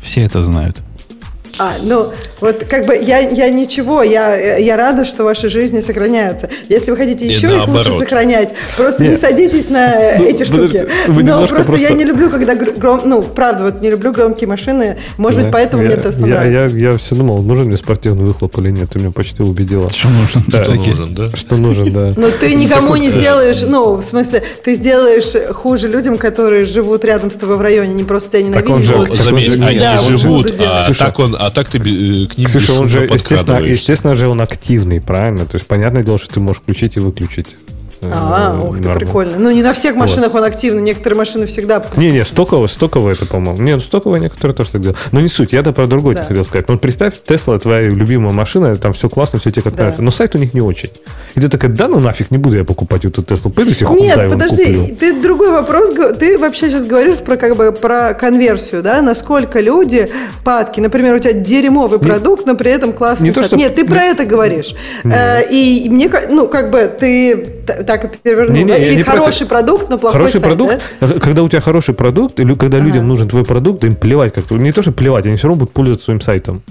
[0.01, 0.83] Все это знают.
[1.59, 6.49] А, ну, вот как бы я, я ничего, я, я рада, что ваши жизни сохраняются.
[6.69, 9.21] Если вы хотите еще их лучше сохранять, просто не Нет.
[9.21, 10.87] садитесь на Ну, эти штуки.
[11.09, 13.91] вы Но немножко просто, я просто- не люблю, когда гр- гром, ну, правда, вот не
[13.91, 14.99] люблю громкие машины.
[15.17, 15.53] Может быть, Да.
[15.53, 16.77] поэтому я, мне я, нравится.
[16.79, 18.91] я, я все думал, нужен мне спортивный выхлоп или нет.
[18.91, 19.89] Ты меня почти убедила.
[19.91, 20.43] Что нужно?
[20.49, 21.25] Что Такие- нужен, да?
[21.37, 22.13] Что нужен, да.
[22.17, 27.31] Но ты никому не сделаешь, ну, в смысле, ты сделаешь хуже людям, которые живут рядом
[27.31, 28.87] с тобой в районе, не просто тебя Так он ненавидят.
[28.87, 31.79] же- так он Заметь, же- они Да, вот живут, а так, он, а так ты
[31.79, 35.47] э, к ним Слушай, он же, естественно, естественно же он активный, правильно?
[35.47, 37.57] То есть, понятное дело, что ты можешь включить и выключить.
[38.03, 38.99] А, Э, ух ты, норму.
[39.01, 39.33] прикольно.
[39.39, 41.83] Ну, не на всех машинах он активный, некоторые машины всегда...
[41.97, 43.61] Не-не, стоково, стоково это, по-моему.
[43.63, 44.99] Не, ну стоковые некоторые тоже так делают.
[45.13, 46.23] Но не суть, я-то про другое Да.
[46.25, 46.69] хотел сказать.
[46.69, 49.79] Ну, вот представь, Тесла твоя любимая машина, там все классно, все тебе как Да.
[49.81, 50.03] нравится.
[50.03, 50.91] Но сайт у них не очень.
[51.35, 53.51] И ты такая, да ну нафиг, не буду я покупать эту Теслу.
[53.51, 54.97] Пойду себе Нет, подожди, куплю.
[54.97, 60.09] ты другой вопрос, ты вообще сейчас говоришь про как бы про конверсию, да, насколько люди
[60.45, 63.85] падки, например, у тебя дерьмовый продукт, но при этом классный не то, что- Нет, ты
[63.87, 64.75] про это говоришь.
[65.05, 68.77] Э, И мне, ну, как бы ты так и перевернул, Не-не, да?
[68.77, 71.09] я или не хороший продукт, но плохой Хороший сайт, продукт, да?
[71.21, 74.55] когда у тебя хороший продукт, или когда людям нужен твой продукт, им плевать как-то.
[74.57, 76.63] Не то, что плевать, они все равно будут пользоваться своим сайтом.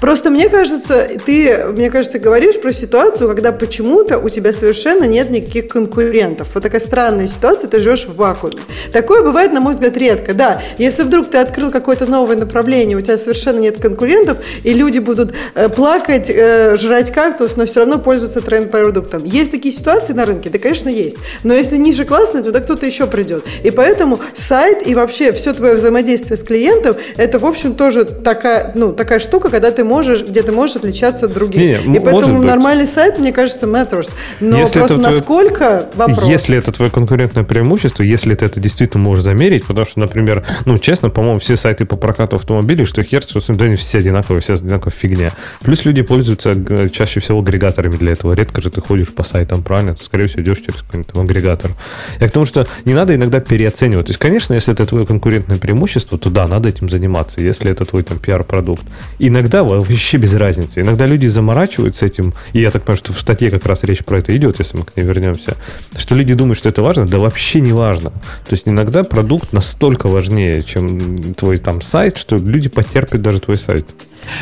[0.00, 5.30] Просто мне кажется, ты, мне кажется, говоришь про ситуацию, когда почему-то у тебя совершенно нет
[5.30, 6.48] никаких конкурентов.
[6.54, 8.58] Вот такая странная ситуация, ты живешь в вакууме.
[8.92, 10.34] Такое бывает, на мой взгляд, редко.
[10.34, 14.98] Да, если вдруг ты открыл какое-то новое направление, у тебя совершенно нет конкурентов, и люди
[14.98, 19.24] будут э, плакать, э, жрать кактус, но все равно пользоваться твоим продуктом.
[19.24, 20.50] Есть такие ситуации на рынке?
[20.50, 21.16] Да, конечно, есть.
[21.42, 23.44] Но если ниже классная, туда кто-то еще придет.
[23.62, 28.72] И поэтому сайт и вообще все твое взаимодействие с клиентом, это, в общем, тоже такая,
[28.74, 31.60] ну, такая штука, когда ты можешь, где ты можешь отличаться от других.
[31.60, 32.48] Не, не, и поэтому быть.
[32.48, 34.14] нормальный сайт, мне кажется, matters.
[34.40, 36.26] Но Если просто твое- насколько вопрос.
[36.26, 40.78] Если это твое конкурентное преимущество, если ты это действительно можешь замерить, потому что, например, ну,
[40.78, 44.54] честно, по-моему, все сайты по прокату автомобилей, что хер, что да, они все одинаковые, все
[44.54, 45.32] одинаковая фигня.
[45.62, 48.32] Плюс люди пользуются э, чаще всего агрегаторами для этого.
[48.34, 49.94] Редко же ты ходишь по сайтам, правильно?
[49.94, 51.72] Ты, скорее всего, идешь через какой-нибудь агрегатор.
[52.20, 54.06] Я к тому, что не надо иногда переоценивать.
[54.06, 57.84] То есть, конечно, если это твое конкурентное преимущество, то да, надо этим заниматься, если это
[57.84, 58.84] твой там пиар-продукт.
[59.18, 60.80] Иногда вообще без разницы.
[60.80, 64.18] Иногда люди заморачиваются этим, и я так понимаю, что в статье как раз речь про
[64.18, 65.56] это идет, если мы к ней вернемся,
[65.96, 68.10] что люди думают, что это важно, да вообще не важно.
[68.10, 73.58] То есть иногда продукт настолько важнее, чем твой там сайт, что люди потерпят даже твой
[73.58, 73.86] сайт.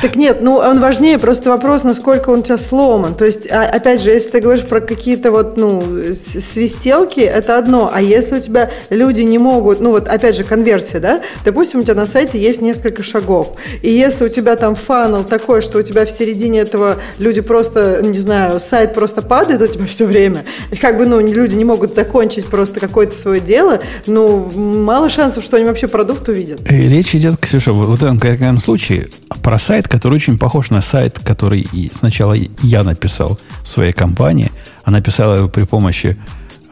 [0.00, 3.14] Так нет, ну он важнее, просто вопрос, насколько он у тебя сломан.
[3.14, 5.82] То есть, а, опять же, если ты говоришь про какие-то вот, ну,
[6.12, 7.90] свистелки, это одно.
[7.92, 11.22] А если у тебя люди не могут, ну вот, опять же, конверсия, да?
[11.44, 13.54] Допустим, у тебя на сайте есть несколько шагов.
[13.82, 18.00] И если у тебя там фанал такой, что у тебя в середине этого люди просто,
[18.02, 21.64] не знаю, сайт просто падает у тебя все время, и как бы, ну, люди не
[21.64, 26.60] могут закончить просто какое-то свое дело, ну, мало шансов, что они вообще продукт увидят.
[26.64, 29.08] Речь идет, Ксюша, в этом конкретном случае
[29.42, 34.50] про сайт, который очень похож на сайт, который сначала я написал в своей компании,
[34.84, 36.16] а написал его при помощи,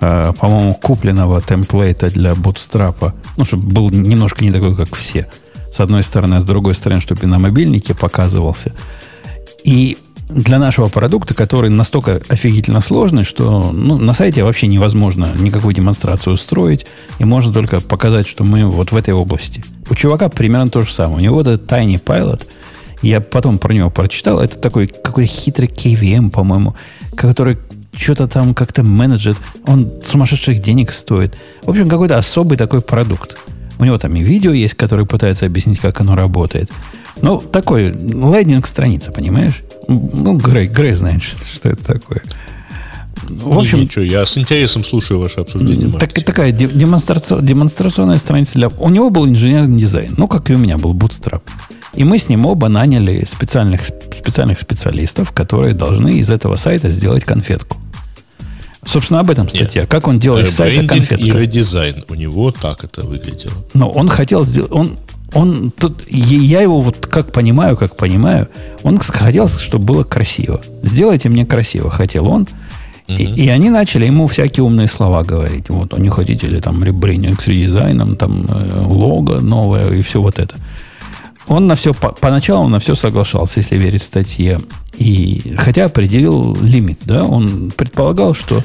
[0.01, 5.29] э, по-моему, купленного темплейта для бутстрапа, ну, чтобы был немножко не такой, как все.
[5.73, 8.73] С одной стороны, а с другой стороны, чтобы и на мобильнике показывался.
[9.65, 9.97] И
[10.35, 16.35] для нашего продукта, который настолько офигительно сложный, что ну, на сайте вообще невозможно никакую демонстрацию
[16.35, 16.87] устроить,
[17.19, 19.65] и можно только показать, что мы вот в этой области.
[19.89, 21.19] У чувака примерно то же самое.
[21.19, 22.47] У него вот этот Tiny Pilot,
[23.03, 26.75] я потом про него прочитал, это такой какой-то хитрый KVM, по-моему,
[27.17, 27.59] который
[27.97, 29.37] что-то там как-то менеджет,
[29.67, 31.37] он сумасшедших денег стоит.
[31.63, 33.37] В общем, какой-то особый такой продукт.
[33.79, 36.71] У него там и видео есть, который пытается объяснить, как оно работает.
[37.23, 39.61] Ну, такой лайдинг страница, понимаешь?
[39.89, 42.23] Ну, Грей, Грей знает, что, что это такое.
[43.23, 45.93] В общем, ничего, я с интересом слушаю ваше обсуждение.
[45.99, 48.69] Так, такая демонстрацион, демонстрационная страница для...
[48.69, 51.43] У него был инженерный дизайн, ну, как и у меня был Bootstrap.
[51.95, 57.25] И мы с ним оба наняли специальных, специальных специалистов, которые должны из этого сайта сделать
[57.25, 57.79] конфетку.
[58.85, 59.83] Собственно, об этом статья.
[59.83, 59.91] Нет.
[59.91, 61.27] Как он делает из сайта конфетку.
[61.27, 62.05] и редизайн.
[62.09, 63.55] У него так это выглядело.
[63.75, 64.73] Но он хотел сделать...
[64.73, 64.97] Он,
[65.33, 68.49] он тут, я его вот как понимаю, как понимаю,
[68.83, 70.61] он хотел, чтобы было красиво.
[70.83, 72.49] Сделайте мне красиво, хотел он.
[73.07, 75.69] И, и они начали ему всякие умные слова говорить.
[75.69, 80.39] Вот, не хотите ли там ребрендинг с редизайном, там э, лого новое и все вот
[80.39, 80.57] это.
[81.51, 84.61] Он на все, по, поначалу он на все соглашался, если верить статье.
[84.97, 88.63] И, хотя определил лимит, да, он предполагал, что...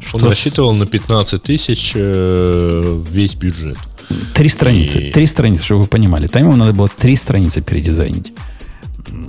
[0.00, 0.78] что он рассчитывал с...
[0.78, 3.76] на 15 тысяч э, весь бюджет.
[4.32, 5.08] Три страницы.
[5.08, 5.12] И...
[5.12, 6.26] Три страницы, чтобы вы понимали.
[6.26, 8.32] Там ему надо было три страницы передизайнить.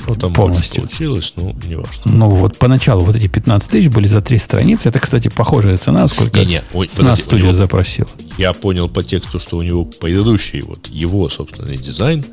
[0.08, 0.84] Ну, там полностью.
[0.84, 2.02] получилось, ну, не важно.
[2.06, 4.90] Ну, вот поначалу вот эти 15 тысяч были за три страницы.
[4.90, 6.62] Это, кстати, похожая цена, сколько не, не.
[6.74, 8.10] Ой, с нас студия него, запросила.
[8.38, 12.26] Я понял по тексту, что у него предыдущий, вот его собственный дизайн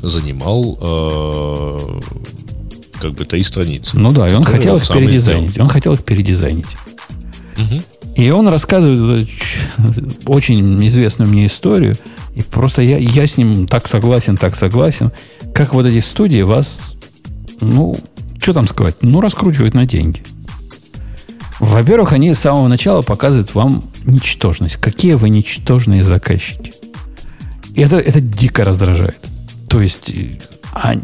[0.00, 2.00] занимал э,
[3.00, 3.96] как бы три страницы.
[3.96, 5.50] Ну да, и он хотел их передизайнить.
[5.50, 5.66] Сделал.
[5.66, 6.76] Он хотел их передизайнить.
[7.56, 7.82] Угу.
[8.16, 9.28] И он рассказывает
[10.26, 11.96] очень известную мне историю.
[12.34, 15.10] И просто я, я с ним так согласен, так согласен.
[15.54, 16.94] Как вот эти студии вас,
[17.60, 17.96] ну,
[18.40, 20.22] что там сказать, ну, раскручивают на деньги.
[21.58, 24.76] Во-первых, они с самого начала показывают вам ничтожность.
[24.76, 26.72] Какие вы ничтожные заказчики.
[27.74, 29.18] И это, это дико раздражает.
[29.68, 30.10] То есть,
[30.72, 30.94] а,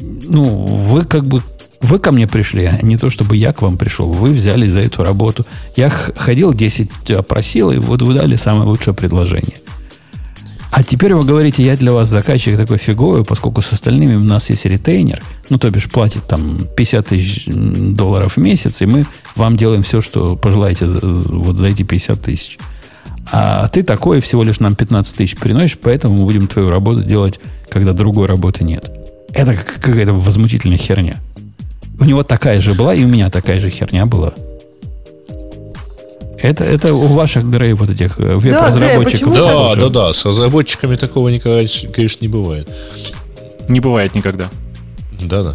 [0.00, 1.42] ну, вы как бы
[1.80, 4.12] вы ко мне пришли, а не то, чтобы я к вам пришел.
[4.12, 5.46] Вы взяли за эту работу.
[5.76, 9.58] Я ходил 10 опросил, и вот вы дали самое лучшее предложение.
[10.76, 14.50] А теперь вы говорите, я для вас заказчик такой фиговый, поскольку с остальными у нас
[14.50, 19.56] есть ретейнер, ну, то бишь платит там 50 тысяч долларов в месяц, и мы вам
[19.56, 22.58] делаем все, что пожелаете за, вот за эти 50 тысяч.
[23.32, 27.40] А ты такой всего лишь нам 15 тысяч приносишь, поэтому мы будем твою работу делать,
[27.70, 28.90] когда другой работы нет.
[29.32, 31.22] Это какая-то возмутительная херня.
[31.98, 34.34] У него такая же была, и у меня такая же херня была.
[36.42, 39.34] Это, это у ваших Грей вот этих э, веб-разработчиков.
[39.34, 40.12] Да, да, да, да.
[40.12, 42.68] С разработчиками такого никогда, конечно, не бывает.
[43.68, 44.48] Не бывает никогда.
[45.20, 45.54] Да, да.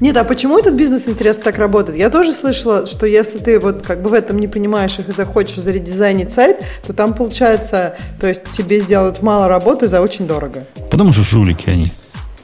[0.00, 1.98] Нет, а почему этот бизнес интересно так работает?
[1.98, 5.12] Я тоже слышала, что если ты вот как бы в этом не понимаешь их и
[5.12, 10.66] захочешь заредизайнить сайт, то там получается, то есть тебе сделают мало работы за очень дорого.
[10.90, 11.86] Потому что жулики они.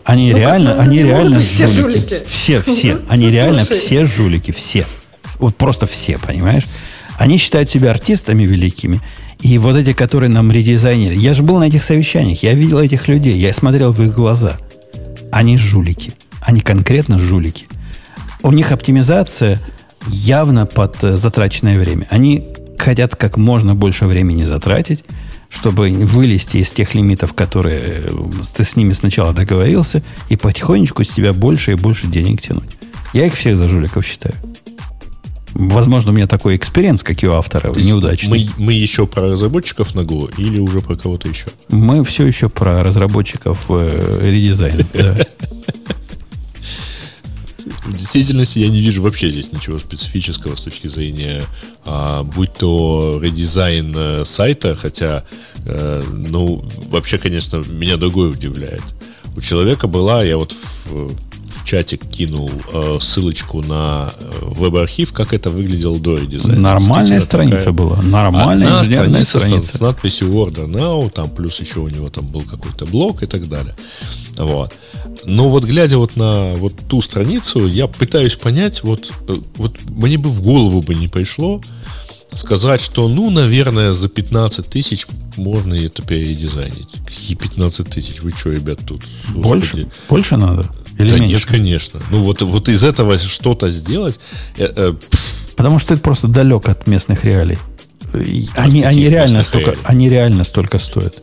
[0.04, 1.98] Они ну, реально, они реально все жулики.
[1.98, 2.22] жулики.
[2.26, 2.98] Все, все.
[3.08, 4.84] Они реально все жулики, все.
[5.38, 6.64] Вот просто все, понимаешь?
[7.18, 9.00] Они считают себя артистами великими.
[9.40, 11.14] И вот эти, которые нам редизайнеры.
[11.14, 14.56] Я же был на этих совещаниях, я видел этих людей, я смотрел в их глаза.
[15.30, 16.12] Они жулики.
[16.40, 17.66] Они конкретно жулики.
[18.42, 19.60] У них оптимизация
[20.06, 22.06] явно под э, затраченное время.
[22.10, 25.04] Они хотят как можно больше времени затратить,
[25.48, 28.10] чтобы вылезти из тех лимитов, которые э,
[28.56, 32.76] ты с ними сначала договорился, и потихонечку с тебя больше и больше денег тянуть.
[33.12, 34.34] Я их всех за жуликов считаю.
[35.54, 38.50] Возможно, у меня такой experience, как и у автора, неудачный.
[38.58, 41.46] Мы, мы еще про разработчиков на Go или уже про кого-то еще?
[41.68, 44.84] Мы все еще про разработчиков э, редизайна.
[47.84, 51.44] В действительности я не вижу вообще здесь ничего специфического с точки зрения,
[51.84, 55.24] а, будь то редизайн э, сайта, хотя,
[55.66, 58.82] э, ну, вообще, конечно, меня другое удивляет.
[59.36, 60.54] У человека была, я вот
[60.86, 61.14] в,
[61.54, 66.58] в чатик кинул э, ссылочку на э, веб-архив, как это выглядело до редизайна.
[66.60, 68.02] Нормальная страница такая- была.
[68.02, 69.78] Нормальная Одна страница, с- страница.
[69.78, 73.48] с надписью Order Now, там плюс еще у него там был какой-то блок и так
[73.48, 73.74] далее.
[74.36, 74.72] Вот.
[75.24, 80.18] Но вот глядя вот на вот ту страницу, я пытаюсь понять, вот, э, вот мне
[80.18, 81.60] бы в голову бы не пришло
[82.34, 85.06] сказать, что, ну, наверное, за 15 тысяч
[85.36, 86.88] можно это передизайнить.
[87.06, 88.22] Какие 15 тысяч?
[88.22, 89.02] Вы что, ребят, тут?
[89.34, 89.76] Больше?
[89.84, 89.88] Господи.
[90.08, 90.68] Больше надо?
[90.98, 91.34] Или Да меньше?
[91.34, 92.00] нет, конечно.
[92.10, 94.18] Ну, вот, вот из этого что-то сделать...
[94.56, 94.94] э, э,
[95.56, 97.58] Потому что это просто далек от местных реалий.
[98.56, 99.84] Они, они, реально столько, реалий?
[99.84, 101.14] они реально столько стоят.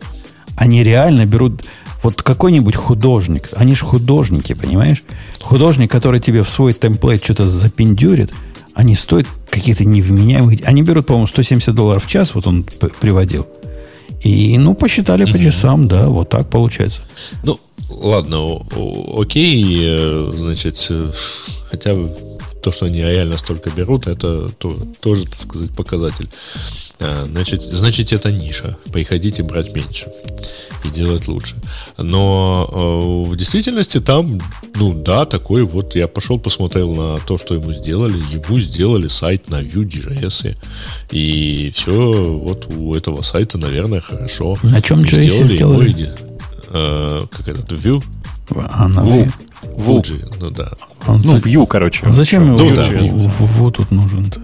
[0.56, 1.64] Они реально берут...
[2.03, 5.03] Вот какой-нибудь художник, они же художники, понимаешь?
[5.39, 8.31] Художник, который тебе в свой темплейт что-то запендюрит,
[8.73, 10.61] они стоят каких-то невменяемых...
[10.65, 12.64] Они берут, по-моему, 170 долларов в час, вот он
[12.99, 13.48] приводил.
[14.22, 17.02] И, ну, посчитали по часам, да, вот так получается.
[17.43, 17.60] Ну,
[17.91, 18.61] ладно,
[19.18, 21.11] окей, э, значит, э,
[21.69, 22.11] хотя бы
[22.61, 26.30] то, что они реально столько берут, это то- тоже, так сказать, показатель.
[26.99, 28.77] А, Значит, значит, это ниша.
[28.93, 30.07] Приходите брать меньше
[30.84, 31.55] и делать лучше.
[31.97, 32.69] Но
[33.26, 34.39] э, в действительности там,
[34.76, 38.22] ну да, такой вот, я пошел посмотрел на то, что ему сделали.
[38.31, 40.55] Ему сделали сайт на Vue.js.
[41.11, 44.55] И все вот у этого сайта, наверное, хорошо.
[44.61, 46.13] На чем JS ему сделали?
[46.73, 48.03] Э, как этот, Vue?
[48.72, 49.31] А на Vue.
[49.77, 50.02] Vue.
[50.02, 50.72] Fuji, ну да.
[51.07, 52.11] Он Ну, за- Vue, короче.
[52.11, 52.88] Зачем его Ну Vue- да.
[52.88, 54.39] Vue тут нужен-то?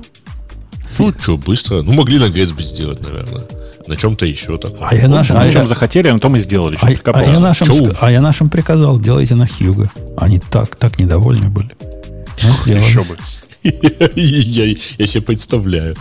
[0.99, 1.81] Ну, что, быстро.
[1.83, 3.43] Ну, могли на Gatsby сделать, наверное.
[3.87, 4.73] На чем-то еще так.
[4.81, 6.75] А я, наш, а, На я, чем захотели, на том и сделали.
[6.81, 7.39] а- а я прикопался.
[7.39, 9.89] нашим, а я нашим приказал, делайте на Хьюго.
[10.17, 11.69] Они так, так недовольны были.
[12.43, 12.73] Ну.
[12.73, 13.15] Еще бы.
[14.15, 14.75] Я,
[15.07, 15.95] себе представляю.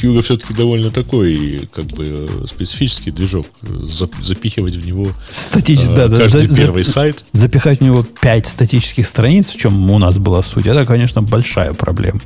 [0.00, 2.04] Хьюго все-таки довольно такой, как бы,
[2.42, 3.46] э, специфический движок.
[3.62, 7.24] Зап- запихивать в него Статич- э, каждый первый сайт.
[7.32, 11.72] запихать в него 5 статических страниц, в чем у нас была суть, это, конечно, большая
[11.74, 12.20] проблема.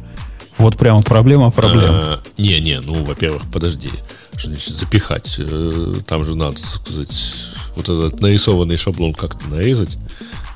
[0.59, 1.91] Вот прямо проблема проблем.
[1.91, 3.91] А, не, не, ну, во-первых, подожди.
[4.37, 5.35] Что значит запихать?
[5.39, 7.35] Э, Там же надо, сказать,
[7.77, 9.99] вот этот нарисованный шаблон как-то нарезать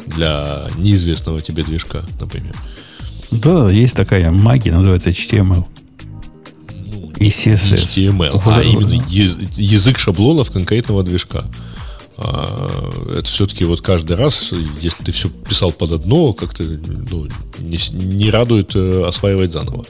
[0.07, 2.55] для неизвестного тебе движка, например.
[3.31, 5.67] Да, есть такая магия, называется HTML.
[7.19, 7.75] И CSS.
[7.75, 11.45] HTML, а это именно язык шаблонов конкретного движка.
[12.23, 17.29] А, Это все-таки вот каждый раз, если ты все писал под одно, как-то ну,
[17.59, 19.85] не, не радует э, осваивать заново.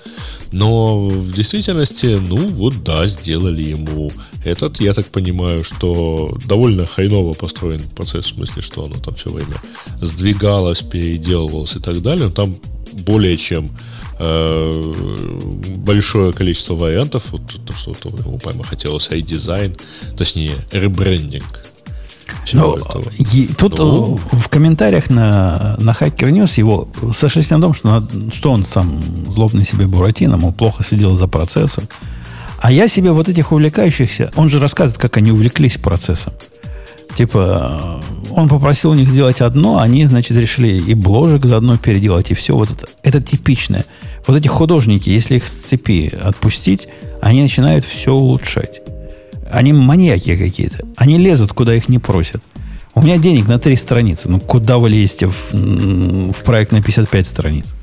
[0.53, 4.13] Но в действительности, ну вот да, сделали ему
[4.45, 4.81] этот.
[4.81, 9.57] Я так понимаю, что довольно хреново построен процесс, в смысле, что оно там все время
[10.01, 12.27] сдвигалось, переделывалось и так далее.
[12.27, 12.55] Но там
[12.93, 13.71] более чем
[14.19, 14.95] э,
[15.77, 17.25] большое количество вариантов.
[17.31, 19.81] Вот то, что вот ему, по-моему, хотелось iDesign,
[20.17, 21.65] точнее, ребрендинг.
[22.45, 24.19] всего Ну, и тут Ну.
[24.33, 29.01] э, в комментариях на, на Hacker News его сошлись на том, что, что он сам
[29.29, 31.85] злобный себе Буратино, мол, плохо следил за процессом.
[32.59, 36.35] А я себе вот этих увлекающихся, он же рассказывает, как они увлеклись процессом.
[37.17, 42.35] Типа, он попросил у них сделать одно, они, значит, решили и бложек заодно переделать, и
[42.35, 42.55] все.
[42.55, 43.85] Вот это, это типичное.
[44.27, 46.89] Вот эти художники, если их с цепи отпустить,
[47.21, 48.81] они начинают все улучшать.
[49.51, 50.85] Они маньяки какие-то.
[50.97, 52.43] Они лезут, куда их не просят.
[52.95, 54.29] У меня денег на три страницы.
[54.29, 57.75] Ну, куда вы лезете в, в проект на 55 страниц?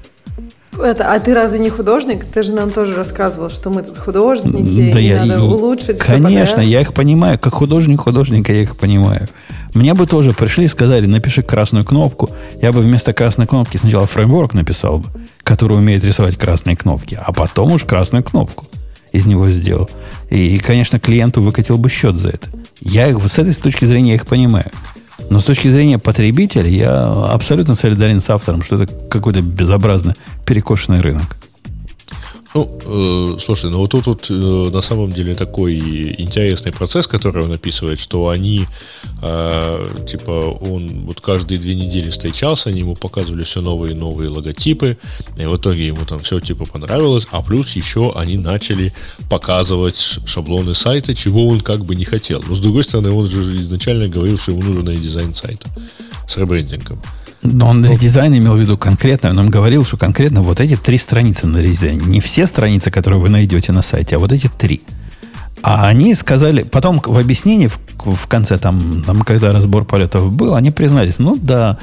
[0.81, 2.25] Это, а ты разве не художник?
[2.25, 5.97] Ты же нам тоже рассказывал, что мы тут художники, Да и я надо и- улучшить.
[5.97, 7.39] Конечно, я их понимаю.
[7.39, 9.27] Как художник художника я их понимаю.
[9.73, 12.29] Мне бы тоже пришли и сказали, напиши красную кнопку.
[12.61, 15.09] Я бы вместо красной кнопки сначала фреймворк написал бы,
[15.43, 18.65] который умеет рисовать красные кнопки, а потом уж красную кнопку
[19.11, 19.89] из него сделал.
[20.29, 22.49] И, конечно, клиенту выкатил бы счет за это.
[22.81, 24.69] Я их, с этой точки зрения я их понимаю.
[25.29, 30.15] Но с точки зрения потребителя я абсолютно солидарен с автором, что это какой-то безобразно
[30.45, 31.37] перекошенный рынок.
[32.57, 34.33] Ну, э, слушай, ну вот тут вот, э,
[34.73, 35.77] на самом деле такой
[36.17, 38.65] интересный процесс, который он описывает, что они,
[39.21, 44.31] э, типа, он вот каждые две недели встречался, они ему показывали все новые и новые
[44.31, 44.97] логотипы,
[45.37, 48.91] и в итоге ему там все типа понравилось, а плюс еще они начали
[49.29, 52.43] показывать шаблоны сайта, чего он как бы не хотел.
[52.47, 55.69] Но с другой стороны, он же изначально говорил, что ему нужен редизайн сайта
[56.27, 56.99] с ребрендингом.
[57.53, 59.29] Но он редизайн имел в виду конкретно.
[59.29, 62.05] Он нам говорил, что конкретно вот эти три страницы на редизайне.
[62.05, 64.81] Не все страницы, которые вы найдете на сайте, а вот эти три.
[65.63, 70.55] А они сказали, потом в объяснении в, в конце, там, там, когда разбор полетов был,
[70.55, 71.79] они признались, ну да,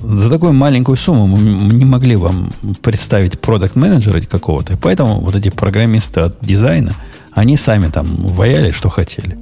[0.00, 2.50] за такую маленькую сумму мы не могли вам
[2.80, 6.94] представить продукт менеджера какого-то, поэтому вот эти программисты от дизайна,
[7.32, 9.38] они сами там ваяли, что хотели.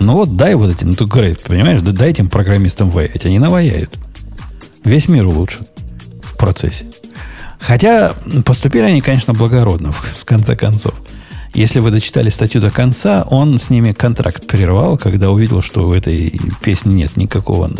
[0.00, 3.38] Ну вот дай вот этим, ну ты говоришь, понимаешь, да дай этим программистам ваять, они
[3.38, 3.96] наваяют.
[4.88, 5.68] Весь мир улучшит
[6.22, 6.86] в процессе.
[7.60, 8.14] Хотя
[8.46, 10.94] поступили они, конечно, благородно, в, конце концов.
[11.52, 15.92] Если вы дочитали статью до конца, он с ними контракт прервал, когда увидел, что у
[15.92, 17.70] этой песни нет никакого...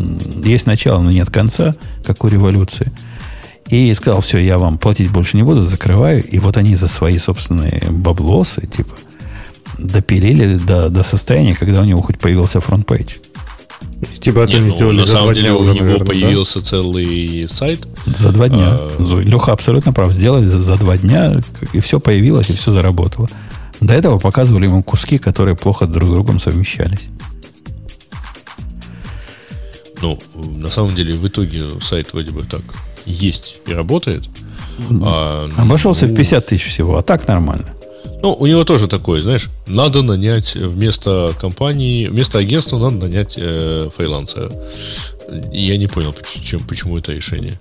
[0.44, 2.92] Есть начало, но нет конца, как у революции.
[3.68, 6.22] И сказал, все, я вам платить больше не буду, закрываю.
[6.22, 8.94] И вот они за свои собственные баблосы, типа,
[9.78, 13.14] допилили до, до состояния, когда у него хоть появился front page.
[14.20, 16.06] Типа это Не, не ну, сделали на за самом деле дня у уже, него наверное,
[16.06, 16.12] да?
[16.12, 17.86] появился целый сайт.
[18.06, 18.68] За два дня.
[18.70, 19.20] А.
[19.24, 20.12] Леха абсолютно прав.
[20.12, 21.40] Сделали за, за два дня,
[21.72, 23.28] и все появилось, и все заработало.
[23.80, 27.08] До этого показывали ему куски, которые плохо друг с другом совмещались.
[30.00, 30.18] Ну,
[30.56, 32.62] на самом деле, в итоге сайт вроде бы так
[33.04, 34.28] есть и работает.
[35.02, 37.74] А, Обошелся ну, в 50 тысяч всего, а так нормально.
[38.22, 43.88] Ну, у него тоже такое, знаешь, надо нанять вместо компании, вместо агентства надо нанять э,
[43.96, 44.50] фрилансера.
[45.52, 47.60] Я не понял, чем, почему это решение.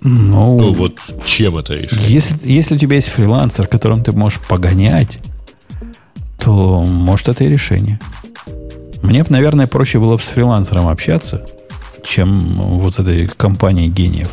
[0.00, 2.08] Ну, Ну, вот чем это решение.
[2.08, 5.18] если, если у тебя есть фрилансер, которым ты можешь погонять,
[6.40, 8.00] то может это и решение.
[9.02, 11.46] Мне бы, наверное, проще было бы с фрилансером общаться,
[12.04, 14.30] чем вот с этой компанией гениев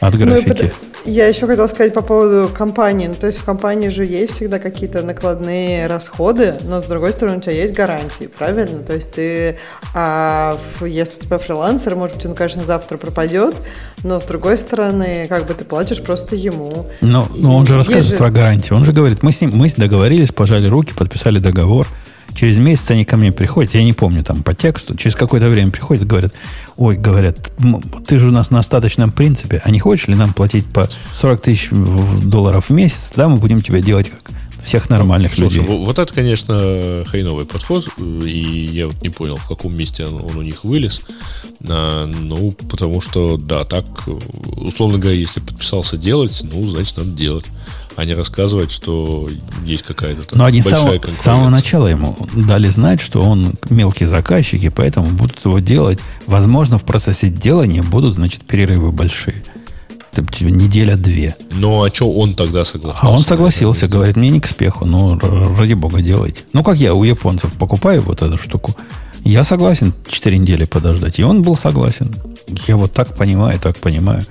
[0.00, 0.48] от Ну, графики.
[0.48, 0.74] под-
[1.04, 3.08] Я еще хотела сказать по поводу компании.
[3.08, 7.38] Ну, то есть в компании же есть всегда какие-то накладные расходы, но с другой стороны
[7.38, 8.78] у тебя есть гарантии, правильно?
[8.84, 9.58] То есть ты,
[9.94, 13.56] а, если у тебя фрилансер, может быть, он, конечно, завтра пропадет,
[14.04, 16.88] но с другой стороны, как бы ты платишь просто ему.
[17.00, 18.76] Но, но он же рассказывает же- про гарантию.
[18.78, 21.86] Он же говорит, мы с ним мы договорились, пожали руки, подписали договор.
[22.34, 25.70] Через месяц они ко мне приходят, я не помню там по тексту, через какое-то время
[25.70, 26.32] приходят, говорят,
[26.76, 30.32] ой, говорят, «М, ты же у нас на остаточном принципе, а не хочешь ли нам
[30.32, 34.20] платить по 40 тысяч долларов в месяц, тогда мы будем тебя делать как
[34.64, 35.68] всех нормальных Слушай, людей.
[35.68, 40.14] во- вот это, конечно, хреновый подход, и я вот не понял, в каком месте он,
[40.24, 41.02] он у них вылез.
[41.68, 43.84] А, ну, потому что, да, так,
[44.56, 47.44] условно говоря, если подписался делать, ну, значит, надо делать.
[47.94, 49.28] А не рассказывать, что
[49.64, 53.52] есть какая-то там Но они большая самого, с самого начала ему дали знать, что он
[53.68, 56.00] мелкий заказчик, и поэтому будут его делать.
[56.26, 59.42] Возможно, в процессе делания будут, значит, перерывы большие.
[60.14, 61.36] Типа, Неделя-две.
[61.52, 63.06] Ну, а что он тогда согласился?
[63.06, 66.42] А он согласился, говорит, мне не к спеху, ну, р- ради бога, делайте.
[66.52, 68.76] Ну, как я у японцев покупаю вот эту штуку,
[69.24, 71.18] я согласен 4 недели подождать.
[71.18, 72.14] И он был согласен.
[72.68, 74.24] Я вот так понимаю, так понимаю.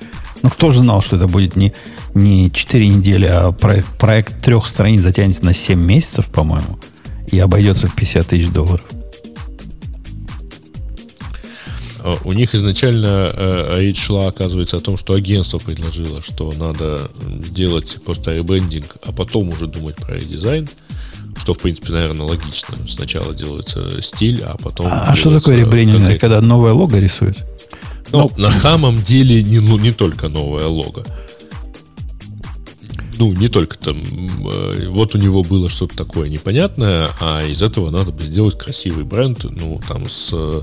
[0.43, 1.73] Ну, кто же знал, что это будет не,
[2.13, 6.77] не 4 недели, а проект, проект трех страниц затянется на 7 месяцев, по-моему,
[7.31, 8.81] и обойдется в 50 тысяч долларов.
[12.23, 17.11] У них изначально э, речь шла, оказывается, о том, что агентство предложило, что надо
[17.45, 20.67] сделать просто ребрендинг, а потом уже думать про редизайн.
[21.37, 22.75] Что, в принципе, наверное, логично.
[22.87, 24.87] Сначала делается стиль, а потом...
[24.87, 26.19] А, а что такое ребрендинг?
[26.19, 27.37] Когда новое лого рисуют?
[28.11, 31.05] Ну, на самом деле не, ну, не только новое лого.
[33.17, 33.97] Ну, не только там...
[33.97, 39.03] э, вот у него было что-то такое непонятное, а из этого надо бы сделать красивый
[39.03, 40.61] бренд, ну, там, с э,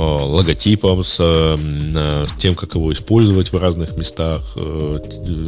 [0.00, 4.98] логотипом, с э, э, тем, как его использовать в разных местах, э,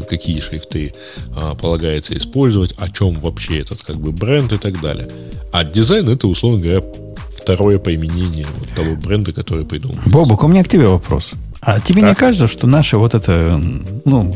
[0.09, 0.95] какие шрифты
[1.37, 5.09] а, полагается использовать, о чем вообще этот как бы бренд и так далее.
[5.53, 6.83] А дизайн это, условно говоря,
[7.31, 9.99] второе применение вот того бренда, который придумал.
[10.07, 11.33] Бобок, у меня к тебе вопрос.
[11.61, 13.61] А тебе не кажется, что наше вот это,
[14.05, 14.33] ну,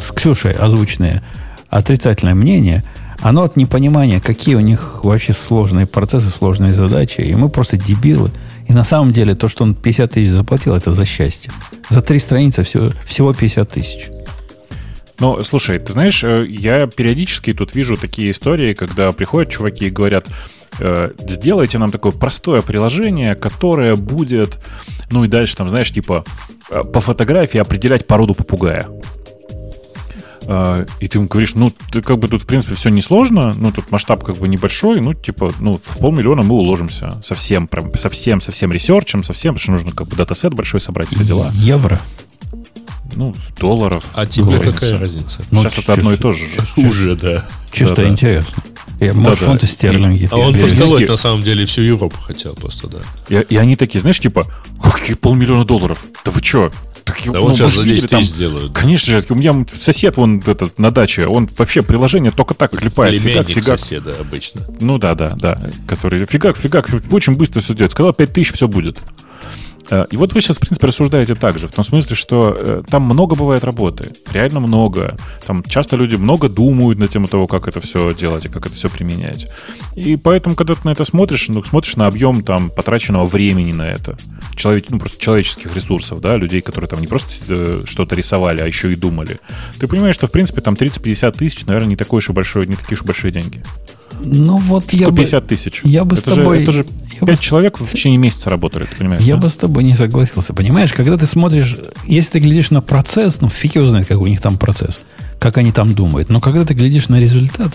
[0.00, 1.22] с Ксюшей озвученное
[1.70, 2.84] отрицательное мнение,
[3.20, 8.30] оно от непонимания, какие у них вообще сложные процессы, сложные задачи, и мы просто дебилы.
[8.72, 11.52] И на самом деле то, что он 50 тысяч заплатил, это за счастье.
[11.90, 14.08] За три страницы всего, всего 50 тысяч.
[15.20, 19.90] Ну, слушай, ты знаешь, э, я периодически тут вижу такие истории, когда приходят чуваки и
[19.90, 20.26] говорят,
[20.78, 24.58] э, сделайте нам такое простое приложение, которое будет,
[25.10, 26.24] ну и дальше там, знаешь, типа
[26.70, 28.86] э, по фотографии определять породу попугая.
[30.46, 33.70] Э, И ты ему говоришь, ну, ты как бы тут, в принципе, все несложно, ну,
[33.72, 38.40] тут масштаб как бы небольшой, ну, типа, ну, в полмиллиона мы уложимся совсем, прям, совсем,
[38.40, 41.50] совсем ресерчем, совсем, потому что нужно как бы датасет большой собрать, все дела.
[41.54, 41.98] Евро.
[43.14, 44.02] Ну, долларов.
[44.14, 44.72] А тебе разница.
[44.72, 45.42] какая разница?
[45.50, 46.46] Ну, Сейчас это одно и то же.
[46.46, 46.86] же.
[46.88, 47.44] Уже, да.
[47.70, 48.08] Чисто Да-да.
[48.08, 48.62] интересно.
[49.00, 49.46] Я, может, Да-да.
[49.52, 50.28] фунты стерлинги.
[50.30, 52.98] А он подколоть на самом деле всю Европу хотел просто, да.
[53.28, 54.46] И, и они такие, знаешь, типа,
[54.82, 56.02] «Ох, какие полмиллиона долларов.
[56.24, 56.70] Да вы чё?
[57.14, 58.72] Так, Да ну, он сейчас за видели 10 там- тысяч сделают.
[58.72, 63.20] Конечно же, у меня сосед вон этот на даче, он вообще приложение только так клепает.
[63.20, 63.78] Фигак, фигак.
[63.78, 64.62] соседа обычно.
[64.80, 65.60] Ну да, да, да.
[65.86, 67.92] Который фигак, фигак, очень быстро все делает.
[67.92, 68.98] Сказал 5 тысяч, все будет.
[69.90, 72.82] Э, и вот вы сейчас, в принципе, рассуждаете так же, в том смысле, что э,
[72.88, 75.16] там много бывает работы, реально много.
[75.46, 78.74] Там часто люди много думают на тему того, как это все делать и как это
[78.74, 79.46] все применять.
[79.94, 83.88] И поэтому, когда ты на это смотришь, ну, смотришь на объем там потраченного времени на
[83.88, 84.16] это,
[84.56, 88.66] человек, ну, просто человеческих ресурсов, да, людей, которые там не просто э, что-то рисовали, а
[88.66, 89.40] еще и думали,
[89.78, 92.76] ты понимаешь, что, в принципе, там 30-50 тысяч, наверное, не такой уж и большой, не
[92.76, 93.62] такие уж большие деньги.
[94.24, 95.80] Ну вот я 150 бы, тысяч.
[95.84, 96.58] Я бы это с тобой...
[96.58, 96.86] Же, это же
[97.20, 99.22] 5 бы, человек в течение месяца работали, ты понимаешь?
[99.22, 99.42] Я да?
[99.42, 100.54] бы с тобой не согласился.
[100.54, 101.76] Понимаешь, когда ты смотришь...
[102.06, 105.00] Если ты глядишь на процесс, ну фиг его знает, какой у них там процесс,
[105.38, 106.28] как они там думают.
[106.28, 107.72] Но когда ты глядишь на результат,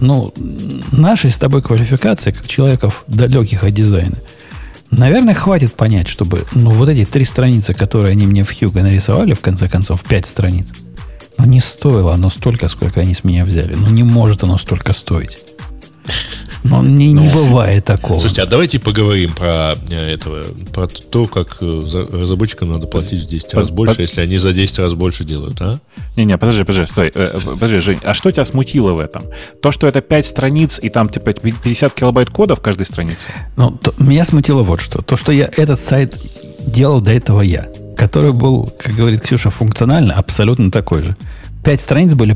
[0.00, 0.32] ну,
[0.92, 4.16] нашей с тобой квалификации, как человеков далеких от дизайна,
[4.90, 9.34] наверное, хватит понять, чтобы, ну, вот эти три страницы, которые они мне в Хьюго нарисовали,
[9.34, 10.72] в конце концов, пять страниц,
[11.40, 13.74] ну, не стоило оно столько, сколько они с меня взяли.
[13.74, 15.38] Ну, не может оно столько стоить.
[16.62, 18.18] Но не, ну, не бывает такого.
[18.18, 23.26] Слушайте, а давайте поговорим про э, этого, про то, как э, разработчикам надо платить в
[23.26, 24.02] 10 раз больше, под...
[24.02, 25.80] если они за 10 раз больше делают, а?
[26.16, 27.10] Не-не, подожди, подожди, стой.
[27.14, 29.24] Э, подожди, Жень, а что тебя смутило в этом?
[29.62, 33.28] То, что это 5 страниц и там типа 50 килобайт кода в каждой странице?
[33.56, 35.00] Ну, то, меня смутило вот что.
[35.00, 36.18] То, что я этот сайт
[36.60, 37.68] делал до этого я,
[38.00, 41.16] который был, как говорит Ксюша, функционально абсолютно такой же.
[41.62, 42.34] Пять страниц были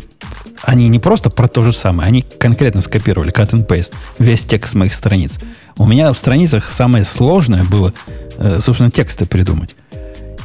[0.62, 4.74] они не просто про то же самое, они конкретно скопировали cut and paste весь текст
[4.74, 5.38] моих страниц.
[5.78, 7.94] У меня в страницах самое сложное было,
[8.36, 9.74] э, собственно, тексты придумать.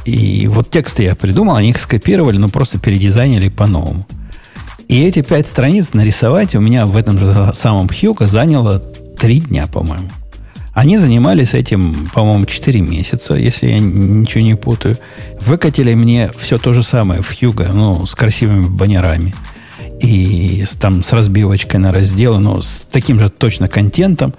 [0.06, 4.06] И вот тексты я придумал, они их скопировали, но просто передизайнили по-новому.
[4.88, 8.78] И эти пять страниц нарисовать у меня в этом же самом Хьюго заняло
[9.18, 10.08] три дня, по-моему.
[10.80, 14.96] Они занимались этим, по-моему, 4 месяца, если я ничего не путаю.
[15.38, 19.34] Выкатили мне все то же самое в Хьюго, ну, с красивыми баннерами–
[20.00, 24.34] и с, там с разбивочкой на разделы, но с таким же точно контентом.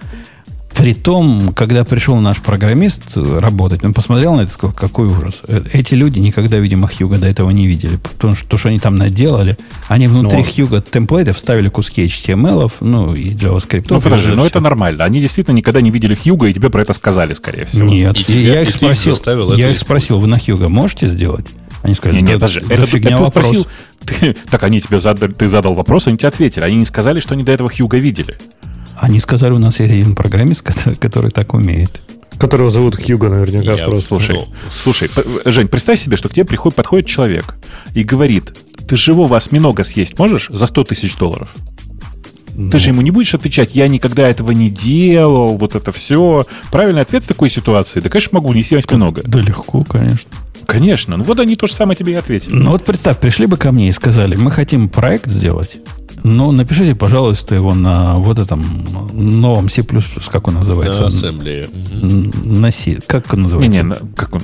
[0.81, 5.41] При том, когда пришел наш программист работать, он посмотрел на это и сказал, какой ужас.
[5.47, 7.97] Э, эти люди никогда, видимо, Хьюга до этого не видели.
[7.97, 9.57] Потому что то, что они там наделали,
[9.89, 10.43] они внутри но...
[10.43, 13.85] Хьюга темплейтов вставили куски HTML, ну и JavaScript.
[13.89, 15.03] Ну, подожди, но это нормально.
[15.03, 17.87] Они действительно никогда не видели Хьюга, и тебе про это сказали, скорее всего.
[17.87, 19.15] Нет, и тебя, я, их спросил,
[19.55, 21.45] я их спросил, вы на Хьюга можете сделать?
[21.83, 23.67] Они сказали, нет, нет, даже, это, это ты спросил,
[24.05, 26.63] ты, так они тебе задали, ты задал вопрос, они тебе ответили.
[26.63, 28.37] Они не сказали, что они до этого Хьюга видели.
[29.01, 32.01] Они сказали, у нас есть один программист, который, который так умеет.
[32.37, 33.73] Которого зовут Хьюго, наверняка.
[33.73, 34.09] Я просто.
[34.09, 34.45] Слушай, ну.
[34.71, 35.09] слушай,
[35.45, 37.55] Жень, представь себе, что к тебе приходит, подходит человек
[37.95, 38.55] и говорит,
[38.87, 41.49] ты живого осьминога съесть можешь за 100 тысяч долларов?
[42.53, 42.69] Ну.
[42.69, 46.45] Ты же ему не будешь отвечать, я никогда этого не делал, вот это все.
[46.71, 49.23] Правильный ответ в такой ситуации, да, конечно, могу, неси осьминога.
[49.23, 50.29] Да легко, конечно.
[50.67, 51.17] Конечно.
[51.17, 52.53] Ну вот они то же самое тебе и ответили.
[52.53, 55.77] Ну вот представь, пришли бы ко мне и сказали, мы хотим проект сделать,
[56.23, 58.63] ну, напишите, пожалуйста, его на вот этом
[59.13, 59.83] новом C++,
[60.31, 61.01] как он называется?
[61.01, 61.67] На ассемблее.
[62.43, 62.99] На C.
[63.07, 63.83] Как он называется?
[63.83, 64.41] Не, не, как он?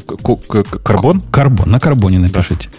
[0.83, 1.21] Карбон?
[1.31, 1.69] Карбон.
[1.69, 2.69] На карбоне напишите.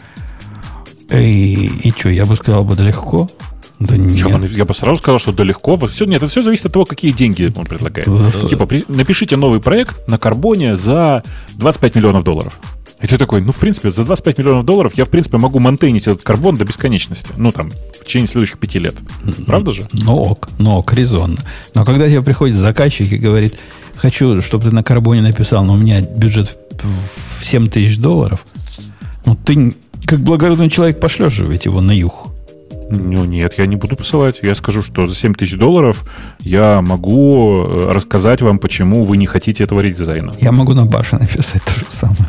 [1.09, 1.19] Да.
[1.19, 3.31] И, и что, я бы сказал бы, да легко.
[3.79, 4.29] Да нет.
[4.29, 5.77] Я, бы, я бы сразу сказал, что да легко.
[5.87, 8.09] Все, нет, это все зависит от того, какие деньги он предлагает.
[8.09, 8.49] За...
[8.49, 11.23] Типа, при, напишите новый проект на карбоне за
[11.55, 12.59] 25 миллионов долларов.
[13.01, 16.09] И ты такой, ну, в принципе, за 25 миллионов долларов я, в принципе, могу монтейнить
[16.09, 17.31] этот карбон до бесконечности.
[17.37, 18.97] Ну, там, в течение следующих пяти лет.
[19.47, 19.87] Правда же?
[19.93, 21.39] Ну, ок, ну, ок, резонно.
[21.75, 23.55] Но когда тебе приходит заказчик и говорит,
[23.95, 26.59] хочу, чтобы ты на карбоне написал, но у меня бюджет
[27.39, 28.45] в 7 тысяч долларов,
[29.27, 29.73] ну, ты,
[30.05, 32.29] как благородный человек, пошлешь же ведь его на юг.
[32.91, 34.39] Ну, нет, я не буду посылать.
[34.43, 36.05] Я скажу, что за 7 тысяч долларов
[36.41, 40.33] я могу э, рассказать вам, почему вы не хотите этого редизайна.
[40.41, 42.27] Я могу на баше написать то же самое.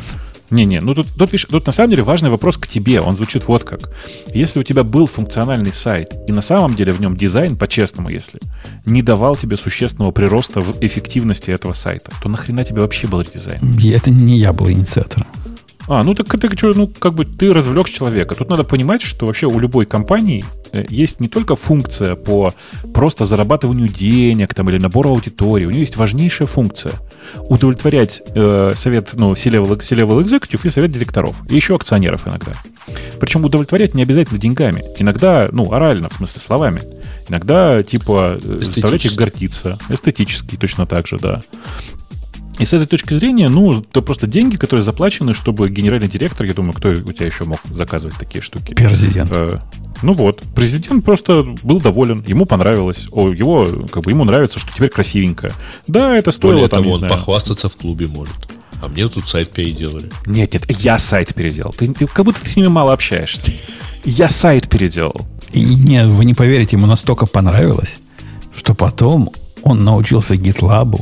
[0.52, 3.02] Не-не, ну тут, тут, видишь, тут на самом деле важный вопрос к тебе.
[3.02, 3.92] Он звучит вот как.
[4.34, 8.40] Если у тебя был функциональный сайт, и на самом деле в нем дизайн, по-честному, если,
[8.86, 13.60] не давал тебе существенного прироста в эффективности этого сайта, то нахрена тебе вообще был редизайн?
[13.94, 15.28] Это не я был инициатором.
[15.90, 18.36] А, ну так что, ну как бы ты развлек человека.
[18.36, 22.54] Тут надо понимать, что вообще у любой компании э, есть не только функция по
[22.94, 26.94] просто зарабатыванию денег там, или набору аудитории, у нее есть важнейшая функция
[27.50, 32.54] удовлетворять э, совет, ну, C-level, C-level executive и совет директоров, и еще акционеров иногда.
[33.20, 36.82] Причем удовлетворять не обязательно деньгами, иногда, ну, орально, в смысле словами.
[37.28, 39.80] Иногда, типа, э, заставлять их гордиться.
[39.90, 41.42] Эстетически точно так же, да.
[42.60, 46.54] И с этой точки зрения, ну, это просто деньги, которые заплачены, чтобы генеральный директор, я
[46.54, 48.74] думаю, кто у тебя еще мог заказывать такие штуки?
[48.74, 49.32] Президент.
[49.32, 49.60] Э,
[50.02, 54.74] ну вот, президент просто был доволен, ему понравилось, о, его, как бы ему нравится, что
[54.74, 55.54] теперь красивенько.
[55.88, 57.14] Да, это стоило Более там, того, он знаю.
[57.14, 58.36] похвастаться в клубе может.
[58.82, 60.10] А мне тут сайт переделали.
[60.26, 61.74] Нет, нет, я сайт переделал.
[61.78, 63.54] Ты, ты как будто ты с ними мало общаешься.
[64.04, 65.28] Я сайт переделал.
[65.54, 67.98] И нет, вы не поверите, ему настолько понравилось,
[68.54, 69.32] что потом
[69.64, 71.00] он научился GitLab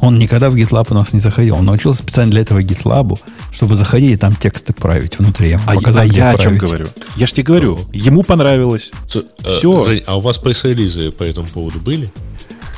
[0.00, 1.56] Он никогда в GitLab у нас не заходил.
[1.56, 3.18] Он научился специально для этого GitLab,
[3.52, 5.56] чтобы заходить и там тексты править внутри.
[5.66, 6.60] А, показал, а я о чем править.
[6.62, 6.86] говорю?
[7.16, 8.92] Я ж тебе говорю, ему понравилось.
[9.08, 9.84] Ц- э, Всё.
[9.84, 12.10] Жень, а у вас пресс-релизы по этому поводу были?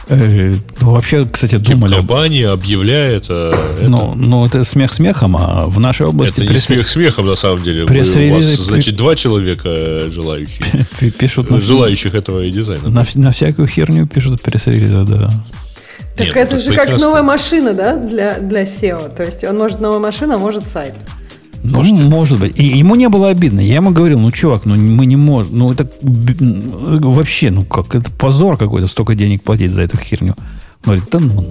[0.09, 1.95] Э, ну, вообще, кстати, думали...
[1.95, 3.27] компания объявляет...
[3.29, 3.89] э, это.
[3.89, 7.37] Ну, ну, это смех смехом, а в нашей области Это не пресс- смех смехом, на
[7.37, 7.85] самом деле.
[7.85, 10.87] Вы- У вас, значит, два человека желающие.
[10.99, 12.89] пи- пишут на, Желающих этого и дизайна.
[12.89, 15.31] на, на всякую херню пишут пресс-релизы, да.
[16.17, 17.07] Так Нет, это ну, же так как прекрасно.
[17.07, 19.15] новая машина, да, для, для SEO.
[19.15, 20.95] То есть он может новая машина, а может сайт.
[21.63, 22.59] Ну, может быть.
[22.59, 23.61] И ему не было обидно.
[23.61, 25.59] Я ему говорил, ну, чувак, ну, мы не можем.
[25.59, 30.35] Ну, это вообще, ну, как, это позор какой-то, столько денег платить за эту херню.
[30.85, 31.47] Он Говорит, да ну,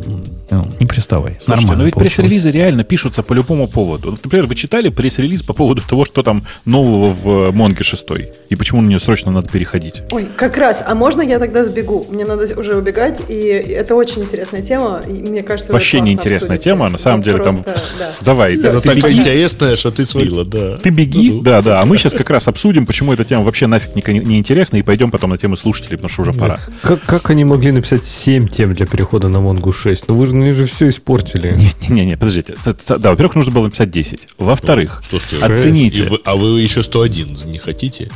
[0.50, 1.38] ну, не приставай.
[1.40, 2.16] Слушайте, Нормально но ведь получилось.
[2.16, 4.12] пресс-релизы реально пишутся по любому поводу.
[4.12, 8.06] Например, вы читали пресс-релиз по поводу того, что там нового в Монге 6,
[8.50, 10.02] и почему на нее срочно надо переходить.
[10.12, 10.84] Ой, как раз.
[10.86, 12.06] А можно я тогда сбегу?
[12.10, 15.02] Мне надо уже убегать, и это очень интересная тема.
[15.08, 16.64] И мне кажется, Вообще классно неинтересная обсудите.
[16.72, 17.64] тема, на самом Ну, деле там...
[17.64, 18.12] просто, да.
[18.20, 18.54] Давай.
[18.54, 20.78] Это ты такая беги, интересная, что ты свалила, да.
[20.80, 21.44] ты беги, Ну-ну.
[21.44, 24.38] да, да, а мы сейчас как раз обсудим, почему эта тема вообще нафиг не, не
[24.40, 26.60] интересна, и пойдем потом на тему слушателей, потому что уже пора.
[26.82, 30.08] Как, как они могли написать 7 тем для перехода на Монгу 6?
[30.08, 31.58] Ну вы же, они же все испортили.
[31.90, 32.56] Не-не-не, подождите.
[32.98, 34.28] Да, во-первых, нужно было написать 10.
[34.38, 36.04] Во-вторых, Слушайте, оцените.
[36.04, 38.10] вы- а вы еще 101 не хотите?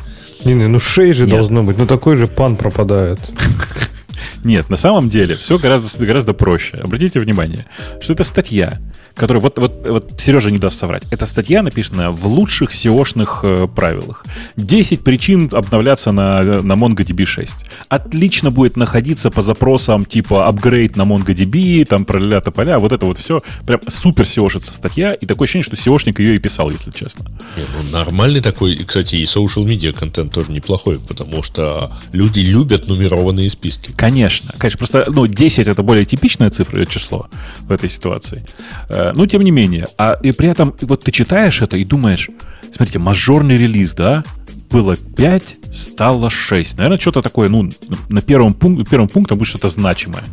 [0.43, 1.31] Не-не, ну 6 же Нет.
[1.35, 1.77] должно быть.
[1.77, 3.19] Ну такой же пан пропадает.
[4.43, 6.77] Нет, на самом деле все гораздо, гораздо проще.
[6.77, 7.65] Обратите внимание,
[7.99, 8.79] что это статья,
[9.15, 13.67] которая, вот, вот, вот Сережа не даст соврать, эта статья написана в лучших SEO-шных э,
[13.67, 14.25] правилах.
[14.57, 17.55] 10 причин обновляться на, на MongoDB 6.
[17.87, 23.05] Отлично будет находиться по запросам типа апгрейд на MongoDB, там про ля поля, вот это
[23.05, 23.41] вот все.
[23.65, 27.25] Прям супер SEO-шится статья, и такое ощущение, что SEOшник ее и писал, если честно.
[27.55, 32.41] Не, ну, нормальный такой, и, кстати, и social media контент тоже неплохой, потому что люди
[32.41, 33.91] любят нумерованные списки.
[33.95, 34.77] Конечно, конечно.
[34.79, 37.29] Просто, ну, 10 это более типичное цифра, число
[37.61, 38.43] в этой ситуации.
[39.13, 39.87] Ну, тем не менее.
[39.97, 42.29] А и при этом, вот ты читаешь это и думаешь,
[42.75, 44.23] смотрите, мажорный релиз, да,
[44.69, 46.77] было 5, стало 6.
[46.77, 47.69] Наверное, что-то такое, ну,
[48.09, 50.23] на первом, пункте, первом пунктом будет что-то значимое.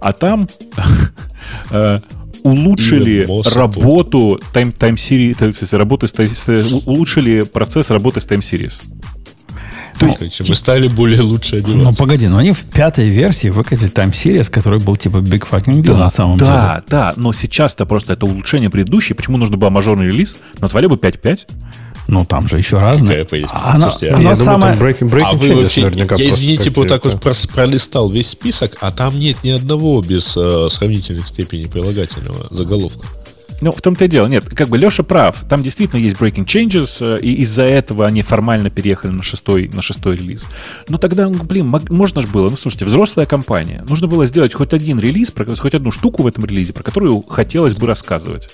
[0.00, 0.48] А там
[1.70, 2.00] э,
[2.42, 3.24] улучшили
[3.54, 8.82] работу тайм, тайм series, то есть работы с- улучшили процесс работы с Time Series.
[9.98, 12.02] То есть, мы стали более лучше Ну, одеваться.
[12.02, 15.96] погоди, но они в пятой версии выкатили Time Series, который был типа Big Fucking Deal
[15.96, 16.50] на самом деле.
[16.50, 19.14] да, да, но сейчас-то просто это улучшение предыдущей.
[19.14, 20.36] Почему нужно было мажорный релиз?
[20.58, 21.46] Назвали бы 5.5.
[22.06, 23.26] Ну, там же еще разные.
[23.50, 24.76] А Оно, Слушайте, а оно я думаю, самое...
[24.76, 27.20] там breaking, breaking а вы вообще, наверняка я, извините, вот так вот
[27.52, 33.06] пролистал весь список, а там нет ни одного без э, сравнительных степеней прилагательного заголовка.
[33.64, 34.26] Ну, в том-то и дело.
[34.26, 35.42] Нет, как бы Леша прав.
[35.48, 39.80] Там действительно есть breaking changes, э, и из-за этого они формально переехали на шестой, на
[39.80, 40.46] шестой релиз.
[40.90, 42.50] Но тогда, блин, можно же было.
[42.50, 43.82] Ну, слушайте, взрослая компания.
[43.88, 47.78] Нужно было сделать хоть один релиз, хоть одну штуку в этом релизе, про которую хотелось
[47.78, 48.50] бы рассказывать.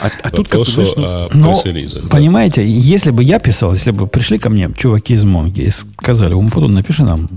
[0.00, 2.08] А, а тут как знаешь, ну, Но, да.
[2.08, 6.34] понимаете, если бы я писал, если бы пришли ко мне чуваки из Монги и сказали,
[6.34, 7.28] Умпутун, напиши нам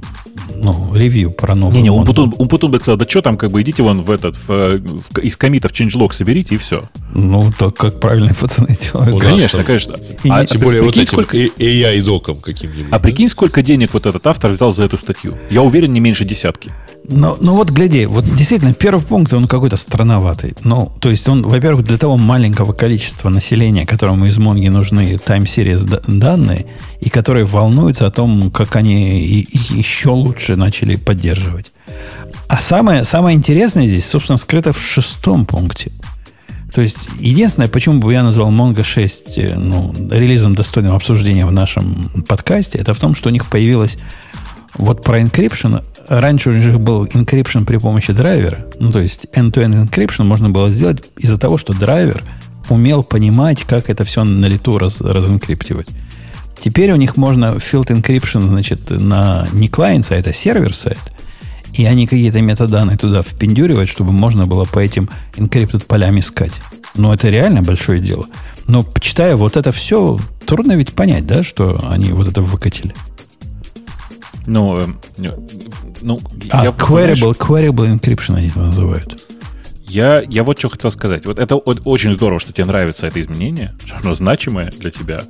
[0.56, 2.02] ну, ревью про новую Не-не, Монгу».
[2.12, 4.48] Умпутун, Умпутун бы сказал, да что там, как бы идите вон в этот, в,
[4.80, 6.84] в- из комитов changelog соберите и все.
[7.14, 9.14] Ну, то как правильные пацаны делают.
[9.14, 9.96] У нас Конечно, там- конечно.
[10.24, 12.88] И а, а Тем более вот этим сколько- и- AI-доком каким-нибудь.
[12.92, 15.36] А прикинь, сколько денег вот этот автор взял за эту статью.
[15.50, 16.72] Я уверен, не меньше десятки.
[17.08, 20.54] Но, ну вот гляди, вот действительно, первый пункт, он какой-то странноватый.
[20.64, 26.02] Ну, то есть он, во-первых, для того маленького количества населения, которому из Монги нужны д-
[26.08, 26.68] данные,
[27.00, 31.72] и которые волнуются о том, как они их еще лучше начали поддерживать.
[32.48, 35.92] А самое, самое интересное здесь, собственно, скрыто в шестом пункте.
[36.74, 41.52] То есть, единственное, почему бы я назвал Mongo 6 э, ну, релизом достойным обсуждения в
[41.52, 43.98] нашем подкасте, это в том, что у них появилась
[44.76, 45.84] вот про encryption.
[46.12, 48.66] Раньше у них был encryption при помощи драйвера.
[48.82, 52.22] Ну, то есть, end-to-end encryption можно было сделать из-за того, что драйвер
[52.68, 55.88] умел понимать, как это все на лету раз, разэнкриптивать.
[56.60, 59.72] Теперь у них можно field encryption, значит, на не
[60.04, 61.00] сайт, а сервер сайт.
[61.76, 65.08] И они какие-то метаданные туда впендюривают, чтобы можно было по этим
[65.38, 66.60] encrypted полям искать.
[66.94, 68.26] Но это реально большое дело.
[68.68, 72.94] Но почитая вот это все, трудно ведь понять, да, что они вот это выкатили.
[74.48, 74.88] Ну, э,
[76.02, 76.20] ну
[76.50, 79.28] А, я, queryable, queryable encryption они это называют.
[79.88, 81.26] я, я вот что хотел сказать.
[81.26, 85.22] Вот это очень здорово, что тебе нравится это изменение, что оно значимое для тебя.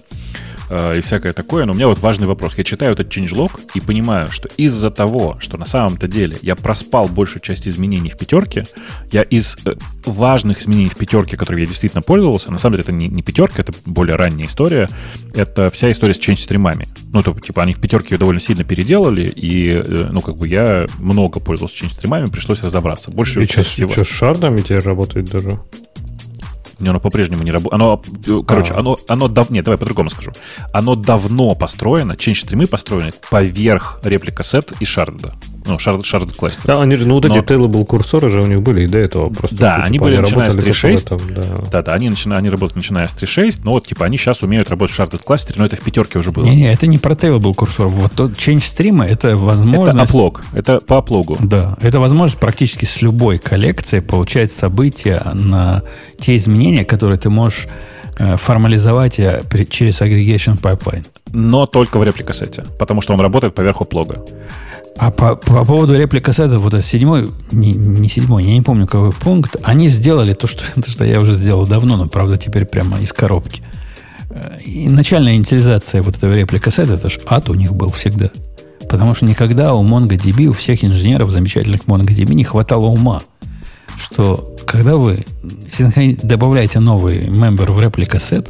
[0.72, 1.66] Э, и всякое такое.
[1.66, 2.58] Но у меня вот важный вопрос.
[2.58, 7.08] Я читаю этот changelog и понимаю, что из-за того, что на самом-то деле я проспал
[7.08, 8.66] большую часть изменений в пятерке,
[9.12, 9.76] я из э,
[10.06, 13.62] важных изменений в пятерке, которыми я действительно пользовался, на самом деле это не, не пятерка,
[13.62, 14.90] это более ранняя история,
[15.36, 16.88] это вся история с change стримами.
[17.12, 20.48] Ну, то, типа, они в пятерке ее довольно сильно переделали, и, э, ну, как бы
[20.48, 23.12] я много пользовался change стримами, пришлось разобраться.
[23.12, 25.60] Больше И что, с шардами теперь работает даже?
[26.82, 27.74] Не, оно по-прежнему не работает.
[27.74, 28.02] Оно,
[28.44, 28.80] короче, А.
[28.80, 29.50] оно, оно дав...
[29.50, 30.32] Нет, давай по-другому скажу.
[30.74, 35.34] Оно давно построено, change стримы построены поверх реплика сет и шарда.
[35.66, 36.64] Ну, шард, шард кластер.
[36.66, 38.98] Да, они же, ну вот Но- эти tailable курсоры же у них были и до
[38.98, 39.30] этого.
[39.30, 41.08] Просто Да, что, они типа, были начиная с работали 3.6.
[41.08, 41.66] только в этом, да.
[41.72, 42.38] Да-да, они, начина...
[42.38, 45.56] они работают начиная с 3.6, но вот, типа, они сейчас умеют работать в sharded кластере,
[45.58, 46.44] но это в пятерке уже было.
[46.46, 47.88] Не-не, это не про был курсор.
[47.88, 50.10] Вот тот change стрима это это возможность...
[50.10, 50.42] оплог.
[50.54, 51.38] Это по оплогу.
[51.40, 55.84] Да, это возможность практически с любой коллекцией получать события на
[56.20, 57.68] те изменения, которые ты можешь
[58.18, 61.06] э, формализовать э, через aggregation pipeline.
[61.32, 64.26] Но только в репликасете, потому что он работает поверх оплога.
[64.98, 68.86] А по, по поводу реплика сета, вот этот седьмой, не, не седьмой, я не помню
[68.86, 72.66] какой пункт, они сделали то что, то, что я уже сделал давно, но, правда, теперь
[72.66, 73.64] прямо из коробки.
[74.30, 78.30] Э, И начальная инициализация вот этого реплика сета, это же ад у них был всегда.
[78.90, 83.22] Потому что никогда у MongoDB, у всех инженеров замечательных MongoDB не хватало ума,
[83.98, 85.26] что когда вы
[86.24, 88.50] добавляете новый member в реплика сет,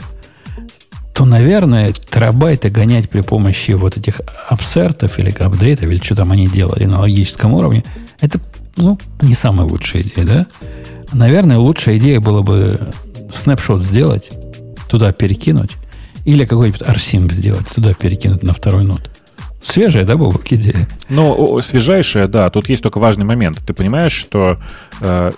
[1.14, 6.48] то, наверное, терабайты гонять при помощи вот этих апсертов или апдейтов, или что там они
[6.48, 7.84] делали на логическом уровне,
[8.20, 8.40] это,
[8.78, 10.48] ну, не самая лучшая идея, да?
[11.12, 12.92] Наверное, лучшая идея было бы
[13.30, 14.32] снапшот сделать,
[14.90, 15.76] туда перекинуть,
[16.26, 19.10] или какой-нибудь арсинг сделать, туда перекинуть на второй нот.
[19.62, 20.88] Свежая, да, Бобок, идея?
[21.08, 22.50] Ну, о, свежайшее, да.
[22.50, 23.60] Тут есть только важный момент.
[23.66, 24.58] Ты понимаешь, что
[25.02, 25.32] э,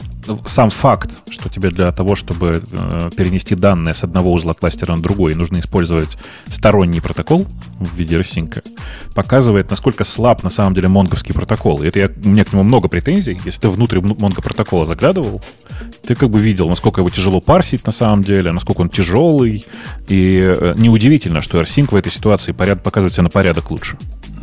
[0.45, 5.01] сам факт, что тебе для того, чтобы э, перенести данные с одного узла кластера на
[5.01, 6.17] другой, нужно использовать
[6.47, 7.45] сторонний протокол
[7.79, 8.61] в виде ресинка,
[9.13, 11.83] показывает, насколько слаб на самом деле монговский протокол.
[11.83, 13.39] И это я, у меня к нему много претензий.
[13.43, 15.41] Если ты внутрь монго протокола заглядывал,
[16.05, 19.65] ты как бы видел, насколько его тяжело парсить на самом деле, насколько он тяжелый.
[20.07, 23.97] И э, неудивительно, что AirSync в этой ситуации поряд, показывает себя на порядок лучше.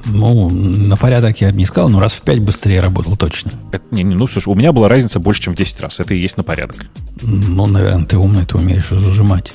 [0.06, 3.52] Ну, на порядок я бы не сказал, но раз в пять быстрее работал точно.
[3.72, 6.00] Это, не, не, ну, слушай, у меня была разница больше, чем в 10 раз.
[6.00, 6.86] Это и есть на порядок.
[7.22, 9.52] Ну, наверное, ты умный, ты умеешь зажимать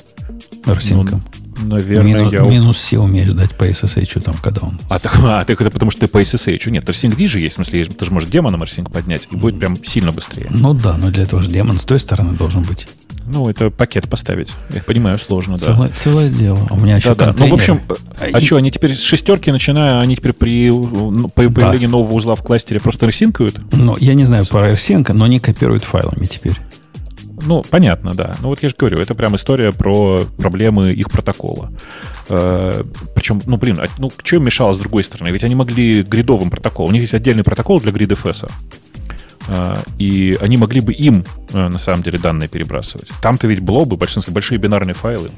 [0.66, 1.24] арсинком.
[1.62, 2.42] Наверное, минус, я...
[2.42, 4.80] минус все умеешь дать по SSH там, когда он...
[4.90, 6.70] А, так, а, так это потому, что ты по SSH.
[6.70, 7.54] Нет, RSync же есть.
[7.54, 10.48] В смысле, ты же можешь демоном RSync поднять, и будет прям сильно быстрее.
[10.50, 12.88] Ну да, но для этого же демон с той стороны должен быть.
[13.27, 14.53] Ну, это пакет поставить.
[14.73, 15.88] Я понимаю, сложно, да.
[15.89, 16.60] Целое, дело.
[16.69, 17.35] У меня еще Да, да.
[17.38, 18.35] Ну, в общем, контейнер.
[18.35, 22.14] а И- что, они теперь с шестерки, начиная, они теперь при ну, по- появлении нового
[22.14, 23.57] узла в кластере просто ресинкают?
[23.72, 26.53] Ну, я не знаю про AirSync, но они копируют файлами теперь.
[27.45, 28.35] Ну, понятно, да.
[28.41, 31.72] Ну, вот я же говорю, это прям история про проблемы их протокола.
[32.30, 32.84] Э,
[33.14, 35.30] причем, ну, блин, а, ну, что им мешало с другой стороны?
[35.30, 36.91] Ведь они могли гридовым протоколом.
[36.91, 38.49] У них есть отдельный протокол для GridFS.
[39.48, 43.10] Э, и они могли бы им, э, на самом деле, данные перебрасывать.
[43.22, 45.30] Там-то ведь блобы, большинство, большие бинарные файлы.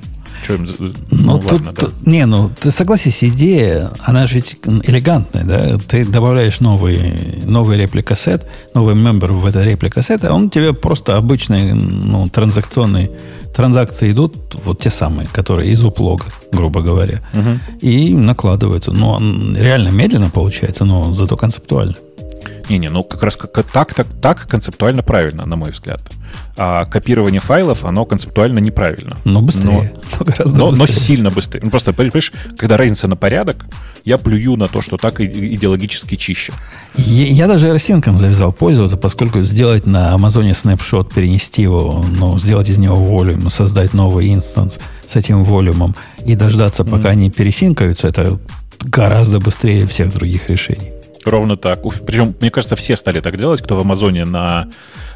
[0.43, 0.67] Что им...
[0.79, 1.87] Ну, Ну, тут, ладно, да.
[2.05, 5.77] не, ну, ты согласись, идея, она же ведь элегантная, да?
[5.77, 11.73] Ты добавляешь новый, новый репликасет, новый мембер в это репликасет, а он тебе просто обычные,
[11.73, 13.09] ну, транзакционные
[13.55, 17.21] транзакции идут, вот те самые, которые из уплога, грубо говоря,
[17.81, 18.91] и накладываются.
[18.91, 21.95] Ну, он реально медленно получается, но зато концептуально.
[22.69, 26.01] Не-не, ну как раз как, так, так, так концептуально правильно, на мой взгляд.
[26.57, 29.17] А копирование файлов, оно концептуально неправильно.
[29.23, 29.93] Но быстрее.
[30.19, 31.01] Но, гораздо Но, но быстрее.
[31.01, 31.61] сильно быстрее.
[31.63, 33.65] Ну, просто, понимаешь, когда разница на порядок,
[34.03, 36.53] я плюю на то, что так идеологически чище.
[36.95, 42.69] Я, я даже RSync завязал пользоваться, поскольку сделать на Амазоне снапшот, перенести его, ну, сделать
[42.69, 45.95] из него волюм, создать новый инстанс с этим волюмом
[46.25, 48.39] и дождаться, пока они пересинкаются, это
[48.81, 50.96] гораздо быстрее всех других решений.
[51.27, 51.81] Ровно так.
[52.05, 54.67] Причем, мне кажется, все стали так делать, кто в Амазоне на,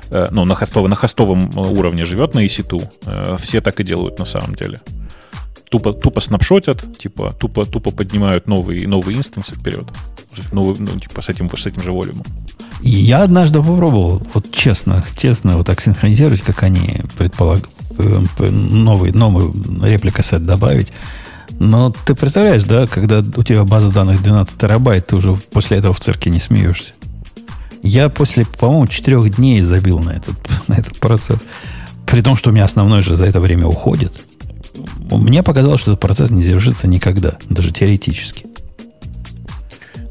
[0.10, 2.90] э, ну, на, хостовом, на хостовом э, уровне живет, на EC2.
[3.06, 4.82] э, Все так и делают на самом деле.
[5.70, 9.86] Тупо, тупо снапшотят, типа, тупо, тупо поднимают новые, новые инстансы вперед.
[10.52, 12.26] Новый, ну, типа, с этим, с этим же волюмом.
[12.82, 17.70] Я однажды попробовал, вот честно, честно, вот так синхронизировать, как они предполагают,
[18.40, 19.52] новый, новый
[19.90, 20.92] реплика-сет добавить.
[21.60, 25.94] Но ты представляешь, да, когда у тебя база данных 12 терабайт, ты уже после этого
[25.94, 26.94] в цирке не смеешься.
[27.84, 30.36] Я после, по-моему, четырех дней забил на этот,
[30.68, 31.44] на этот процесс.
[32.06, 34.14] При том, что у меня основной же за это время уходит.
[35.11, 38.45] Мне показалось, что этот процесс не завершится никогда, даже теоретически.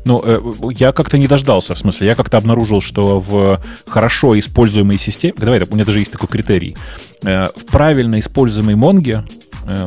[0.04, 0.40] Ну, э,
[0.72, 5.60] я как-то не дождался, в смысле, я как-то обнаружил, что в хорошо используемой системе, давай,
[5.62, 6.76] у меня даже есть такой критерий,
[7.22, 9.24] э, в правильно используемой Монге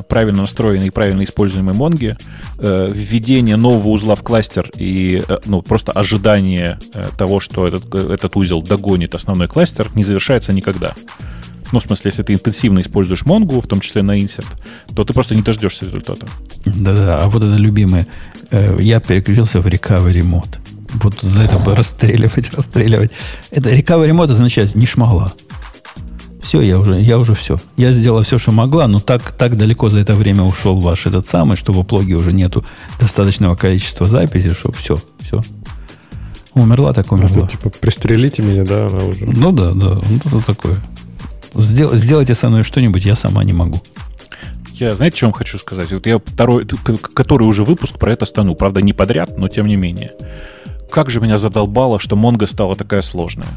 [0.07, 2.17] правильно настроенной и правильно используемой Монги,
[2.59, 7.93] э, введение нового узла в кластер и э, ну, просто ожидание э, того, что этот,
[7.93, 10.93] э, этот узел догонит основной кластер, не завершается никогда.
[11.73, 14.47] Ну, в смысле, если ты интенсивно используешь Монгу, в том числе на инсерт,
[14.95, 16.27] то ты просто не дождешься результата.
[16.65, 18.05] Да-да, а вот это любимое.
[18.51, 20.59] Э, я переключился в recovery мод.
[20.93, 23.11] Вот за это бы расстреливать, расстреливать.
[23.49, 25.33] Это recovery мод означает не шмогла.
[26.43, 27.57] Все, я уже, я уже все.
[27.77, 31.25] Я сделала все, что могла, но так, так далеко за это время ушел ваш этот
[31.25, 32.65] самый, что в оплоге уже нету
[32.99, 35.41] достаточного количества записей, что все, все.
[36.53, 37.45] Умерла, так умерла.
[37.45, 39.25] Это, типа, пристрелите меня, да, она уже.
[39.25, 40.75] Ну да, да, вот это такое.
[41.55, 43.81] Сдел- сделайте со мной что-нибудь, я сама не могу.
[44.73, 45.91] Я, знаете, что вам хочу сказать?
[45.93, 46.67] Вот я второй,
[47.13, 48.53] который уже выпуск про это стану.
[48.53, 50.11] Правда, не подряд, но тем не менее.
[50.91, 53.47] Как же меня задолбало, что Монго стала такая сложная.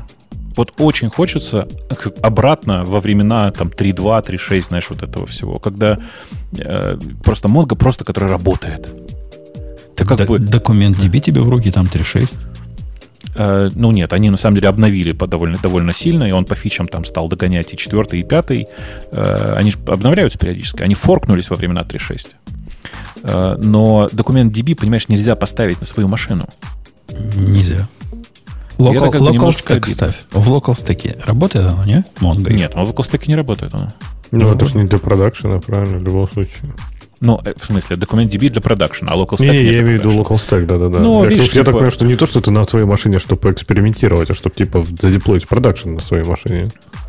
[0.56, 1.68] Вот очень хочется
[2.22, 5.98] обратно во времена там 3.2, 3.6, знаешь, вот этого всего, когда
[6.56, 8.88] э, просто Монго просто, который работает.
[9.96, 12.36] Ты как Д- бы, Документ DB тебе в руки, там 3.6.
[13.34, 16.54] э, ну нет, они на самом деле обновили по довольно, довольно сильно, и он по
[16.54, 18.66] фичам там стал догонять и четвертый, и пятый.
[19.12, 20.82] Э, они же обновляются периодически.
[20.82, 22.28] Они форкнулись во времена 3.6.
[23.24, 26.48] Э, но документ DB, понимаешь, нельзя поставить на свою машину.
[27.34, 27.88] Нельзя.
[28.78, 29.94] Local, local немножко stack обидно.
[29.94, 30.24] ставь.
[30.30, 32.04] В local stack работает оно, не?
[32.20, 32.52] Mongo.
[32.52, 33.74] Нет, он в локалстеке не работает.
[33.74, 33.88] Он.
[34.30, 36.74] Ну, это же не для продакшена, правильно, в любом случае.
[37.20, 39.80] Ну, э, в смысле, документ DB для продакшена, а local Не, stack я нет для
[39.80, 40.98] имею в виду local stack, да-да-да.
[40.98, 43.18] Ну, я, видишь, я так типа- понимаю, что не то, что ты на твоей машине,
[43.18, 46.68] чтобы поэкспериментировать, а чтобы, типа, задеплоить продакшн на своей машине.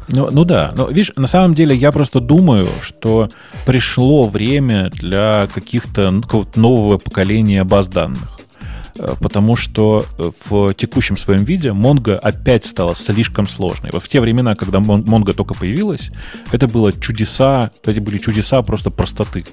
[0.10, 3.30] Ну, ну да, но видишь, на самом деле я просто думаю, что
[3.65, 8.38] пришло время для каких-то ну, какого-то нового поколения баз данных.
[8.98, 13.91] Э, Потому что э, в текущем своем виде Mongo опять стала слишком сложной.
[13.94, 16.11] Вот в те времена, когда Mongo только появилась,
[16.52, 19.45] это было чудеса, это были чудеса просто простоты.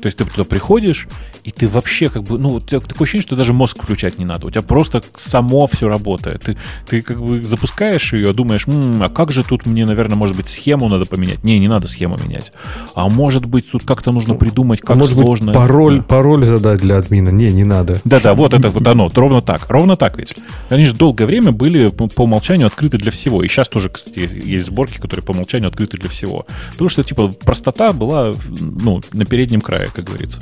[0.00, 1.08] То есть ты туда приходишь,
[1.44, 4.24] и ты вообще как бы, ну, у тебя такое ощущение, что даже мозг включать не
[4.24, 4.46] надо.
[4.46, 6.42] У тебя просто само все работает.
[6.42, 6.56] Ты,
[6.88, 10.48] ты как бы запускаешь ее, думаешь, «М, а как же тут мне, наверное, может быть,
[10.48, 11.44] схему надо поменять?
[11.44, 12.52] Не, не надо схему менять.
[12.94, 15.46] А может быть, тут как-то нужно придумать, как а может сложно.
[15.48, 16.02] быть, пароль, Да.
[16.04, 17.28] пароль задать для админа?
[17.30, 18.00] Не, не надо.
[18.04, 20.34] Да-да, вот это вот оно, ровно так, ровно так ведь.
[20.68, 23.42] Они же долгое время были по умолчанию открыты для всего.
[23.42, 26.46] И сейчас тоже, кстати, есть сборки, которые по умолчанию открыты для всего.
[26.72, 30.40] Потому что, типа, простота была, ну, на переднем крае, как говорится.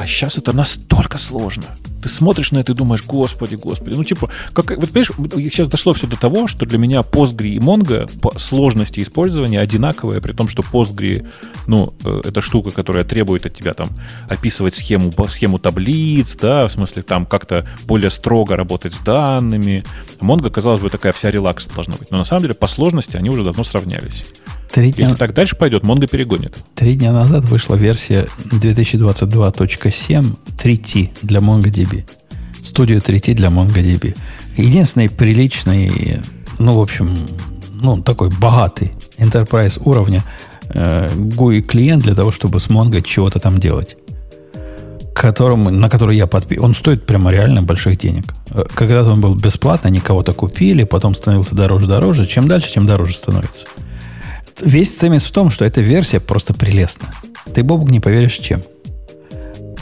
[0.00, 1.64] А сейчас это настолько сложно.
[2.02, 3.94] Ты смотришь на это и думаешь, господи, господи.
[3.94, 5.10] Ну, типа, как, вот понимаешь,
[5.52, 10.22] сейчас дошло все до того, что для меня Postgre и Mongo по сложности использования одинаковые,
[10.22, 11.30] при том, что Postgre,
[11.66, 13.90] ну, э, это штука, которая требует от тебя там
[14.26, 19.84] описывать схему, схему таблиц, да, в смысле там как-то более строго работать с данными.
[20.20, 22.10] Mongo, казалось бы, такая вся релакс должна быть.
[22.10, 24.24] Но на самом деле по сложности они уже давно сравнялись.
[24.72, 26.56] Три дня, Если так дальше пойдет, Mongo перегонит.
[26.76, 32.04] три дня назад вышла версия 2022.7 3T для MongoDB.
[32.62, 34.16] Studio 3T для MongoDB.
[34.56, 36.20] Единственный приличный,
[36.58, 37.16] ну, в общем,
[37.74, 40.22] ну, такой богатый enterprise уровня
[40.68, 43.96] э, GUI клиент для того, чтобы с Mongo чего-то там делать.
[45.14, 46.64] Которому, на который я подписан.
[46.64, 48.24] Он стоит прямо реально больших денег.
[48.50, 52.26] Э, Когда-то он был бесплатно, они кого-то купили, потом становился дороже-дороже.
[52.26, 53.66] Чем дальше, тем дороже становится.
[54.62, 57.08] Весь цемис в том, что эта версия просто прелестна.
[57.54, 58.62] Ты, Бобук, не поверишь, чем.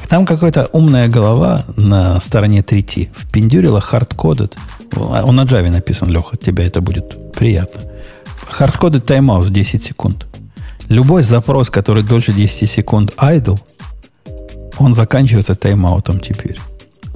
[0.09, 4.57] Там какая-то умная голова на стороне 3T впендюрила хардкодед.
[4.97, 7.83] Он на Java написан, Леха, тебе это будет приятно.
[8.49, 10.27] Хардкодед тайм-аут в 10 секунд.
[10.89, 13.61] Любой запрос, который дольше 10 секунд idle,
[14.79, 16.59] он заканчивается тайм-аутом теперь.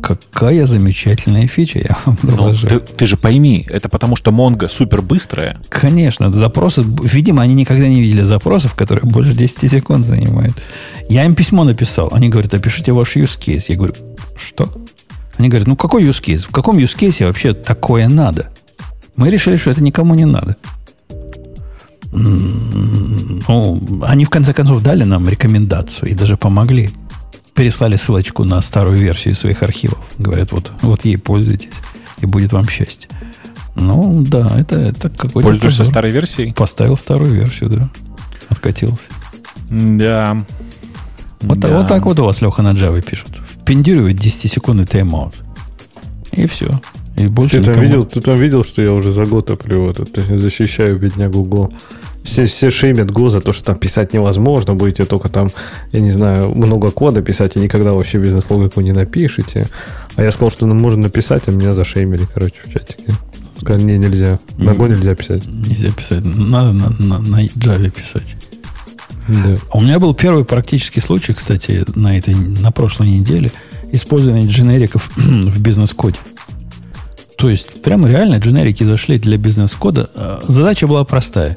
[0.02, 2.66] Какая замечательная фича, я вам Ну, доложу.
[2.66, 7.86] ты, ты же пойми, это потому что Mongo супер быстрая, Конечно, запросы, видимо, они никогда
[7.88, 10.56] не видели запросов, которые больше 10 секунд занимают.
[11.08, 12.08] Я им письмо написал.
[12.12, 13.64] Они говорят, опишите ваш use case.
[13.68, 13.94] Я говорю,
[14.36, 14.72] что?
[15.38, 16.46] Они говорят, ну какой use case?
[16.48, 18.48] В каком use case вообще такое надо?
[19.16, 20.56] Мы решили, что это никому не надо.
[22.12, 26.90] М, Ну, они в конце концов дали нам рекомендацию и даже помогли.
[27.54, 29.98] Переслали ссылочку на старую версию своих архивов.
[30.18, 31.80] Говорят, вот, вот ей пользуйтесь,
[32.20, 33.10] и будет вам счастье.
[33.74, 35.48] Ну, да, это, это какой-то...
[35.48, 35.92] пользуешься позор.
[35.92, 36.52] старой версией.
[36.54, 37.90] Поставил старую версию, да.
[38.48, 39.04] Откатился.
[39.70, 40.44] Да.
[41.40, 41.68] Вот, Да.
[41.68, 43.30] так, вот так вот у вас Леха на Java пишут.
[43.46, 45.34] Впендюривает 10-секундный тайм-аут.
[46.32, 46.80] И все.
[47.16, 49.90] И больше Ты там, никому- видел, ты там видел, что я уже за год топлю
[49.90, 51.74] этот, защищаю беднягу Go.
[52.24, 55.49] Все, все шеймят Go за то, что там писать невозможно, будете только там,
[55.90, 59.66] я не знаю, много кода писать и никогда вообще бизнес-логику не напишите.
[60.16, 63.12] А я сказал, что ну, можно написать, а меня зашеймили, короче, в чатике.
[63.61, 64.39] Сказали, не, нельзя.
[64.57, 65.44] На Go нельзя писать.
[65.47, 66.24] Нельзя писать.
[66.24, 68.36] Надо на, на, на Java писать.
[69.28, 69.57] Да.
[69.73, 73.53] У меня был первый практический случай, кстати, на, этой, на прошлой неделе,
[73.93, 76.19] использования дженериков в бизнес-коде.
[77.36, 80.11] То есть, прямо реально дженерики зашли для бизнес-кода.
[80.15, 81.57] Э, Задача была простая.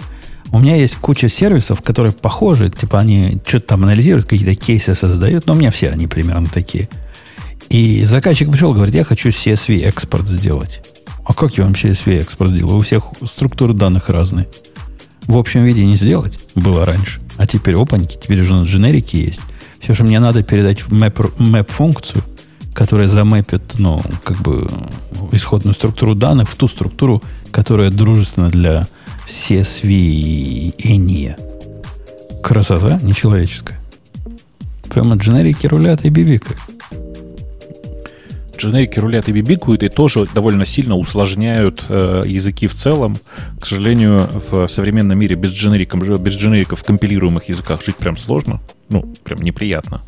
[0.55, 5.47] У меня есть куча сервисов, которые похожи, типа они что-то там анализируют, какие-то кейсы создают,
[5.47, 6.87] но у меня все они примерно такие.
[7.67, 10.79] И заказчик пришел, говорит, я хочу CSV экспорт сделать.
[11.25, 12.77] А как я вам CSV экспорт сделаю?
[12.77, 14.47] У всех структуры данных разные.
[15.23, 17.19] В общем виде не сделать было раньше.
[17.35, 19.41] А теперь опаньки, теперь уже дженерики есть.
[19.81, 22.23] Все, что мне надо передать map, map функцию,
[22.73, 24.69] которая замэпит, ну, как бы
[25.33, 27.21] исходную структуру данных в ту структуру,
[27.51, 28.87] которая дружественна для
[29.25, 32.41] CSV и ENIA.
[32.41, 33.79] Красота нечеловеческая.
[34.89, 36.59] Прямо дженерики рулят и бибикают.
[38.57, 43.15] Дженерики рулят и бибикуют и тоже довольно сильно усложняют э, языки в целом.
[43.59, 48.61] К сожалению, в современном мире без, дженериков, без дженериков в компилируемых языках жить прям сложно.
[48.89, 50.01] Ну, прям неприятно.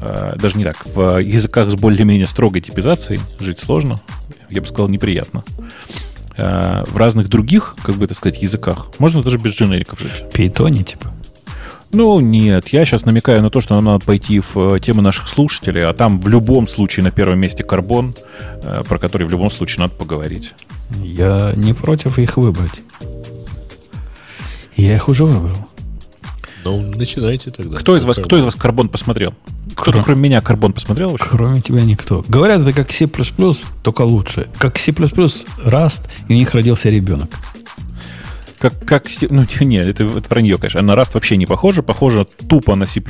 [0.00, 0.84] Э, даже не так.
[0.84, 4.00] В языках с более-менее строгой типизацией жить сложно.
[4.50, 5.44] Я бы сказал, неприятно.
[6.36, 10.24] В разных других, как бы это сказать, языках можно даже без дженериков жить.
[10.32, 11.12] В Python, типа.
[11.92, 15.28] Ну, нет, я сейчас намекаю на то, что нам надо пойти в э, темы наших
[15.28, 18.14] слушателей, а там в любом случае на первом месте карбон,
[18.62, 20.54] э, про который в любом случае надо поговорить.
[21.02, 22.80] Я не против их выбрать.
[24.74, 25.68] Я их уже выбрал.
[26.64, 27.76] Ну, начинайте тогда.
[27.76, 29.34] Кто из вас, кто из вас карбон посмотрел?
[29.74, 31.26] Кто-то, Кро- кроме меня, карбон посмотрел вообще?
[31.28, 32.24] Кроме тебя никто.
[32.28, 33.06] Говорят, это как C++,
[33.82, 34.48] только лучше.
[34.58, 37.30] Как C++ Rust, и у них родился ребенок.
[38.62, 40.82] Как, как, ну, нет, это, это вранье, конечно.
[40.82, 41.82] На Rust вообще не похоже.
[41.82, 43.02] Похоже тупо на C++,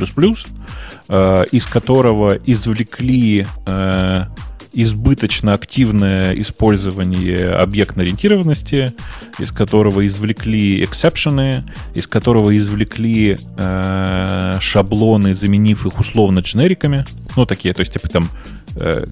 [1.08, 4.24] э, из которого извлекли э,
[4.72, 8.94] избыточно активное использование объектной ориентированности,
[9.38, 17.04] из которого извлекли эксепшены, из которого извлекли э, шаблоны, заменив их условно дженериками.
[17.36, 18.30] Ну, такие, то есть, типа там
[18.76, 19.04] э,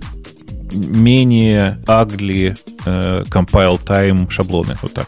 [0.72, 2.56] менее ugly
[2.86, 4.74] э, compile time шаблоны.
[4.80, 5.06] Вот так.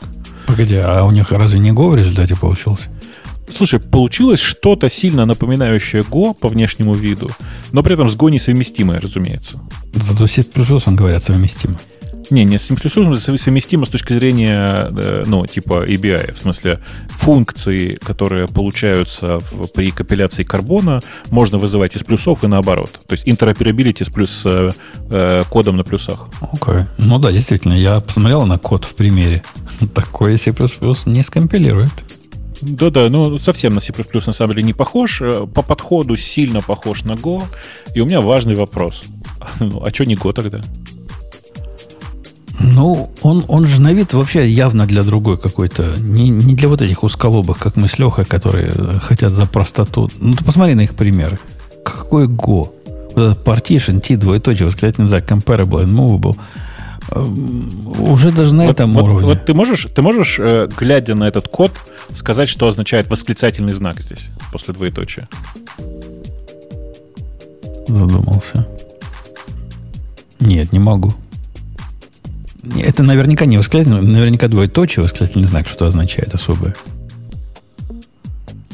[0.52, 2.90] Погоди, а у них разве не Go в результате получился?
[3.48, 7.30] Слушай, получилось что-то сильно напоминающее Go по внешнему виду,
[7.72, 9.58] но при этом с Go несовместимое, разумеется.
[9.94, 10.44] Зато C++,
[10.86, 11.78] он говорят, совместимо.
[12.32, 12.74] Не, не с C++
[13.38, 16.78] совместимо с точки зрения, э, ну, типа ABI, в смысле
[17.10, 21.00] функции, которые получаются в- при компиляции карбона,
[21.30, 22.90] можно вызывать из плюсов и наоборот.
[23.06, 24.70] То есть interoperability с плюс э,
[25.10, 26.28] э, кодом на плюсах.
[26.52, 26.86] Окей.
[26.98, 29.42] Ну да, действительно, я посмотрел на код в примере.
[29.94, 30.52] Такое C++
[31.06, 31.90] не скомпилирует.
[32.62, 33.92] Да-да, ну совсем на C++
[34.26, 35.20] на самом деле не похож.
[35.20, 37.42] Э, По подходу сильно похож на Go.
[37.94, 39.02] И у меня важный вопрос.
[39.60, 40.60] Ну, а что не Go тогда?
[42.62, 45.94] Ну, он, он же на вид вообще явно для другой какой-то.
[45.98, 50.08] Не, не для вот этих усколобых, как мы с Лехой, которые э, хотят за простоту.
[50.18, 51.38] Ну, ты посмотри на их примеры.
[51.84, 52.70] Какой Go?
[53.14, 56.36] Вот этот partition, T, двоеточие, восклицательный знак, comparable and movable.
[57.10, 57.68] Эм,
[57.98, 59.26] Уже даже на Вот- этом вот, уровне.
[59.26, 61.72] вот ты можешь, ты можешь, э, глядя на этот код,
[62.14, 65.28] сказать, что означает восклицательный знак здесь после двоеточия?
[67.88, 68.66] Задумался.
[70.40, 71.12] Нет, не могу.
[72.78, 76.74] Это наверняка не восклицательный, наверняка двоеточие восклицательный знак, что означает особое.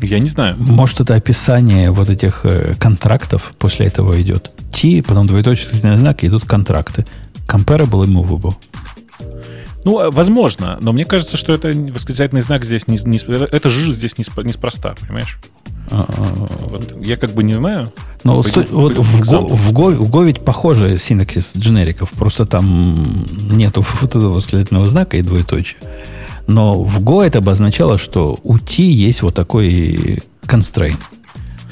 [0.00, 0.56] Я не знаю.
[0.58, 4.50] Может, это описание вот этих э, контрактов после этого идет.
[4.72, 7.06] T, потом двоеточие восклицательный знак, идут контракты.
[7.48, 8.54] Comparable и movable.
[9.84, 13.92] Ну, э, возможно, но мне кажется, что это восклицательный знак здесь не, не- это, же
[13.92, 15.38] здесь неспро- неспроста, понимаешь?
[15.90, 17.92] А, а, Вот, я как бы не знаю.
[18.24, 22.44] Но Пойду- сто- вот в Go, в, Go, в Go ведь похожий синтаксис дженериков, просто
[22.44, 25.78] там нету вот этого восклицательного знака и двоеточия.
[26.46, 30.98] Но в Go это обозначало, что у T есть вот такой constraint.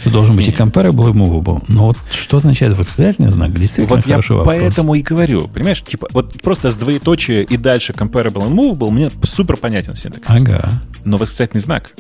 [0.01, 1.64] Что должен быть и comparable, и movable.
[1.68, 3.59] Но вот что означает восклицательный знак?
[3.59, 4.55] Действительно Вот я хороший вопрос.
[4.55, 9.10] поэтому и говорю, понимаешь, типа вот просто с двоеточия и дальше comparable and movable мне
[9.23, 10.43] супер понятен синтаксис.
[10.43, 10.82] Ага.
[11.05, 11.93] Но восклицательный знак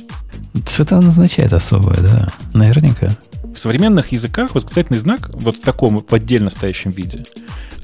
[0.68, 2.28] Что-то он означает особое, да.
[2.52, 3.16] Наверняка.
[3.54, 7.20] В современных языках восклицательный знак вот в таком в отдельно стоящем виде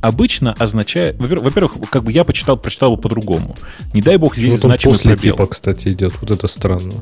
[0.03, 3.57] обычно означает, во-первых, во-первых, как бы я почитал, прочитал его по-другому.
[3.95, 5.37] Не дай бог здесь Вот он значимый после пробел.
[5.37, 6.13] типа, кстати, идет.
[6.21, 7.01] Вот это странно.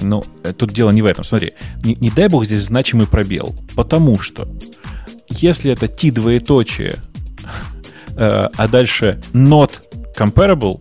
[0.00, 1.24] Но э, тут дело не в этом.
[1.24, 1.52] Смотри,
[1.82, 4.48] не, не дай бог здесь значимый пробел, потому что
[5.28, 6.96] если это t двоеточие,
[8.16, 9.70] э, а дальше not
[10.16, 10.80] comparable,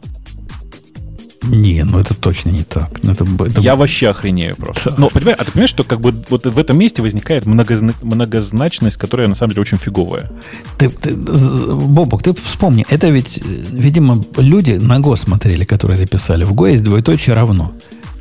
[1.44, 3.02] Не, ну это точно не так.
[3.02, 4.90] Ну, Это, это я вообще охренею просто.
[4.90, 4.96] Да.
[4.98, 8.98] Но, понимаешь, а ты понимаешь, что как бы вот в этом месте возникает многозна- многозначность,
[8.98, 10.30] которая на самом деле очень фиговая.
[10.78, 13.42] Ты, ты- Бобок, ты вспомни, это ведь, э,
[13.72, 16.44] видимо, люди на Go смотрели, которые это писали.
[16.44, 17.72] В Go есть двоеточие равно.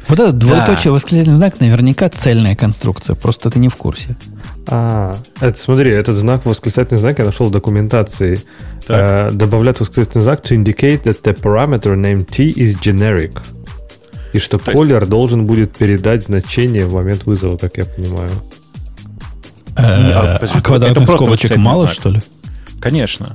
[0.08, 4.16] Вот этот двоеточие восклицательный знак наверняка цельная конструкция, просто ты не в курсе.
[4.66, 8.40] А, это смотри, этот знак, восклицательный знак я нашел в документации.
[8.88, 13.38] Э, добавляют восклицательный знак to indicate that the parameter named t is generic.
[14.32, 18.30] И что То есть- колер должен будет передать значение в момент вызова, как я понимаю.
[19.76, 21.94] Э, подожди, А квадратных это просто скобочек мало, знак.
[21.94, 22.20] что ли?
[22.80, 23.34] Конечно.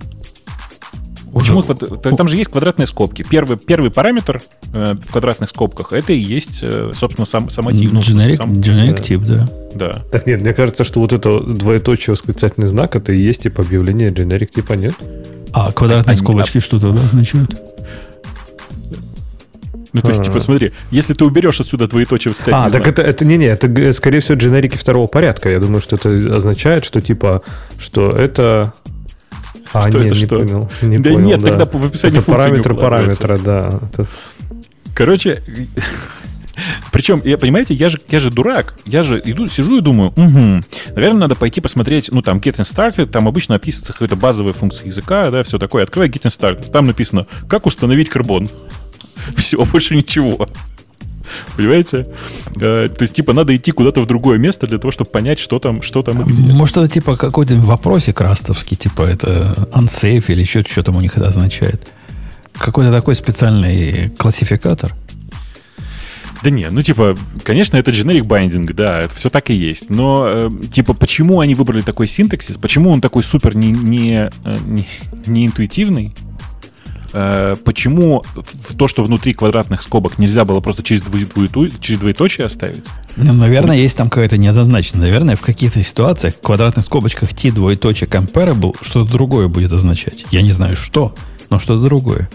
[1.34, 3.26] Почему Там же есть квадратные скобки.
[3.28, 4.42] Первый, первый параметр
[4.74, 8.54] э, в квадратных скобках это и есть, э, собственно, сам, сама ти- ну, Generic, сам-
[8.54, 9.04] generic да.
[9.04, 9.50] тип, да.
[9.74, 10.04] Да.
[10.12, 14.10] Так нет, мне кажется, что вот это двоеточие восклицательный знак, это и есть типа объявление
[14.10, 14.94] generic типа нет.
[15.52, 17.60] А квадратные Они- скобочки что тогда означают?
[19.94, 20.24] Ну, то есть, А.
[20.24, 23.94] типа, смотри, если ты уберешь отсюда двоеточие восклицательный А, так знак, это, это не-не, это,
[23.94, 25.50] скорее всего, дженерики второго порядка.
[25.50, 27.44] Я думаю, что это означает, что типа,
[27.78, 28.74] что это...
[29.72, 30.40] А, Что нет, это не что?
[30.40, 30.70] понял.
[30.82, 31.48] Не Да понял, нет, да.
[31.48, 33.80] тогда в описании это функции параметр параметра, да.
[33.92, 34.08] Это-
[34.94, 35.42] Короче,
[36.92, 38.76] причем, я, понимаете, я же, я же дурак.
[38.86, 40.64] Я же иду, сижу и думаю, угу,
[40.96, 45.32] наверное, надо пойти посмотреть, ну, там, getting started, там обычно описывается какая-то базовая функция языка,
[45.32, 45.84] да, все такое.
[45.84, 48.50] Открываю getting started, там написано, как установить карбон.
[49.38, 50.50] Все, больше ничего.
[51.56, 52.08] Понимаете?
[52.56, 55.60] Э, то есть, типа, надо идти куда-то в другое место для того, чтобы понять, что
[55.60, 56.42] там, что там и где.
[56.54, 61.18] Может, это типа какой-то вопросик растовский, типа это unsafe или еще что там у них
[61.18, 61.88] это означает.
[62.58, 64.94] Какой-то такой специальный классификатор.
[66.44, 69.90] Да не, ну типа, конечно, это generic binding, да, это все так и есть.
[69.90, 72.58] Но э, типа, почему они выбрали такой синтаксис?
[72.58, 74.86] Почему он такой супер не, не, э, не,
[75.26, 76.14] не интуитивный?
[77.14, 82.00] Э, почему в то, что внутри квадратных скобок нельзя было просто через, двое- двоету- через
[82.00, 82.86] двоеточие оставить?
[83.16, 84.96] Ну, наверное, есть там какая-то неоднозначность.
[85.02, 90.26] Наверное, в каких-то ситуациях в квадратных скобочках t двоеточие comparable что-то другое будет означать.
[90.32, 91.16] Я не знаю что,
[91.50, 92.30] но что-то другое.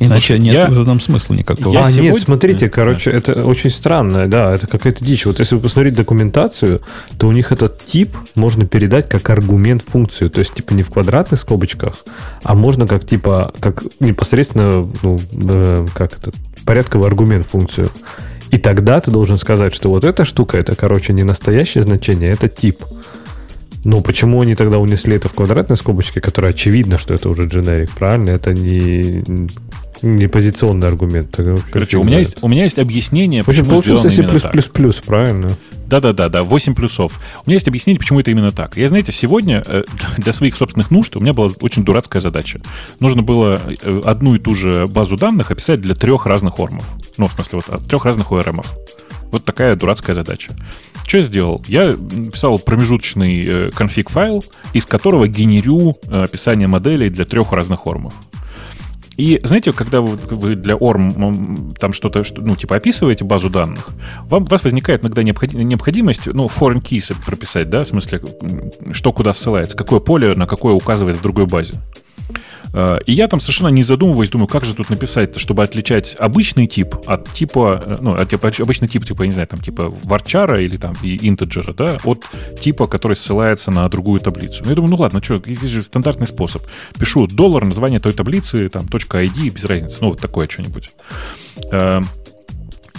[0.00, 1.72] Иначе Слушай, нет я- в этом смысла никакого.
[1.72, 2.72] Я а, сегодня- нет, смотрите, Да.
[2.72, 5.26] короче, это очень странно, да, это какая-то дичь.
[5.26, 6.80] Вот если вы посмотреть документацию,
[7.18, 10.90] то у них этот тип можно передать как аргумент функцию, то есть типа не в
[10.90, 11.96] квадратных скобочках,
[12.42, 16.32] а можно как типа, как непосредственно, ну, э, как это,
[16.64, 17.90] порядковый аргумент функцию.
[18.50, 22.48] И тогда ты должен сказать, что вот эта штука, это, короче, не настоящее значение, это
[22.48, 22.82] тип.
[23.84, 27.90] Но почему они тогда унесли это в квадратной скобочке, которая очевидно, что это уже generic,
[27.98, 28.30] правильно?
[28.30, 29.24] Это не,
[30.02, 31.38] не позиционный аргумент.
[31.72, 35.04] Короче, у меня, есть, у меня есть объяснение, общем, почему получился C++, именно так.
[35.06, 35.50] правильно?
[35.90, 37.20] Да-да-да, 8 плюсов.
[37.44, 38.76] У меня есть объяснение, почему это именно так.
[38.76, 39.82] Я, знаете, сегодня э,
[40.18, 42.60] для своих собственных нужд у меня была очень дурацкая задача.
[43.00, 46.84] Нужно было э, одну и ту же базу данных описать для трех разных ормов.
[47.16, 48.64] Ну, в смысле, вот от трех разных ORM.
[49.30, 50.52] Вот такая дурацкая задача.
[51.06, 51.64] Что я сделал?
[51.66, 51.96] Я
[52.32, 58.14] писал промежуточный э, конфиг-файл, из которого генерю э, описание моделей для трех разных ормов.
[59.16, 63.88] И знаете, когда вы, для ORM там что-то, что, ну, типа описываете базу данных,
[64.22, 68.22] вам, у вас возникает иногда необходи- необходимость, ну, foreign keys прописать, да, в смысле,
[68.92, 71.74] что куда ссылается, какое поле на какое указывает в другой базе.
[72.72, 76.66] Э, И я там совершенно не задумываясь, думаю, как же тут написать, чтобы отличать обычный
[76.66, 79.92] тип от типа, э, ну, от типа, обычный тип, типа, я не знаю, там, типа
[80.04, 82.26] варчара или там и интеджера, да, от
[82.60, 84.62] типа, который ссылается на другую таблицу.
[84.64, 86.62] Ну, я думаю, ну ладно, что, здесь же стандартный способ.
[86.98, 90.94] Пишу доллар, название той таблицы, там, .id, без разницы, ну, вот такое что-нибудь.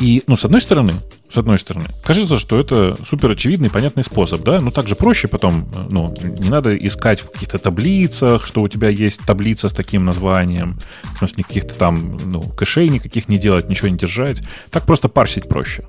[0.02, 0.94] И, ну, с одной стороны,
[1.30, 5.70] с одной стороны, кажется, что это супер очевидный, понятный способ, да, но также проще потом,
[5.76, 10.04] э, ну, не надо искать в каких-то таблицах, что у тебя есть таблица с таким
[10.04, 10.80] названием,
[11.14, 14.42] в смысле, каких-то там, ну, кэшей никаких не делать, ничего не держать.
[14.72, 15.86] Так просто парсить проще.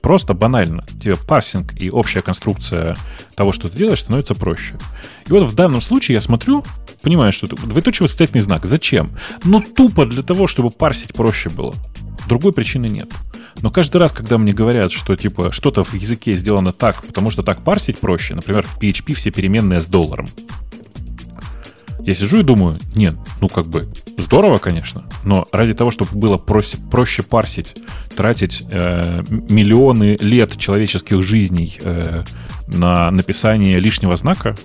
[0.00, 0.84] Просто банально.
[1.00, 2.96] Тебе парсинг и общая конструкция
[3.36, 4.76] того, что ты делаешь, становится проще.
[5.28, 6.64] И вот в данном случае я смотрю,
[7.00, 8.66] понимаю, что это двоеточие восклицательный знак.
[8.66, 9.16] Зачем?
[9.44, 11.74] Ну, тупо для того, чтобы парсить проще было.
[12.28, 13.08] Другой причины нет.
[13.62, 17.42] Но каждый раз, когда мне говорят, что типа что-то в языке сделано так, потому что
[17.42, 20.26] так парсить проще, например, в PHP все переменные с долларом,
[22.00, 26.36] я сижу и думаю, нет, ну как бы здорово, конечно, но ради того, чтобы было
[26.36, 27.76] проще, проще парсить,
[28.16, 32.24] тратить э, миллионы лет человеческих жизней э,
[32.66, 34.56] на написание лишнего знака,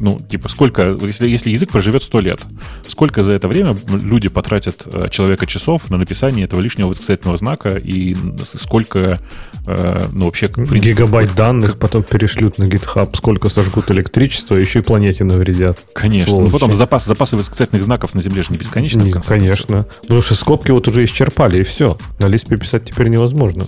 [0.00, 2.40] ну, типа, сколько, если, если язык проживет 100 лет,
[2.88, 7.76] сколько за это время люди потратят э, человека часов на написание этого лишнего восклицательного знака
[7.76, 8.16] и
[8.58, 9.20] сколько,
[9.66, 14.82] э, ну, вообще, принципе, Гигабайт данных потом перешлют на GitHub, сколько сожгут электричества, еще и
[14.82, 15.78] планете навредят.
[15.94, 16.40] Конечно.
[16.40, 19.02] Ну, потом запас, запасы восклицательных знаков на Земле же не бесконечны.
[19.02, 19.86] Не, конечно.
[20.00, 21.98] Потому что скобки вот уже исчерпали, и все.
[22.18, 23.66] На лист писать теперь невозможно.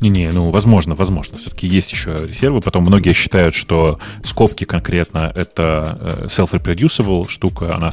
[0.00, 1.38] Не-не, ну, возможно, возможно.
[1.38, 2.60] Все-таки есть еще резервы.
[2.60, 7.74] Потом многие считают, что скобки конкретно это э, self-reproducible штука.
[7.74, 7.90] Она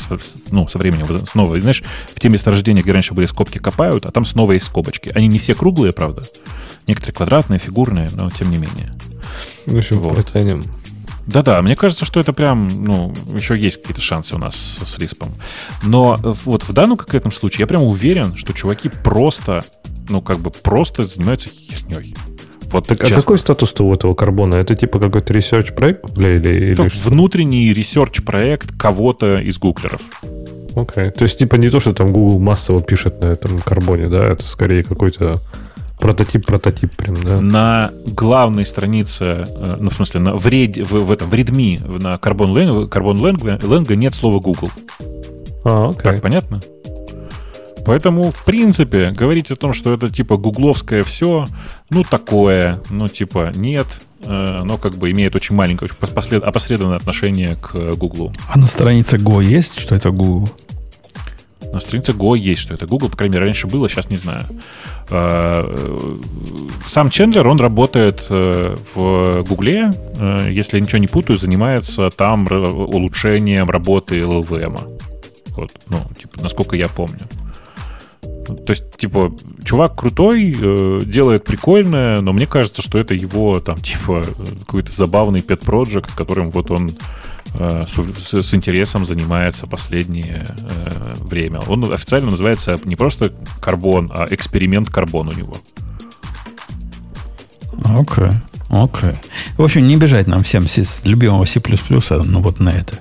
[0.52, 1.84] ну, со временем снова, знаешь,
[2.14, 5.12] в те месторождения, где раньше были скобки, копают, а там снова есть скобочки.
[5.16, 6.24] Они не все круглые, правда.
[6.88, 8.94] Некоторые квадратные, фигурные, но тем не менее.
[9.66, 10.16] В общем, Вот.
[10.16, 10.64] потянем.
[11.28, 15.34] Да-да, мне кажется, что это прям, ну, еще есть какие-то шансы у нас с, Риспом.
[15.84, 19.64] Но э, вот в данном конкретном случае я прям уверен, что чуваки просто,
[20.08, 22.16] ну, как бы просто занимаются херней.
[22.72, 24.56] Вот Так а какой статус-то у этого карбона?
[24.56, 30.02] Это типа какой-то research проект для или, Это или внутренний research-проект кого-то из гуглеров.
[30.76, 31.10] Окей.
[31.12, 34.46] То есть, типа, не то, что там Google массово пишет на этом карбоне, да, это
[34.46, 35.42] скорее какой-то
[36.00, 37.40] прототип-прототип прям, да.
[37.42, 42.00] На главной странице, э, ну, в смысле, на, в, ред, в, в этом, в Redmi,
[42.02, 44.70] на Carbon Lang, Carbon Lang, Lang нет слова Google.
[45.64, 46.02] А, окей.
[46.04, 46.62] Так, понятно?
[47.86, 51.48] Поэтому, в принципе, говорить о том, что это типа гугловское все,
[51.92, 53.86] ну, такое, ну, типа, нет,
[54.24, 58.34] э, оно как бы имеет очень маленькое, очень послед- опосредованное отношение к Гуглу.
[58.50, 60.50] А на странице Go есть, что это Google?
[61.76, 64.46] На странице Go есть, что это Google, по крайней мере, раньше было, сейчас не знаю.
[65.10, 66.16] Э, э,
[66.88, 72.48] Сам Чендлер, он работает э, в Гугле, э, если я ничего не путаю, занимается там
[72.50, 75.02] улучшением работы LLVM.
[75.50, 77.28] Вот, ну, типа, насколько я помню.
[78.46, 83.78] То есть, типа, чувак крутой, э, делает прикольное, но мне кажется, что это его, там,
[83.78, 86.98] типа, э, какой-то забавный pet project, которым вот он
[87.58, 91.62] э, с, с- интересом занимается последнее э, время.
[91.68, 93.32] Он официально называется не просто
[93.62, 95.58] карбон, а эксперимент карбон у него.
[97.84, 98.32] Окей,
[98.70, 99.12] окей.
[99.58, 101.62] В общем, не бежать нам всем с любимого C++,
[102.24, 103.00] ну вот на это.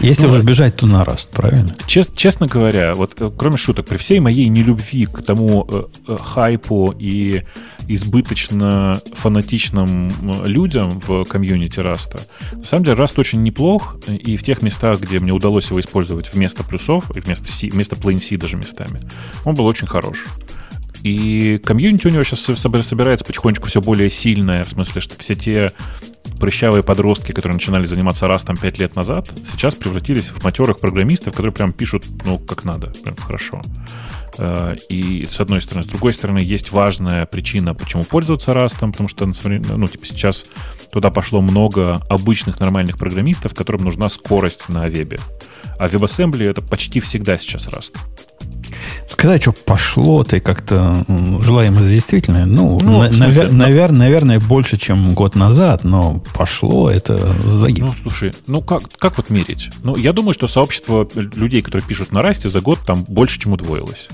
[0.00, 1.74] Если Ну, уже бежать, то на Rust, правильно?
[1.86, 6.16] Чес- честно говоря, вот э, кроме шуток, при всей моей нелюбви к тому э, э,
[6.20, 7.42] хайпу и
[7.88, 12.20] избыточно фанатичным э, людям в комьюнити Раста,
[12.52, 16.32] на самом деле Раст очень неплох, и в тех местах, где мне удалось его использовать
[16.32, 19.00] вместо плюсов, и вместо C, вместо plain C даже местами,
[19.44, 20.26] он был очень хорош.
[21.02, 25.72] И комьюнити у него сейчас собирается потихонечку все более сильное, в смысле, что все те
[26.38, 31.52] прыщавые подростки, которые начинали заниматься растом 5 лет назад, сейчас превратились в матерых программистов, которые
[31.52, 33.62] прям пишут, ну, как надо, прям хорошо.
[34.38, 35.84] Э, И с одной стороны.
[35.84, 40.46] С другой стороны, есть важная причина, почему пользоваться растом, потому что, ну, типа, сейчас
[40.92, 45.18] туда пошло много обычных нормальных программистов, которым нужна скорость на вебе.
[45.78, 47.96] А WebAssembly это почти всегда сейчас Rust.
[49.06, 53.92] Сказать, что пошло, ты как-то м, желаемо действительно, ну, Ну, на- смысле, навер- ну- навер-
[53.92, 57.84] наверное, больше, чем год назад, но пошло, это загиб.
[57.86, 59.70] Ну, слушай, ну как, как вот мерить?
[59.82, 63.52] Ну, я думаю, что сообщество людей, которые пишут на расте, за год там больше, чем
[63.54, 64.08] удвоилось.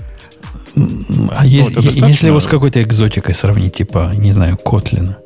[0.75, 5.17] а е- это е- достаточно- если его с какой-то экзотикой сравнить, типа, не знаю, Котлина.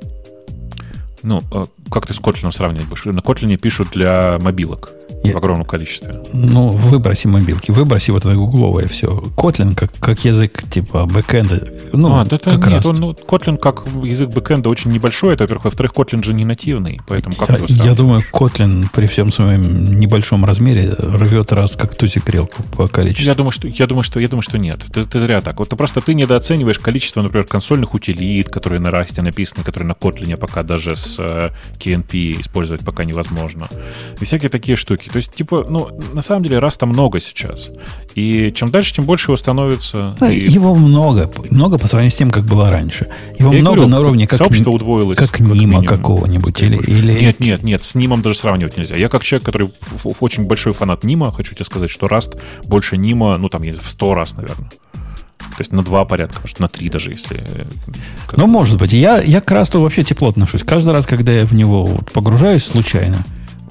[1.23, 3.06] Ну, э, как ты с Котлином сравнивать будешь?
[3.06, 4.91] На Котлине пишут для мобилок
[5.24, 6.22] в огромном количестве.
[6.34, 9.22] Ну, выброси мобилки, выброси вот это гугловое все.
[9.38, 11.68] Котлин как, как язык типа бэкэнда.
[11.94, 12.86] Ну, а, да, как нет, раз.
[12.86, 17.02] он, ну, Kotlin как язык бэкэнда очень небольшой, это, во-первых, во-вторых, Kotlin же не нативный,
[17.08, 22.26] поэтому как я, я думаю, Котлин при всем своем небольшом размере рвет раз как тузик
[22.26, 23.26] грелку по количеству.
[23.26, 24.80] Я думаю, что, я думаю, что, я думаю, что нет.
[24.94, 25.60] Ты, ты зря так.
[25.60, 29.94] Вот ты просто ты недооцениваешь количество, например, консольных утилит, которые на расте написаны, которые на
[29.94, 33.68] Kotlin пока даже с э, KNP использовать пока невозможно.
[34.20, 35.09] И всякие такие штуки.
[35.11, 37.69] То есть, типа, ну, на самом деле, раста много сейчас.
[38.14, 40.15] И чем дальше, тем больше его становится.
[40.19, 43.07] Да, И Его много, много по сравнению с тем, как было раньше.
[43.40, 45.18] Его я много говорю, на уровне как, сообщество удвоилось.
[45.18, 45.81] как минимум.
[45.81, 46.61] Нима какого-нибудь.
[46.61, 48.95] Или, или Нет, нет, нет, с Нимом даже сравнивать нельзя.
[48.95, 49.72] Я как человек, который
[50.19, 54.14] очень большой фанат Нима, хочу тебе сказать, что Раст больше Нима, ну там в 100
[54.14, 54.69] раз, наверное.
[55.40, 57.38] То есть на два порядка, может, на три даже, если...
[57.40, 57.64] э,
[58.27, 58.94] как- Ну, может быть.
[58.94, 60.64] Я, я к Расту вообще тепло отношусь.
[60.64, 63.18] Каждый раз, когда я в него вот погружаюсь случайно,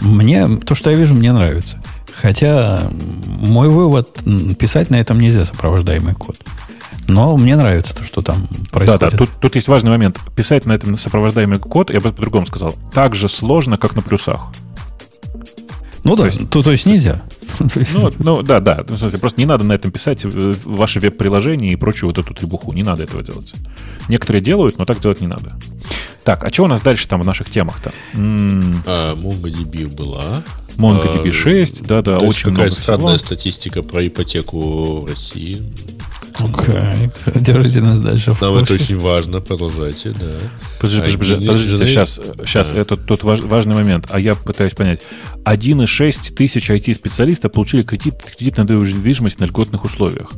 [0.01, 1.83] мне то, что я вижу, мне нравится.
[2.20, 2.83] Хотя
[3.27, 4.19] мой вывод,
[4.59, 6.37] писать на этом нельзя сопровождаемый код.
[7.07, 9.01] Но мне нравится то, что там Да, происходит.
[9.12, 10.19] да, тут, тут есть важный момент.
[10.37, 14.49] Писать на этом сопровождаемый код, я бы по-другому сказал, так же сложно, как на плюсах.
[16.05, 17.23] ну да, то есть- то, то есть нельзя.
[17.95, 18.85] Ну, ну да, да.
[18.87, 22.33] В смысле, просто не надо на этом писать э, ваши веб-приложения и прочую вот эту
[22.35, 22.73] требуху.
[22.73, 23.53] Не надо этого делать.
[24.09, 25.57] Некоторые делают, но так делать не надо.
[26.29, 27.91] Так, а что у нас дальше там в наших темах-то?
[28.13, 30.43] М, А, MongoDB была.
[30.77, 33.27] MongoDB А, 6, да-да, очень какая много странная всего.
[33.29, 35.63] статистика про ипотеку в России.
[36.39, 37.11] Окей.
[37.35, 40.37] Держите нас дальше Нам это очень важно, продолжайте, да.
[40.81, 45.01] Подожди, подожди, подожди, Один- подождите, сейчас, сейчас, это важ- важный момент, а я пытаюсь понять.
[45.45, 50.31] 1,6 тысяч IT-специалистов получили кредит, кредит на недвижимость на льготных условиях.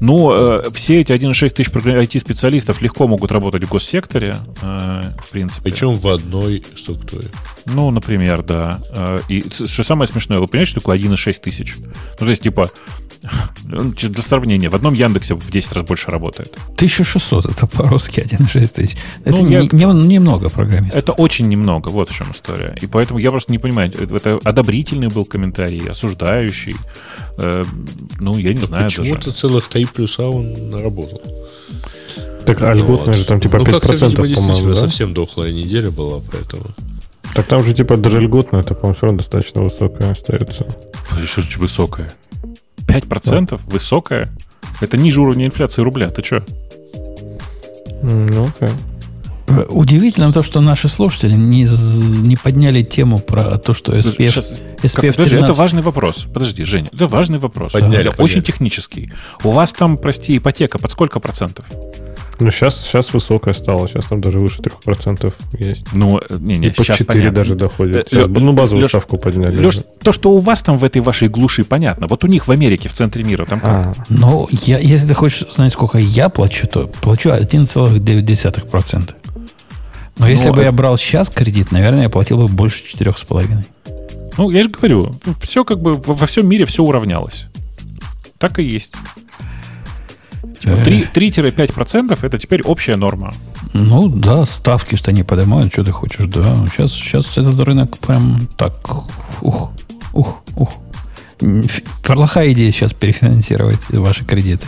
[0.00, 5.62] Ну, э, все эти 1,6 тысяч IT-специалистов легко могут работать в госсекторе, э, в принципе.
[5.70, 7.28] Причем в одной структуре.
[7.66, 8.80] Ну, например, да.
[8.94, 11.74] Э, И что самое смешное, вы понимаете, что такое 1,6 тысяч?
[11.78, 11.86] Ну,
[12.18, 12.70] то есть, типа,
[13.64, 16.56] ну, для сравнения, в одном Яндексе в 10 раз больше работает.
[16.74, 18.96] 1600 это по-русски 1,6 тысяч.
[19.24, 21.02] Это Ну, я- не- не- немного программистов.
[21.02, 22.76] Это очень немного, вот в чем история.
[22.80, 26.76] И поэтому я просто не понимаю, это, это одобрительный был комментарий, осуждающий.
[27.38, 27.64] Э,
[28.20, 29.02] ну, я не знаю даже.
[29.02, 31.20] Почему-то целых 3 плюса он наработал.
[32.46, 33.16] Так, а льготная Вот.
[33.16, 34.80] же там типа ну, 5%, как-то, видимо, действительно да?
[34.80, 36.64] совсем дохлая неделя была, поэтому...
[37.34, 40.66] Так там же типа даже льготная, это, по-моему, все равно достаточно высокая остается.
[41.20, 42.12] Еще очень высокая.
[42.86, 44.32] 5% высокая?
[44.80, 46.08] Это ниже уровня инфляции рубля.
[46.10, 46.44] Ты что?
[48.02, 48.68] Ну, окей.
[48.68, 48.95] Э,
[49.68, 51.66] Удивительно то, что наши слушатели не,
[52.26, 54.48] не подняли тему про то, что SPF, Сейчас,
[54.80, 55.44] как- SPF подожди, 13.
[55.44, 56.26] это важный вопрос.
[56.32, 57.72] Подожди, Женя, это важный вопрос.
[57.72, 58.24] Подняли, Это подняли.
[58.24, 59.12] очень технический.
[59.44, 61.64] У вас там, прости, ипотека под сколько процентов?
[62.38, 65.86] Ну, сейчас, сейчас высокая стала, сейчас там даже выше 3% есть.
[65.94, 67.30] Ну, э, не, не, И сейчас 4 понятно.
[67.38, 67.96] даже доходит.
[67.96, 69.56] Э, Сейчас, Лё- ну, базовую Лёш- ставку подняли.
[69.58, 72.06] Леш, то, что у вас там в этой вашей глуши, понятно.
[72.08, 73.70] Вот у них в Америке, в центре мира, там как?
[73.72, 79.14] А, Ну, я, если ты хочешь знать, сколько я плачу, то плачу 1,9%.
[80.18, 83.66] Но если Ну, бы это- я брал сейчас кредит, наверное, я платил бы больше 4,5.
[84.38, 87.46] Ну, я же говорю, все как бы во всем мире все уравнялось.
[88.38, 88.92] Так и есть.
[90.60, 90.84] Типа Э.
[90.84, 93.32] 3 3-5% это теперь общая норма.
[93.72, 96.66] Ну да, ставки что не поднимают, что ты хочешь, да.
[96.72, 98.74] Сейчас, сейчас этот рынок прям так,
[99.42, 99.70] ух,
[100.12, 100.72] ух, ух.
[102.02, 104.66] Плохая идея сейчас перефинансировать ваши кредиты,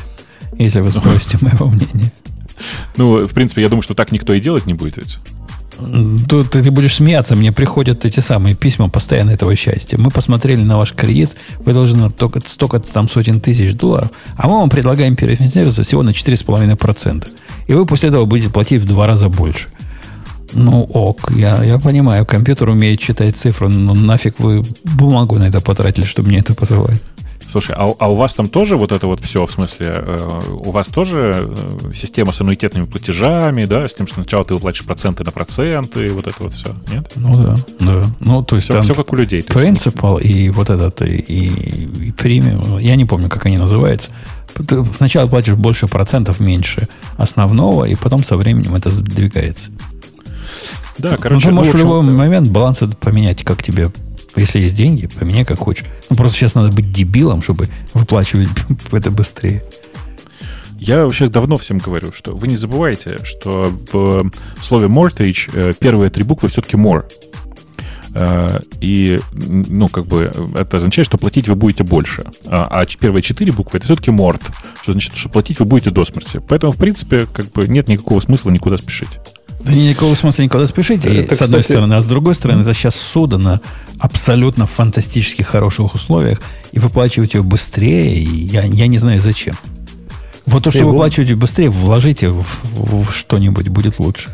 [0.58, 2.12] если вы спросите моего мнения.
[2.96, 5.18] Ну, в принципе, я думаю, что так никто и делать не будет ведь.
[6.28, 9.96] Тут ты, ты будешь смеяться, мне приходят эти самые письма постоянно этого счастья.
[9.96, 11.30] Мы посмотрели на ваш кредит,
[11.60, 16.10] вы должны только столько-то там сотен тысяч долларов, а мы вам предлагаем перефинансироваться всего на
[16.10, 17.28] 4,5%.
[17.68, 19.68] И вы после этого будете платить в два раза больше.
[20.52, 25.60] Ну, ок, я, я понимаю, компьютер умеет читать цифры, но нафиг вы бумагу на это
[25.60, 27.00] потратили, чтобы мне это посылать.
[27.50, 30.70] Слушай, а, а у вас там тоже вот это вот все, в смысле, э, у
[30.70, 35.24] вас тоже э, система с аннуитетными платежами, да, с тем, что сначала ты выплачиваешь проценты
[35.24, 37.10] на проценты, вот это вот все, нет?
[37.16, 38.04] Ну да, да.
[38.20, 39.42] Ну, то есть Все, там все как у людей.
[39.42, 44.10] Принципал и вот этот, и, и, и премиум, я не помню, как они называются.
[44.66, 49.70] Ты сначала платишь больше процентов, меньше основного, и потом со временем это сдвигается.
[50.98, 53.62] Да, ну, короче, ты ну, можешь в в общем, любой момент баланс этот поменять, как
[53.62, 53.90] тебе,
[54.40, 55.84] если есть деньги, поменяй как хочешь.
[56.10, 58.48] Ну, просто сейчас надо быть дебилом, чтобы выплачивать
[58.92, 59.62] это быстрее.
[60.78, 64.30] Я вообще давно всем говорю, что вы не забывайте, что в
[64.62, 67.04] слове mortgage э, первые три буквы все-таки more.
[68.14, 72.24] Э, И, ну, как бы, это означает, что платить вы будете больше.
[72.46, 74.42] А а первые четыре буквы это все-таки морт,
[74.82, 76.40] что значит, что платить вы будете до смерти.
[76.48, 79.08] Поэтому, в принципе, как бы нет никакого смысла никуда спешить.
[79.60, 81.94] Да никакого смысла никуда спешить, и, Это, с одной кстати- стороны.
[81.94, 83.60] А с другой стороны, это сейчас суда на
[83.98, 86.40] абсолютно фантастически хороших условиях,
[86.72, 89.56] и выплачивать ее быстрее, и я, я не знаю зачем.
[90.46, 94.30] Вот то, что Не, вы Боб- выплачиваете быстрее, вложите в, в- в что-нибудь, будет лучше.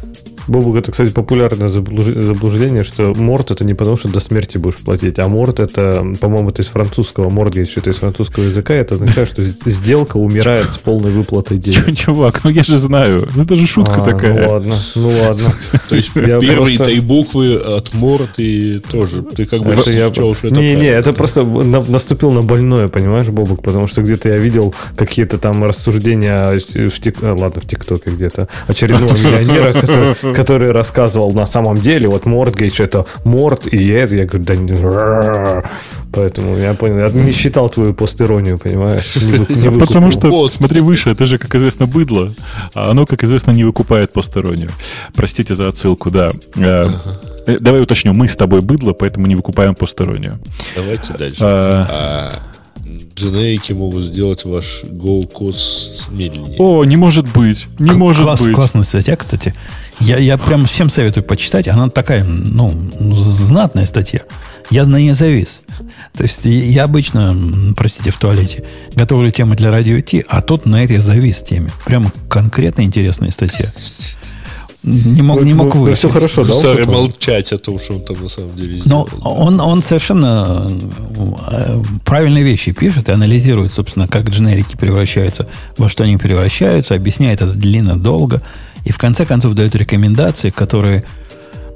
[0.46, 4.76] Бобук, это, кстати, популярное заблуж- заблуждение, что морт это не потому, что до смерти будешь
[4.76, 9.28] платить, а морт это, по-моему, это из французского, моргейдж это из французского языка, это означает,
[9.28, 11.96] что сделка умирает с полной выплатой денег.
[11.96, 13.28] Чувак, ну я же знаю.
[13.40, 14.46] Это же шутка А, такая.
[14.46, 15.52] Ну ладно, ну ладно.
[15.88, 19.22] То есть первые три буквы от морд и тоже.
[19.22, 19.74] Ты как бы
[20.14, 24.02] счел, что это Не, не, это просто на- наступил на больное, понимаешь, Бобук, потому что
[24.02, 29.72] где-то я видел какие-то там рассуждения в тик- ладно, в ТикТоке где-то очередного миллионера,
[30.34, 34.56] который, который рассказывал на самом деле, вот Мортгейдж это Морт и это, я говорю, да
[34.56, 35.62] не
[36.12, 39.16] Поэтому я понял, я не считал твою постеронию, понимаешь?
[39.16, 40.56] Не вы- не Потому что, Пост.
[40.56, 42.32] смотри выше, это же, как известно, быдло,
[42.72, 44.70] а оно, как известно, не выкупает постороннюю.
[45.14, 46.30] Простите за отсылку, да.
[46.56, 46.86] Э,
[47.46, 50.38] э, Давай уточню, мы с тобой быдло, поэтому не выкупаем постороннюю.
[50.76, 51.40] Давайте дальше.
[51.42, 52.32] А, А,
[53.14, 55.56] дженерики могут сделать ваш Go код
[56.10, 56.56] медленнее.
[56.58, 58.54] О, не может быть, не К- может класс- быть.
[58.54, 59.54] Классная статья, кстати.
[60.00, 61.68] Я, я прям всем советую почитать.
[61.68, 62.72] Она такая, ну,
[63.12, 64.20] знатная статья.
[64.70, 65.60] Я на ней завис.
[66.16, 67.36] То есть я- обычно,
[67.76, 68.64] простите, в туалете
[68.94, 71.70] готовлю темы для радио Ти, а тут на этой завис теме.
[71.84, 73.72] Прямо конкретно интересная статья.
[74.84, 75.96] Не мог, не мог Ну, выйти.
[75.96, 76.52] все хорошо, да?
[76.52, 76.94] Сори Антон?
[76.94, 79.32] молчать о том, что он там на самом деле Но сделал.
[79.38, 80.70] он, он совершенно
[81.50, 85.48] э, правильные вещи пишет и анализирует, собственно, как дженерики превращаются,
[85.78, 88.42] во что они превращаются, объясняет это длинно, долго,
[88.84, 91.04] и в конце концов дает рекомендации, которые,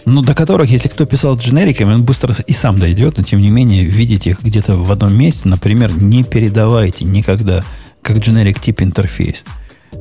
[0.05, 3.49] ну, до которых, если кто писал дженериками, он быстро и сам дойдет, но тем не
[3.49, 7.65] менее видеть их где-то в одном месте, например, не передавайте никогда,
[8.03, 9.45] как дженерик тип интерфейс.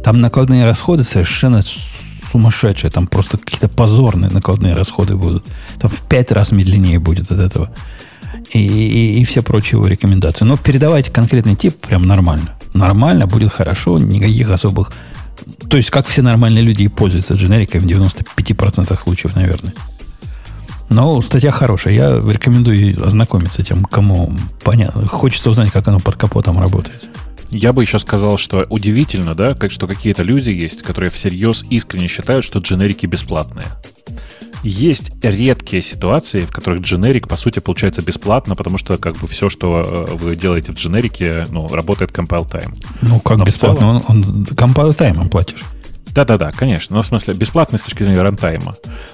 [0.03, 1.61] Там накладные расходы совершенно
[2.31, 5.45] сумасшедшие, там просто какие-то позорные накладные расходы будут.
[5.79, 7.71] Там в пять раз медленнее будет от этого.
[8.53, 10.45] И, и, и все прочие его рекомендации.
[10.45, 12.55] Но передавайте конкретный тип прям нормально.
[12.73, 14.91] нормально, будет хорошо, никаких особых...
[15.69, 19.73] То есть, как все нормальные люди и пользуются дженерикой в 95% случаев, наверное.
[20.89, 21.93] Но статья хорошая.
[21.93, 24.33] Я рекомендую ознакомиться тем, кому
[24.63, 25.05] понятно.
[25.07, 27.07] Хочется узнать, как оно под капотом работает.
[27.49, 32.07] Я бы еще сказал, что удивительно, да, как, что какие-то люди есть, которые всерьез искренне
[32.07, 33.67] считают, что дженерики бесплатные.
[34.63, 39.49] Есть редкие ситуации, в которых дженерик, по сути, получается бесплатно, потому что как бы все,
[39.49, 42.75] что э, вы делаете в дженерике, ну, работает compile time.
[43.01, 43.99] Ну, как Но бесплатно?
[43.99, 44.03] Целом...
[44.07, 45.63] Он, он compile time платишь.
[46.17, 46.95] Да-да-да, конечно.
[46.95, 48.73] Но в смысле, бесплатный с точки зрения рантайма.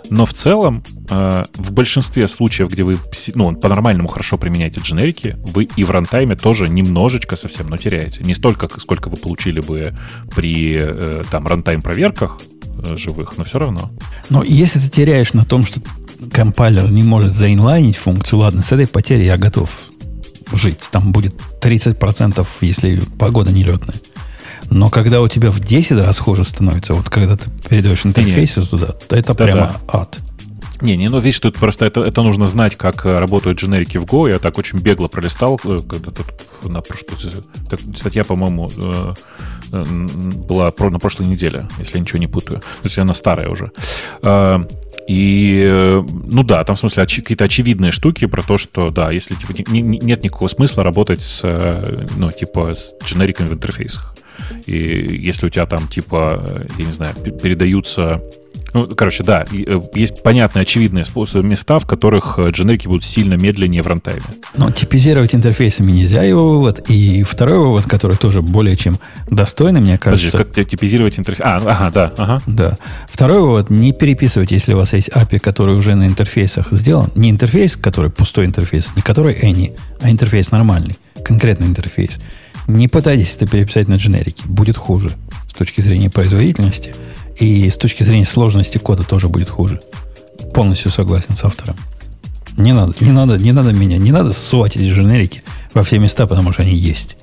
[0.09, 2.97] Но в целом, э, в большинстве случаев, где вы
[3.35, 8.23] ну, по-нормальному хорошо применяете дженерики, вы и в рантайме тоже немножечко совсем, но теряете.
[8.23, 9.93] Не столько, сколько вы получили бы
[10.33, 13.91] при э, там рантайм-проверках э, живых, но все равно.
[14.29, 15.81] Но если ты теряешь на том, что
[16.31, 19.69] компайлер не может заинлайнить функцию, ладно, с этой потерей я готов
[20.53, 20.79] жить.
[20.89, 23.97] Там будет 30%, если погода нелетная.
[24.69, 28.69] Но когда у тебя в 10 раз хуже становится, вот когда ты передаешь интерфейсы Нет.
[28.69, 29.99] туда, то это да, прямо да.
[29.99, 30.19] ад.
[30.83, 34.03] Не, не, ну видишь, тут просто это, это нужно знать, как э, работают дженерики в
[34.03, 34.29] Go.
[34.29, 36.25] Я так очень бегло пролистал, э, когда тут
[36.63, 37.45] на прошлую
[37.95, 39.13] статья, по-моему, э,
[39.71, 42.59] была про, на прошлой неделе, если я ничего не путаю.
[42.59, 43.71] То есть она старая уже.
[45.07, 49.35] И, ну да, там в смысле оч- какие-то очевидные штуки про то, что, да, если
[49.35, 51.43] типа, не, не, нет никакого смысла работать с,
[52.15, 54.12] ну, типа, с дженериками в интерфейсах.
[54.65, 58.21] И если у тебя там, типа, э, я не знаю, передаются
[58.73, 63.35] ну, короче, да, э, есть понятные, очевидные способы, места, в которых э, дженерики будут сильно
[63.35, 64.23] медленнее в рантайме.
[64.57, 66.89] Но типизировать интерфейсами нельзя, его вывод.
[66.89, 68.97] И второй вывод, который тоже более чем
[69.29, 70.31] достойный, мне кажется.
[70.31, 71.45] Подожди, как типизировать интерфейс?
[71.45, 72.41] А, ага, да, ага.
[72.47, 72.77] Да.
[73.07, 77.11] Второй вывод, не переписывать, если у вас есть API, который уже на интерфейсах сделан.
[77.13, 82.19] Не интерфейс, который пустой интерфейс, не который any, а интерфейс нормальный, конкретный интерфейс.
[82.67, 84.43] Не пытайтесь это переписать на дженерики.
[84.45, 85.11] Будет хуже
[85.49, 86.95] с точки зрения производительности.
[87.39, 89.81] И с точки зрения сложности кода тоже будет хуже.
[90.53, 91.75] Полностью согласен с автором.
[92.57, 96.27] Не надо, не надо, не надо меня, не надо ссувать эти дженерики во все места,
[96.27, 97.17] потому что они есть.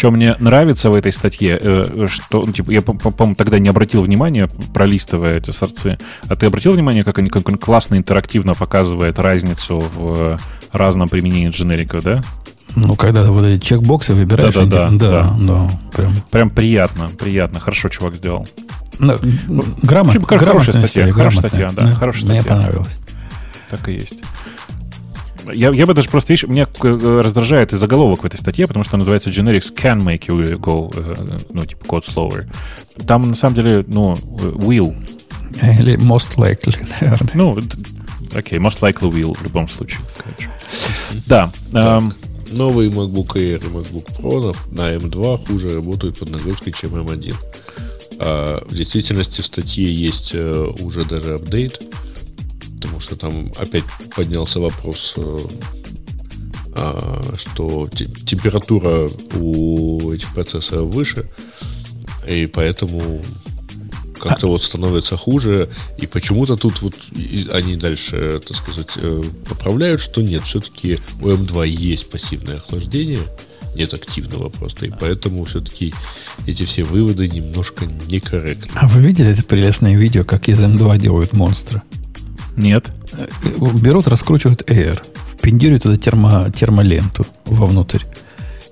[0.00, 4.00] Что мне нравится в этой статье, э, что, ну, типа, я, по-моему, тогда не обратил
[4.00, 9.18] внимания, пролистывая эти сорцы, а ты обратил внимание, как они как он классно интерактивно показывает
[9.18, 10.40] разницу в
[10.72, 12.22] разном применении дженериков, да?
[12.74, 14.54] Ну, когда ты вот эти чекбоксы выбираешь.
[14.54, 16.14] Да, да, да, да, да, прям.
[16.30, 17.60] прям приятно, приятно.
[17.60, 18.48] Хорошо чувак сделал.
[18.98, 19.18] Ну,
[19.82, 22.40] грамотно, хорошая статья, хорошая статья, да, хорошая статья.
[22.40, 22.96] Мне понравилось.
[23.68, 24.16] Так и есть.
[25.52, 28.84] Я, я бы даже просто, видишь, меня э, раздражает и заголовок в этой статье, потому
[28.84, 32.46] что называется Generics can make you go, э, ну, типа, code slower.
[33.06, 34.94] Там, на самом деле, ну, will.
[35.62, 37.30] Или most likely, наверное.
[37.34, 37.58] Ну,
[38.34, 40.00] окей, okay, most likely will в любом случае.
[40.16, 40.50] Короче.
[41.26, 41.50] Да.
[41.72, 42.12] Эм,
[42.50, 47.34] Новые MacBook Air и MacBook Pro на M2 хуже работают под нагрузкой, чем M1.
[48.18, 51.80] А в действительности в статье есть э, уже даже апдейт,
[52.80, 53.84] потому что там опять
[54.16, 55.38] поднялся вопрос, э,
[56.72, 61.28] а, что температура у этих процессоров выше,
[62.26, 63.22] и поэтому
[64.18, 66.94] как-то вот становится хуже, и почему-то тут вот
[67.52, 73.22] они дальше, так сказать, э, поправляют, что нет, все-таки у М2 есть пассивное охлаждение,
[73.74, 75.94] нет активного просто, и поэтому все-таки
[76.46, 78.70] эти все выводы немножко некорректны.
[78.74, 81.82] А вы видели это прелестное видео, как из М2 делают монстра?
[82.60, 82.90] Нет.
[83.82, 85.00] Берут, раскручивают Air,
[85.32, 88.02] впендюривают туда термо, термоленту вовнутрь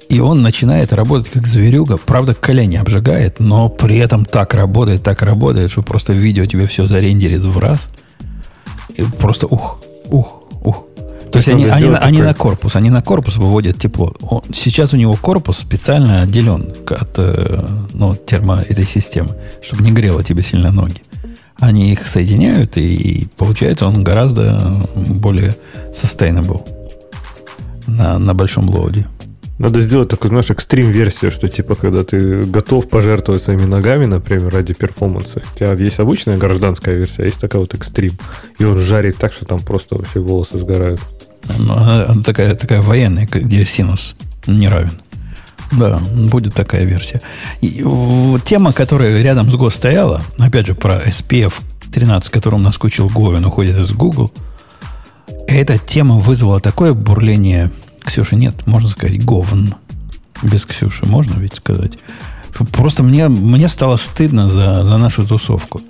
[0.08, 1.98] и он начинает работать как зверюга.
[1.98, 6.86] Правда, колени обжигает, но при этом так работает, так работает, что просто видео тебе все
[6.86, 7.90] зарендерит в раз.
[8.96, 10.84] И просто ух, ух, ух.
[11.30, 11.98] То есть они, они, такой...
[11.98, 14.14] они на корпус, они на корпус выводят тепло.
[14.22, 19.92] Он, сейчас у него корпус специально отделен от э, ну, термо этой системы, чтобы не
[19.92, 21.02] грело тебе сильно ноги.
[21.60, 25.56] Они их соединяют, и получается он гораздо более
[25.92, 26.66] sustainable
[27.86, 29.06] на, на большом лоуде.
[29.58, 34.72] Надо сделать такую, знаешь, экстрим-версию, что типа, когда ты готов пожертвовать своими ногами, например, ради
[34.72, 35.42] перформанса.
[35.52, 38.12] У тебя есть обычная гражданская версия, а есть такая вот экстрим.
[38.60, 41.00] И он жарит так, что там просто вообще волосы сгорают.
[41.58, 44.14] Ну, она такая, такая военная, где синус
[44.46, 44.92] не равен.
[45.72, 47.20] Да, будет такая версия.
[47.60, 47.84] И,
[48.44, 51.52] тема, которая рядом с Go стояла, опять же, про SPF
[51.92, 54.32] 13, которым наскучил Говин, уходит из Google,
[55.46, 57.70] эта тема вызвала такое бурление
[58.04, 59.74] Ксюша, нет, можно сказать говн.
[60.42, 61.98] Без Ксюши можно ведь сказать.
[62.72, 65.80] Просто мне, мне стало стыдно за, за нашу тусовку.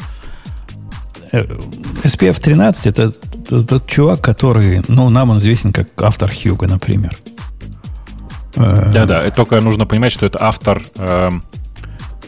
[1.32, 7.16] SPF 13 это тот чувак, который, ну, нам он известен как автор Хьюга, например.
[8.56, 11.42] Э, Да-да, это только нужно понимать, что это автор эм,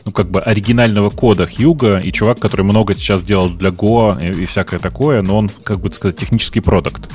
[0.04, 4.42] ну, как бы оригинального кода Хьюга и чувак, который много сейчас делал для Go и,
[4.42, 7.08] и всякое такое, но он, как бы сказать, технический продукт.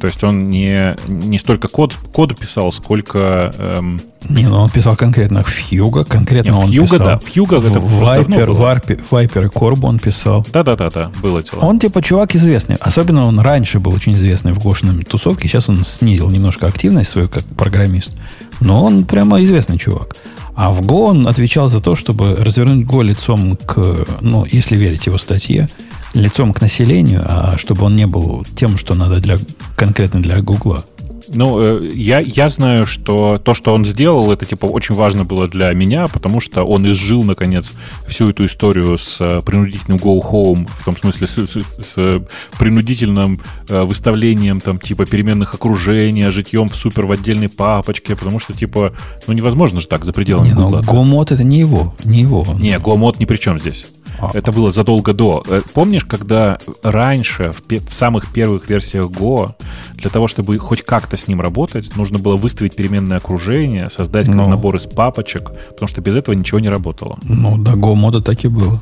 [0.00, 3.52] То есть он не, не столько код, коду писал, сколько...
[3.56, 7.06] эм, Не, ну он писал конкретно в Хьюга, конкретно Не, в он Хьюго, писал.
[7.06, 8.50] да, в Хьюго это Вайпер.
[8.50, 10.44] Варпе- Вайпер и Корбу он писал.
[10.52, 11.60] Да-да-да-да, было дело.
[11.60, 12.76] Он типа чувак известный.
[12.80, 15.48] Особенно он раньше был очень известный в Гошиной тусовке.
[15.48, 18.12] Сейчас он снизил немножко активность свою как программист.
[18.60, 20.16] Но он прямо известный чувак.
[20.56, 25.06] А в Go он отвечал за то, чтобы развернуть Go лицом к, ну, если верить
[25.06, 25.68] его статье,
[26.14, 29.36] лицом к населению, а чтобы он не был тем, что надо для,
[29.76, 30.84] конкретно для Гугла.
[31.32, 35.48] Ну, э, я, я знаю, что то, что он сделал, это типа очень важно было
[35.48, 37.72] для меня, потому что он изжил, наконец,
[38.06, 42.22] всю эту историю с э, принудительным go home, в том смысле с, с- с
[42.58, 48.52] принудительным э, выставлением там типа переменных окружения, житьем в супер в отдельной папочке, потому что
[48.52, 48.92] типа,
[49.26, 50.82] ну невозможно же так за пределами Не, ну, Гугла.
[50.82, 51.94] Гомод это не его.
[52.04, 52.46] Не его.
[52.60, 53.86] Не, GoMod ни при чем здесь.
[54.18, 54.30] А.
[54.34, 55.42] Это было задолго до.
[55.48, 59.52] Э, Помнишь, когда раньше, в, пе- в самых первых версиях Go,
[59.94, 64.48] для того, чтобы хоть как-то с ним работать, нужно было выставить переменное окружение, создать Ну.
[64.48, 67.18] набор из папочек, потому что без этого ничего не работало.
[67.22, 68.80] Ну, да, Гомода так и было.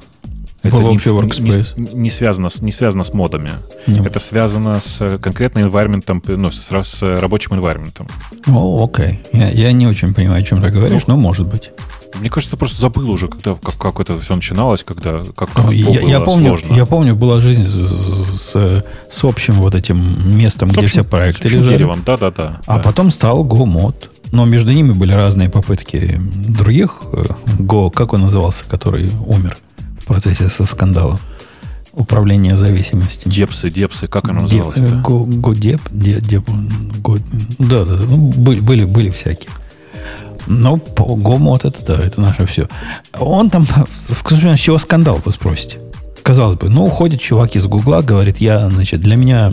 [0.63, 1.73] Это Был не, workspace.
[1.77, 3.51] не- не связано, с, не связано с модами.
[3.89, 8.09] Не- Это связано с конкретным environment, ну, с, с рабочим environment.
[8.47, 9.21] О, окей.
[9.33, 11.71] Я, я не очень понимаю, о чем ты говоришь, но может быть.
[12.21, 15.65] Мне кажется, ты просто забыл уже, когда, как, как это все начиналось, когда как Ну,
[15.65, 16.75] как я, было я помню, сложно.
[16.75, 21.11] я помню, была жизнь с, с, с общим вот этим местом, С где общим- все
[21.11, 21.75] проекты лежали.
[21.77, 22.61] деревом, да-да-да.
[22.67, 22.83] А да.
[22.83, 24.11] потом стал Go-мод.
[24.31, 26.19] Но между ними были разные попытки
[26.49, 27.25] других э,
[27.59, 29.59] Go, как он назывался, который умер
[29.99, 31.19] в процессе со скандалом.
[31.93, 33.31] Управление зависимостями.
[33.31, 36.49] Депсы, депсы, как оно Деп- э, Го- Годеп, де- деп-
[37.03, 37.19] Го-
[37.59, 39.51] да, да, да, ну, были, были, были всякие.
[40.47, 42.69] Но по Гомод это да, это наше все.
[43.19, 45.79] Он там, скажем, с чего скандал, вы спросите?
[46.23, 49.53] Казалось бы, ну, уходит чувак из Гугла, говорит, я, значит, для меня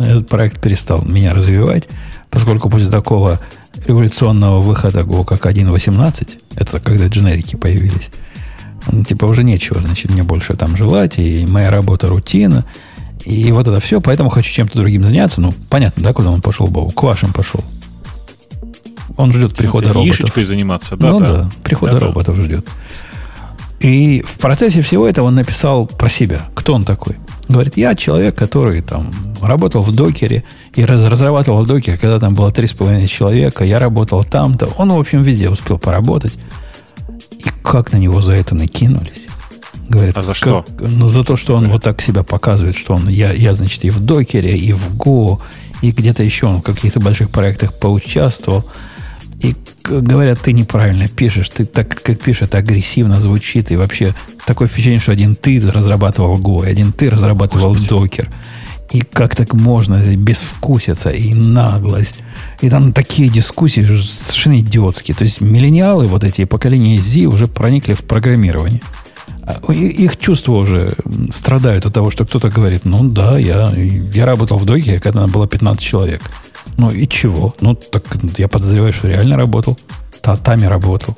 [0.00, 1.88] этот проект перестал меня развивать,
[2.30, 3.38] поскольку после такого
[3.86, 8.10] революционного выхода Go как 1.18, это когда дженерики появились,
[8.90, 12.64] ну, типа уже нечего, значит, мне больше там желать, и моя работа рутина,
[13.24, 15.40] и вот это все, поэтому хочу чем-то другим заняться.
[15.40, 16.90] Ну, понятно, да, куда он пошел, Богу?
[16.90, 17.62] К вашим пошел.
[19.18, 20.18] Он ждет прихода роботов.
[20.20, 21.32] Яичечкой заниматься, да, ну да.
[21.34, 22.06] да, прихода Да, да.
[22.06, 22.66] роботов ждет.
[23.80, 26.40] И в процессе всего этого он написал про себя.
[26.54, 27.16] Кто он такой?
[27.48, 30.42] Говорит, я человек, который там работал в докере
[30.74, 34.68] и раз, разрабатывал докер, когда там было 3,5 человека, я работал там-то.
[34.78, 36.38] Он, в общем, везде успел поработать.
[37.38, 39.26] И как на него за это накинулись.
[39.88, 40.64] Говорит, А за как- что?
[40.80, 43.90] ну, за то, что он вот так себя показывает, что он, я, я, значит, и
[43.90, 45.38] в докере, и в Go,
[45.82, 48.64] и где-то еще он в каких-то больших проектах поучаствовал.
[49.88, 54.14] Говорят, ты неправильно пишешь, ты так, как пишешь, это агрессивно звучит, и вообще
[54.46, 58.30] такое впечатление, что один ты разрабатывал Go, один ты разрабатывал докер.
[58.92, 62.16] И как так можно, безвкусица и наглость.
[62.62, 65.14] И там такие дискуссии совершенно идиотские.
[65.14, 68.80] То есть миллениалы, вот эти поколения Z уже проникли в программирование.
[69.42, 70.94] А и- Их чувства уже
[71.30, 73.70] страдают от того, что кто-то говорит, ну да, я,
[74.14, 76.22] я работал в докере, когда было 15 человек.
[76.78, 77.54] Ну и чего?
[77.60, 78.04] Ну, так
[78.38, 79.76] я подозреваю, что реально работал.
[80.22, 81.16] Татами работал.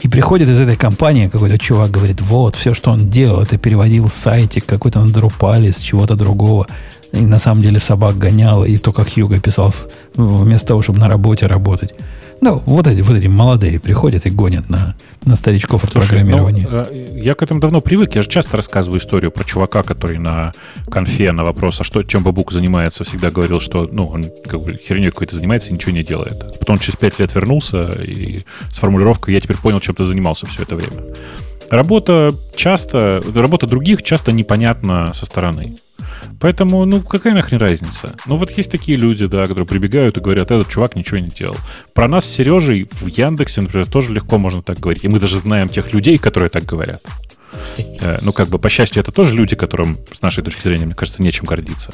[0.00, 4.08] И приходит из этой компании какой-то чувак, говорит, вот, все, что он делал, это переводил
[4.08, 6.66] сайтик какой-то на Drupal с чего-то другого.
[7.12, 9.74] И на самом деле собак гонял, и то, как Хьюго писал,
[10.14, 11.94] вместо того, чтобы на работе работать.
[12.40, 16.66] Ну, вот эти, вот эти молодые приходят и гонят на, на старичков от Слушай, программирования.
[16.70, 16.86] ну,
[17.16, 18.14] я к этому давно привык.
[18.14, 20.52] Я же часто рассказываю историю про чувака, который на
[20.90, 24.72] конфе на вопрос, а что, чем Бабук занимается, всегда говорил, что ну, он как бы
[24.82, 26.58] херней какой-то занимается и ничего не делает.
[26.58, 28.40] Потом через пять лет вернулся и
[28.72, 31.14] с формулировкой «я теперь понял, чем ты занимался все это время».
[31.70, 35.76] Работа часто, работа других часто непонятна со стороны.
[36.40, 38.14] Поэтому, ну, какая нахрен разница?
[38.26, 41.56] Ну, вот есть такие люди, да, которые прибегают и говорят, этот чувак ничего не делал.
[41.94, 45.04] Про нас с Сережей в Яндексе, например, тоже легко можно так говорить.
[45.04, 47.02] И мы даже знаем тех людей, которые так говорят.
[48.00, 50.94] Э, Ну, как бы, по счастью, это тоже люди, которым, с нашей точки зрения, мне
[50.94, 51.92] кажется, нечем гордиться.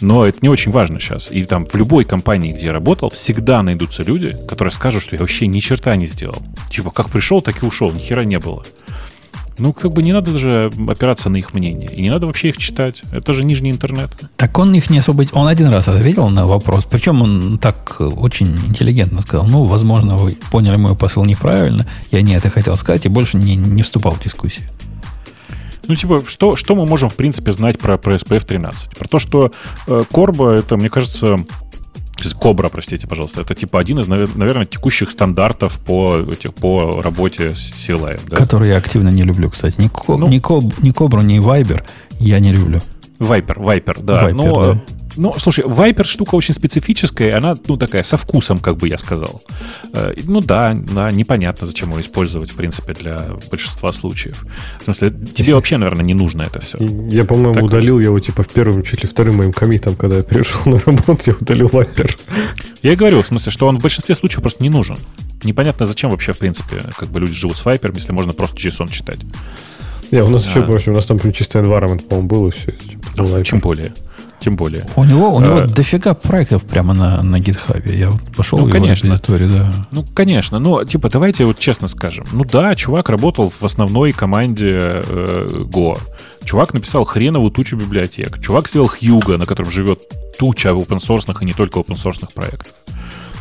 [0.00, 1.30] Но это не очень важно сейчас.
[1.30, 5.20] И там в любой компании, где я работал, всегда найдутся люди, которые скажут, что я
[5.20, 6.42] вообще ни черта не сделал.
[6.70, 8.64] Типа, как пришел, так и ушел, ни хера не было.
[9.60, 11.90] Ну, как бы не надо даже опираться на их мнение.
[11.92, 13.02] И не надо вообще их читать.
[13.12, 14.10] Это же нижний интернет.
[14.36, 15.26] Так он их не особо...
[15.32, 16.86] Он один раз ответил на вопрос.
[16.90, 19.46] Причем он так очень интеллигентно сказал.
[19.46, 21.86] Ну, возможно, вы поняли мой посыл неправильно.
[22.10, 24.66] Я не это хотел сказать и больше не, не вступал в дискуссию.
[25.86, 28.96] Ну, типа, что, что мы можем, в принципе, знать про, про SPF 13?
[28.96, 29.52] Про то, что
[29.86, 31.44] э, Корба, это, мне кажется,
[32.28, 33.40] Кобра, простите, пожалуйста.
[33.40, 38.20] Это типа один из, наверное, текущих стандартов по, этих, по работе с CLI.
[38.28, 38.36] Да?
[38.36, 39.80] Который я активно не люблю, кстати.
[39.80, 41.82] Ни, ну, ни, Коб, ни Кобру, ни Viber
[42.18, 42.80] я не люблю.
[43.18, 44.28] Вайпер, Вайпер, да.
[44.28, 44.80] Viper, но, да.
[45.16, 49.42] Ну, слушай, Viper штука очень специфическая, она, ну, такая, со вкусом, как бы я сказал.
[49.92, 54.44] Э, ну да, да, непонятно, зачем ее использовать, в принципе, для большинства случаев.
[54.80, 56.78] В смысле, тебе вообще, наверное, не нужно это все.
[57.10, 60.22] Я, по-моему, так удалил его, типа, в первым, чуть ли вторым моим комитом, когда я
[60.22, 62.16] перешел на работу, я удалил Viper.
[62.82, 64.96] Я и говорю, в смысле, что он в большинстве случаев просто не нужен.
[65.42, 68.90] Непонятно, зачем вообще, в принципе, как бы люди живут с Viper, если можно просто JSON
[68.90, 69.20] читать.
[70.10, 70.48] Не, у нас а.
[70.48, 72.74] еще, в общем, у нас там чистый environment, по-моему, был и все.
[73.16, 73.92] Ну, тем более.
[74.40, 74.86] Тем более.
[74.96, 77.94] У него, у него а, дофига проектов прямо на, на GitHub.
[77.94, 79.12] Я вот пошел ну, конечно.
[79.14, 79.72] историю, да.
[79.90, 80.58] Ну, конечно.
[80.58, 82.24] Ну, типа, давайте вот честно скажем.
[82.32, 85.98] Ну да, чувак работал в основной команде э, Go.
[86.44, 88.40] Чувак написал хреновую тучу библиотек.
[88.40, 90.00] Чувак сделал Хьюга, на котором живет
[90.38, 92.72] туча open source и не только open source проектов.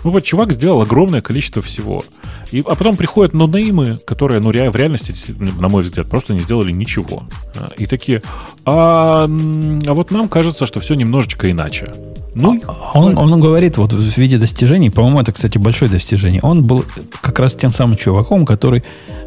[0.03, 2.03] Ну вот чувак сделал огромное количество всего.
[2.51, 6.71] И, а потом приходят нонеймы, которые, ну, в реальности, на мой взгляд, просто не сделали
[6.71, 7.23] ничего.
[7.55, 8.21] А, и такие,
[8.65, 11.91] а, а вот нам кажется, что все немножечко иначе.
[12.35, 12.61] Ну,
[12.93, 16.41] он, он говорит вот в виде достижений, по-моему, это, кстати, большое достижение.
[16.41, 16.85] Он был
[17.21, 18.83] как раз тем самым чуваком, который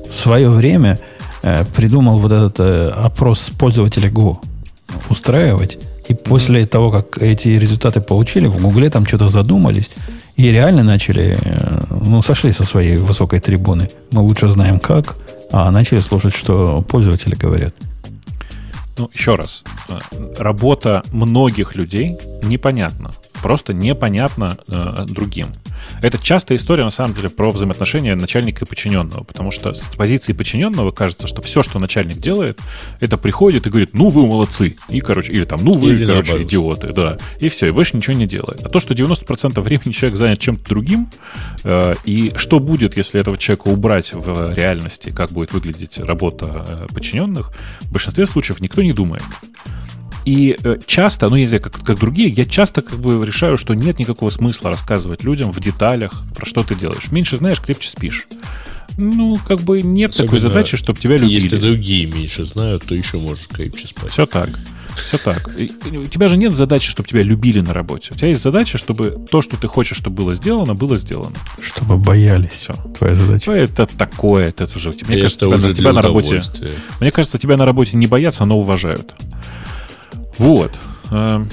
[0.09, 0.99] в свое время
[1.42, 4.39] э, придумал вот этот э, опрос пользователя Go
[5.10, 5.78] устраивать.
[6.09, 9.91] И после того, как эти результаты получили, в Гугле там что-то задумались
[10.36, 13.89] и реально начали, э, ну, сошли со своей высокой трибуны.
[14.11, 15.17] Мы лучше знаем как,
[15.51, 17.75] а начали слушать, что пользователи говорят.
[18.99, 19.65] Ну, еще раз.
[19.89, 19.99] Э,
[20.39, 23.11] работа многих людей непонятна.
[23.43, 25.49] Просто непонятна э, другим.
[26.01, 30.33] Это частая история, на самом деле, про взаимоотношения начальника и подчиненного, потому что с позиции
[30.33, 32.59] подчиненного кажется, что все, что начальник делает,
[33.01, 36.33] это приходит и говорит, ну, вы молодцы, и, короче, или там, ну, вы, или короче,
[36.33, 36.41] наоборот.
[36.47, 38.62] идиоты, да, и все, и больше ничего не делает.
[38.65, 41.09] А то, что 90% времени человек занят чем-то другим,
[41.65, 46.95] э, и что будет, если этого человека убрать в реальности, как будет выглядеть работа э,
[46.95, 49.23] подчиненных, в большинстве случаев никто не думает.
[50.25, 53.99] И э, часто, ну, знаю, как, как другие, я часто как бы решаю, что нет
[53.99, 57.11] никакого смысла рассказывать людям в деталях, про что ты делаешь.
[57.11, 58.27] Меньше знаешь, крепче спишь.
[58.99, 61.35] Ну, как бы нет Особенно, такой задачи, чтобы тебя любили.
[61.35, 64.12] Если другие меньше знают, то еще можешь крепче спать.
[64.12, 64.51] Все так.
[64.97, 65.49] Все так.
[65.49, 68.11] У тебя же нет задачи, чтобы тебя любили на работе.
[68.12, 71.37] У тебя есть задача, чтобы то, что ты хочешь, чтобы было сделано, было сделано.
[71.61, 72.53] Чтобы боялись.
[72.53, 72.75] Все.
[72.99, 73.51] Твоя задача.
[73.51, 74.91] Ну, это такое, это уже.
[74.91, 76.43] Мне это кажется, уже тебя, тебя на работе.
[77.01, 79.15] Мне кажется, тебя на работе не боятся, но уважают.
[80.39, 80.73] Вот.
[81.11, 81.45] Э,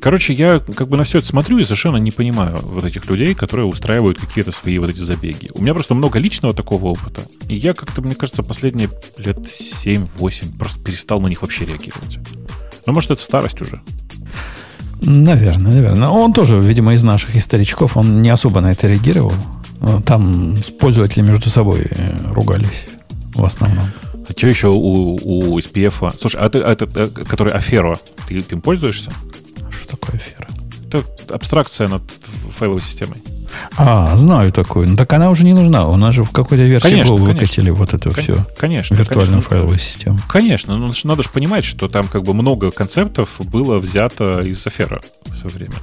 [0.00, 3.34] короче, я как бы на все это смотрю и совершенно не понимаю вот этих людей,
[3.34, 5.50] которые устраивают какие-то свои вот эти забеги.
[5.54, 7.22] У меня просто много личного такого опыта.
[7.48, 12.18] И я как-то, мне кажется, последние лет 7-8 просто перестал на них вообще реагировать.
[12.88, 13.82] Ну, может, это старость уже.
[15.02, 16.08] Наверное, наверное.
[16.08, 19.34] Он тоже, видимо, из наших историчков, он не особо на это реагировал.
[20.06, 22.86] Там пользователи между собой э, ругались
[23.34, 23.84] в основном.
[24.26, 26.14] А что еще у, у SPF?
[26.18, 29.12] Слушай, а ты, а это, э, который Аферо, ты, ты им пользуешься?
[29.70, 30.48] Что такое Афера?
[30.86, 32.02] Это абстракция над
[32.56, 33.18] файловой системой.
[33.76, 34.88] А, знаю такую.
[34.88, 35.86] Ну так она уже не нужна.
[35.88, 38.46] У нас же в какой-то версии конечно, Go выкатили вот это Кон- все.
[38.56, 38.94] Конечно.
[38.94, 40.18] Виртуальную конечно, файловую систему.
[40.28, 40.76] Конечно.
[40.76, 45.36] Ну, надо же понимать, что там как бы много концептов было взято из Афера в
[45.36, 45.74] свое время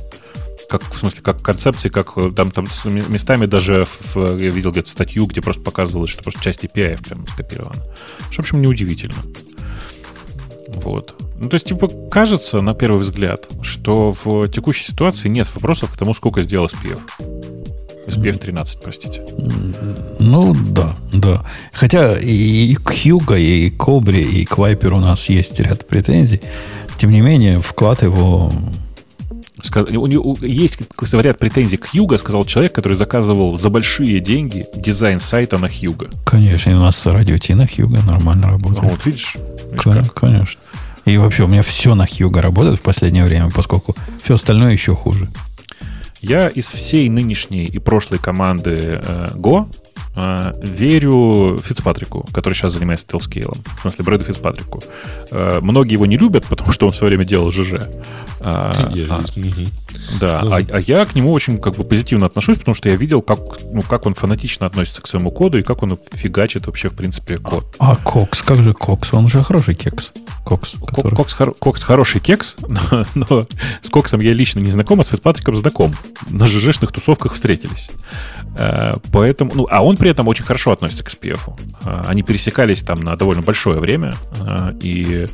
[0.68, 4.90] как, в смысле, как концепции, как э, там, там местами даже в, я видел где-то
[4.90, 7.84] статью, где просто показывалось, что просто часть API прям скопирована.
[8.32, 9.16] Что, в общем, неудивительно.
[10.68, 11.16] Вот.
[11.38, 15.98] Ну, то есть, типа, кажется, на первый взгляд, что в текущей ситуации нет вопросов к
[15.98, 17.00] тому, сколько сделал SPF.
[18.08, 19.22] SPF 13, простите.
[20.20, 21.46] Ну, да, да.
[21.74, 26.42] Хотя и к Hugo, и к Cobra, и к Viper у нас есть ряд претензий.
[26.98, 28.52] Тем не менее, вклад его
[29.74, 35.20] у него есть, говорят, претензии к Хьюго, сказал человек, который заказывал за большие деньги дизайн
[35.20, 36.10] сайта на Хьюго.
[36.26, 38.84] Конечно, и у нас радио Ти на Хьюго нормально работает.
[38.84, 39.38] А вот видишь?
[39.72, 40.62] видишь конечно, конечно.
[41.06, 44.96] И вообще у меня все на Хьюго работает в последнее время, поскольку все остальное еще
[44.96, 45.30] хуже.
[46.28, 49.68] Я из всей нынешней и прошлой команды э, Go
[50.16, 53.64] э, верю Фицпатрику, который сейчас занимается телскейлом.
[53.78, 54.82] В смысле, Брэду Фицпатрику.
[55.30, 57.74] Э, многие его не любят, потому что он в свое время делал ЖЖ.
[58.40, 59.24] А, а,
[60.20, 63.22] да, а, а я к нему очень как бы позитивно отношусь, потому что я видел,
[63.22, 63.40] как,
[63.72, 67.36] ну, как он фанатично относится к своему коду и как он фигачит вообще, в принципе,
[67.36, 67.66] код.
[67.80, 69.14] А, а Кокс, как же Кокс?
[69.14, 70.12] Он же хороший кекс.
[70.44, 70.76] Кокс.
[70.86, 71.16] Который...
[71.16, 71.54] Кокс, хор...
[71.54, 73.48] Кокс хороший кекс, но, но
[73.82, 75.94] с Коксом я лично не знаком, а с Фицпатриком знаком.
[76.30, 77.90] На ЖЖшных тусовках встретились.
[78.58, 81.40] А, поэтому, ну, а он при этом очень хорошо относится к SPF.
[81.84, 85.28] А, они пересекались там на довольно большое время, а, и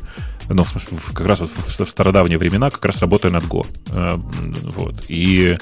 [0.48, 3.66] ну, в смысле, как раз вот в, в стародавние времена, как раз работая над Go.
[4.74, 5.04] Вот.
[5.08, 5.56] И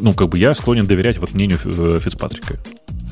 [0.00, 2.58] ну, как бы я склонен доверять вот мнению э, Фицпатрика.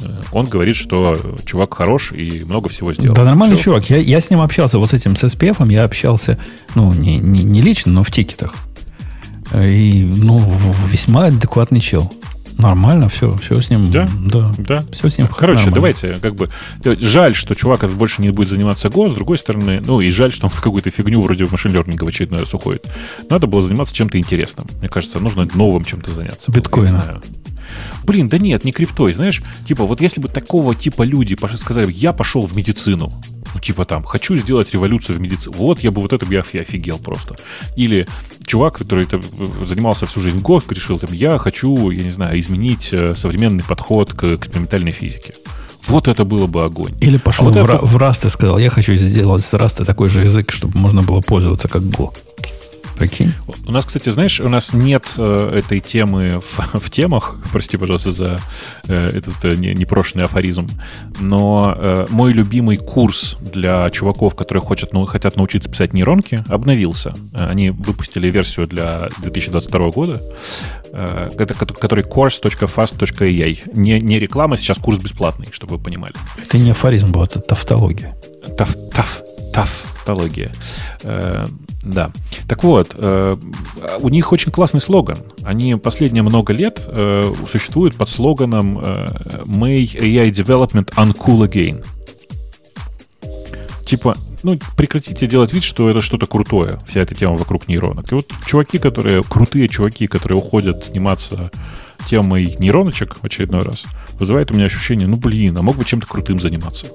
[0.03, 3.15] Э, Он говорит, что чувак хорош и много всего сделал.
[3.15, 3.65] Да нормальный Всё.
[3.65, 3.91] чувак.
[3.91, 6.39] Я, я с ним общался, вот с этим, с SPF, я общался,
[6.75, 8.55] ну, не, не, не лично, но в тикетах.
[9.55, 10.39] И, ну,
[10.91, 12.13] весьма адекватный чел.
[12.59, 13.91] Нормально, все, все с ним.
[13.91, 14.09] Да?
[14.21, 14.53] Да.
[14.59, 14.85] Да.
[14.91, 15.75] Все с ним Короче, нормально.
[15.75, 16.51] давайте, как бы,
[16.85, 20.33] жаль, что чувак этот больше не будет заниматься ГО, с другой стороны, ну и жаль,
[20.33, 22.91] что он в какую-то фигню вроде машин-лернинга в очередной раз уходит.
[23.31, 24.67] Надо было заниматься чем-то интересным.
[24.81, 26.51] Мне кажется, нужно новым чем-то заняться.
[26.51, 27.21] Биткоина.
[28.05, 32.13] Блин, да нет, не криптой, знаешь, типа, вот если бы такого типа люди сказали, я
[32.13, 33.13] пошел в медицину,
[33.59, 36.61] ну, типа там, хочу сделать революцию в медицине, вот я бы вот это я офи-
[36.61, 37.37] офигел просто.
[37.77, 38.07] Или
[38.47, 42.39] чувак, который там, э, занимался всю жизнь ГО, решил, там, я хочу, я не знаю,
[42.41, 45.35] изменить э, современный подход к экспериментальной физике.
[45.87, 46.95] Вот это было бы огонь.
[47.01, 49.85] Или пошел А вот в, это- в Rust и сказал, я хочу сделать с Rust
[49.85, 52.11] такой же язык, чтобы можно было пользоваться как Go.
[52.99, 53.33] Прикинь?
[53.65, 58.11] У нас, кстати, знаешь, у нас нет э, этой темы в, в темах, прости, пожалуйста,
[58.11, 58.41] за
[58.89, 60.69] э, этот э, не- непрошенный афоризм,
[61.21, 67.15] но э, мой любимый курс для чуваков, которые хотят, ну, хотят научиться писать нейронки, обновился.
[67.35, 70.21] Они выпустили версию для 2022 года,
[70.93, 73.63] э, который course.fast.ai.
[73.75, 76.15] Не, не реклама, сейчас курс бесплатный, чтобы вы понимали.
[76.43, 78.17] Это не афоризм был, это тавтология.
[78.57, 80.53] Таф, таф, тафтология.
[81.03, 81.47] Э,
[81.83, 82.13] да.
[82.49, 83.37] Так вот, э,
[84.01, 85.19] у них очень классный слоган.
[85.43, 89.07] Они последние много лет э, существуют под слоганом э,
[89.45, 91.85] «May AI development uncool again».
[93.85, 98.13] Типа, ну, прекратите делать вид, что это что-то крутое, вся эта тема вокруг нейронок.
[98.13, 101.51] И вот чуваки, которые, крутые чуваки, которые уходят сниматься
[102.07, 106.07] темой нейроночек в очередной раз, вызывает у меня ощущение, ну, блин, а мог бы чем-то
[106.07, 106.87] крутым заниматься.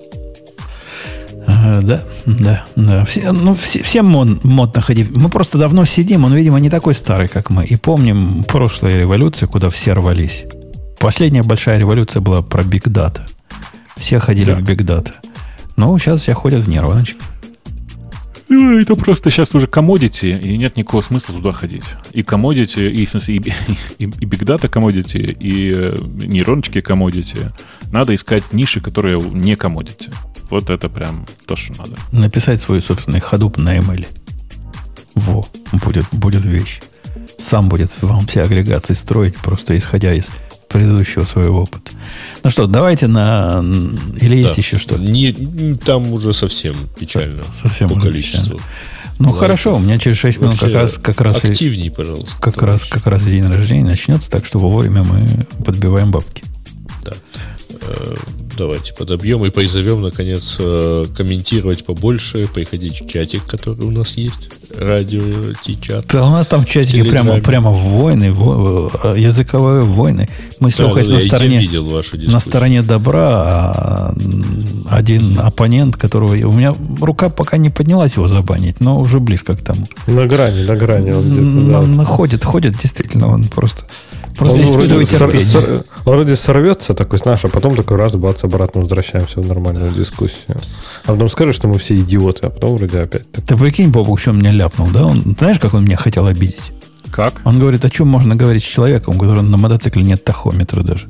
[1.47, 3.05] А, да, да, да.
[3.05, 5.15] Все, ну, все, всем мод, модно ходить.
[5.15, 7.65] Мы просто давно сидим, он, видимо, не такой старый, как мы.
[7.65, 10.45] И помним прошлые революции, куда все рвались.
[10.99, 13.21] Последняя большая революция была про Big Data.
[13.97, 14.57] Все ходили Да.
[14.57, 15.11] в Big Data.
[15.75, 17.19] Ну, сейчас все ходят в нейроночки.
[18.49, 21.85] Ну, это просто сейчас уже комодити, и нет никакого смысла туда ходить.
[22.11, 23.07] И комодити, и, и,
[23.97, 27.51] и, и Big Data комодити, и э, нейроночки комодити.
[27.91, 30.11] Надо искать ниши, которые не комодити.
[30.53, 31.93] Вот это прям то, что надо.
[32.11, 34.05] Написать свой собственный ходуп на ML.
[35.15, 36.79] Во, будет, будет вещь.
[37.39, 40.29] Сам будет вам все агрегации строить, просто исходя из
[40.69, 41.89] предыдущего своего опыта.
[42.43, 43.63] Ну что, давайте на...
[44.21, 44.61] Или есть Да.
[44.61, 45.01] еще что-то?
[45.01, 48.59] Не, там уже совсем печально Совсем по количеству.
[49.17, 49.39] Ну Ладно.
[49.39, 52.39] хорошо, у меня через 6 минут как раз, как раз, и, активней, пожалуйста.
[52.39, 56.43] как, раз, как раз день рождения начнется, так что вовремя мы подбиваем бабки.
[57.01, 57.13] Да.
[57.87, 58.15] Э,
[58.55, 64.49] Давайте подобьем и призовем, наконец, э, комментировать побольше, приходить в чатик, который у нас есть,
[64.77, 65.23] радио
[65.63, 66.05] Ти-чат.
[66.11, 67.41] Да у нас там в чатике Телеграме.
[67.41, 70.29] прямо, прямо войны, во- э, языковые войны.
[70.59, 71.59] Мы с Да, Лехой да, на стороне...
[71.59, 74.15] видел вашу на стороне добра, а
[74.89, 79.61] один оппонент, которого у меня рука пока не поднялась его забанить, но уже близко к
[79.61, 79.87] тому.
[80.05, 81.79] На грани, на грани он где-то, да.
[81.79, 83.85] он ходит, ходит, действительно, он просто,
[84.37, 88.43] просто Он вроде, сор- сор- он вроде сорвется такой, знаешь, а потом такой раз, бац,
[88.43, 90.57] обратно возвращаемся в нормальную дискуссию.
[91.05, 93.45] А потом скажешь, что мы все идиоты, а потом вроде опять так.
[93.45, 95.05] Ты прикинь, Бобук, что меня ляпнул, да?
[95.05, 96.71] Он, знаешь, как он меня хотел обидеть?
[97.11, 97.41] Как?
[97.43, 101.07] Он говорит, о чем можно говорить с человеком, у которого на мотоцикле нет тахометра даже.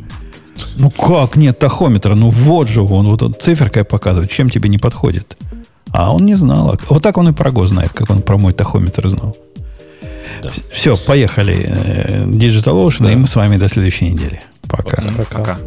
[0.77, 2.16] Ну как нет тахометра?
[2.16, 5.38] Ну вот же он, вот он циферкой показывает, чем тебе не подходит.
[5.92, 6.77] А он не знал.
[6.90, 9.38] Вот так он и про ГО знает, как он про мой тахометр знал.
[10.72, 11.66] Все, поехали.
[11.68, 14.42] Э, Digital Ocean, и мы с вами до следующей недели.
[14.68, 15.02] Пока.
[15.30, 15.58] Пока.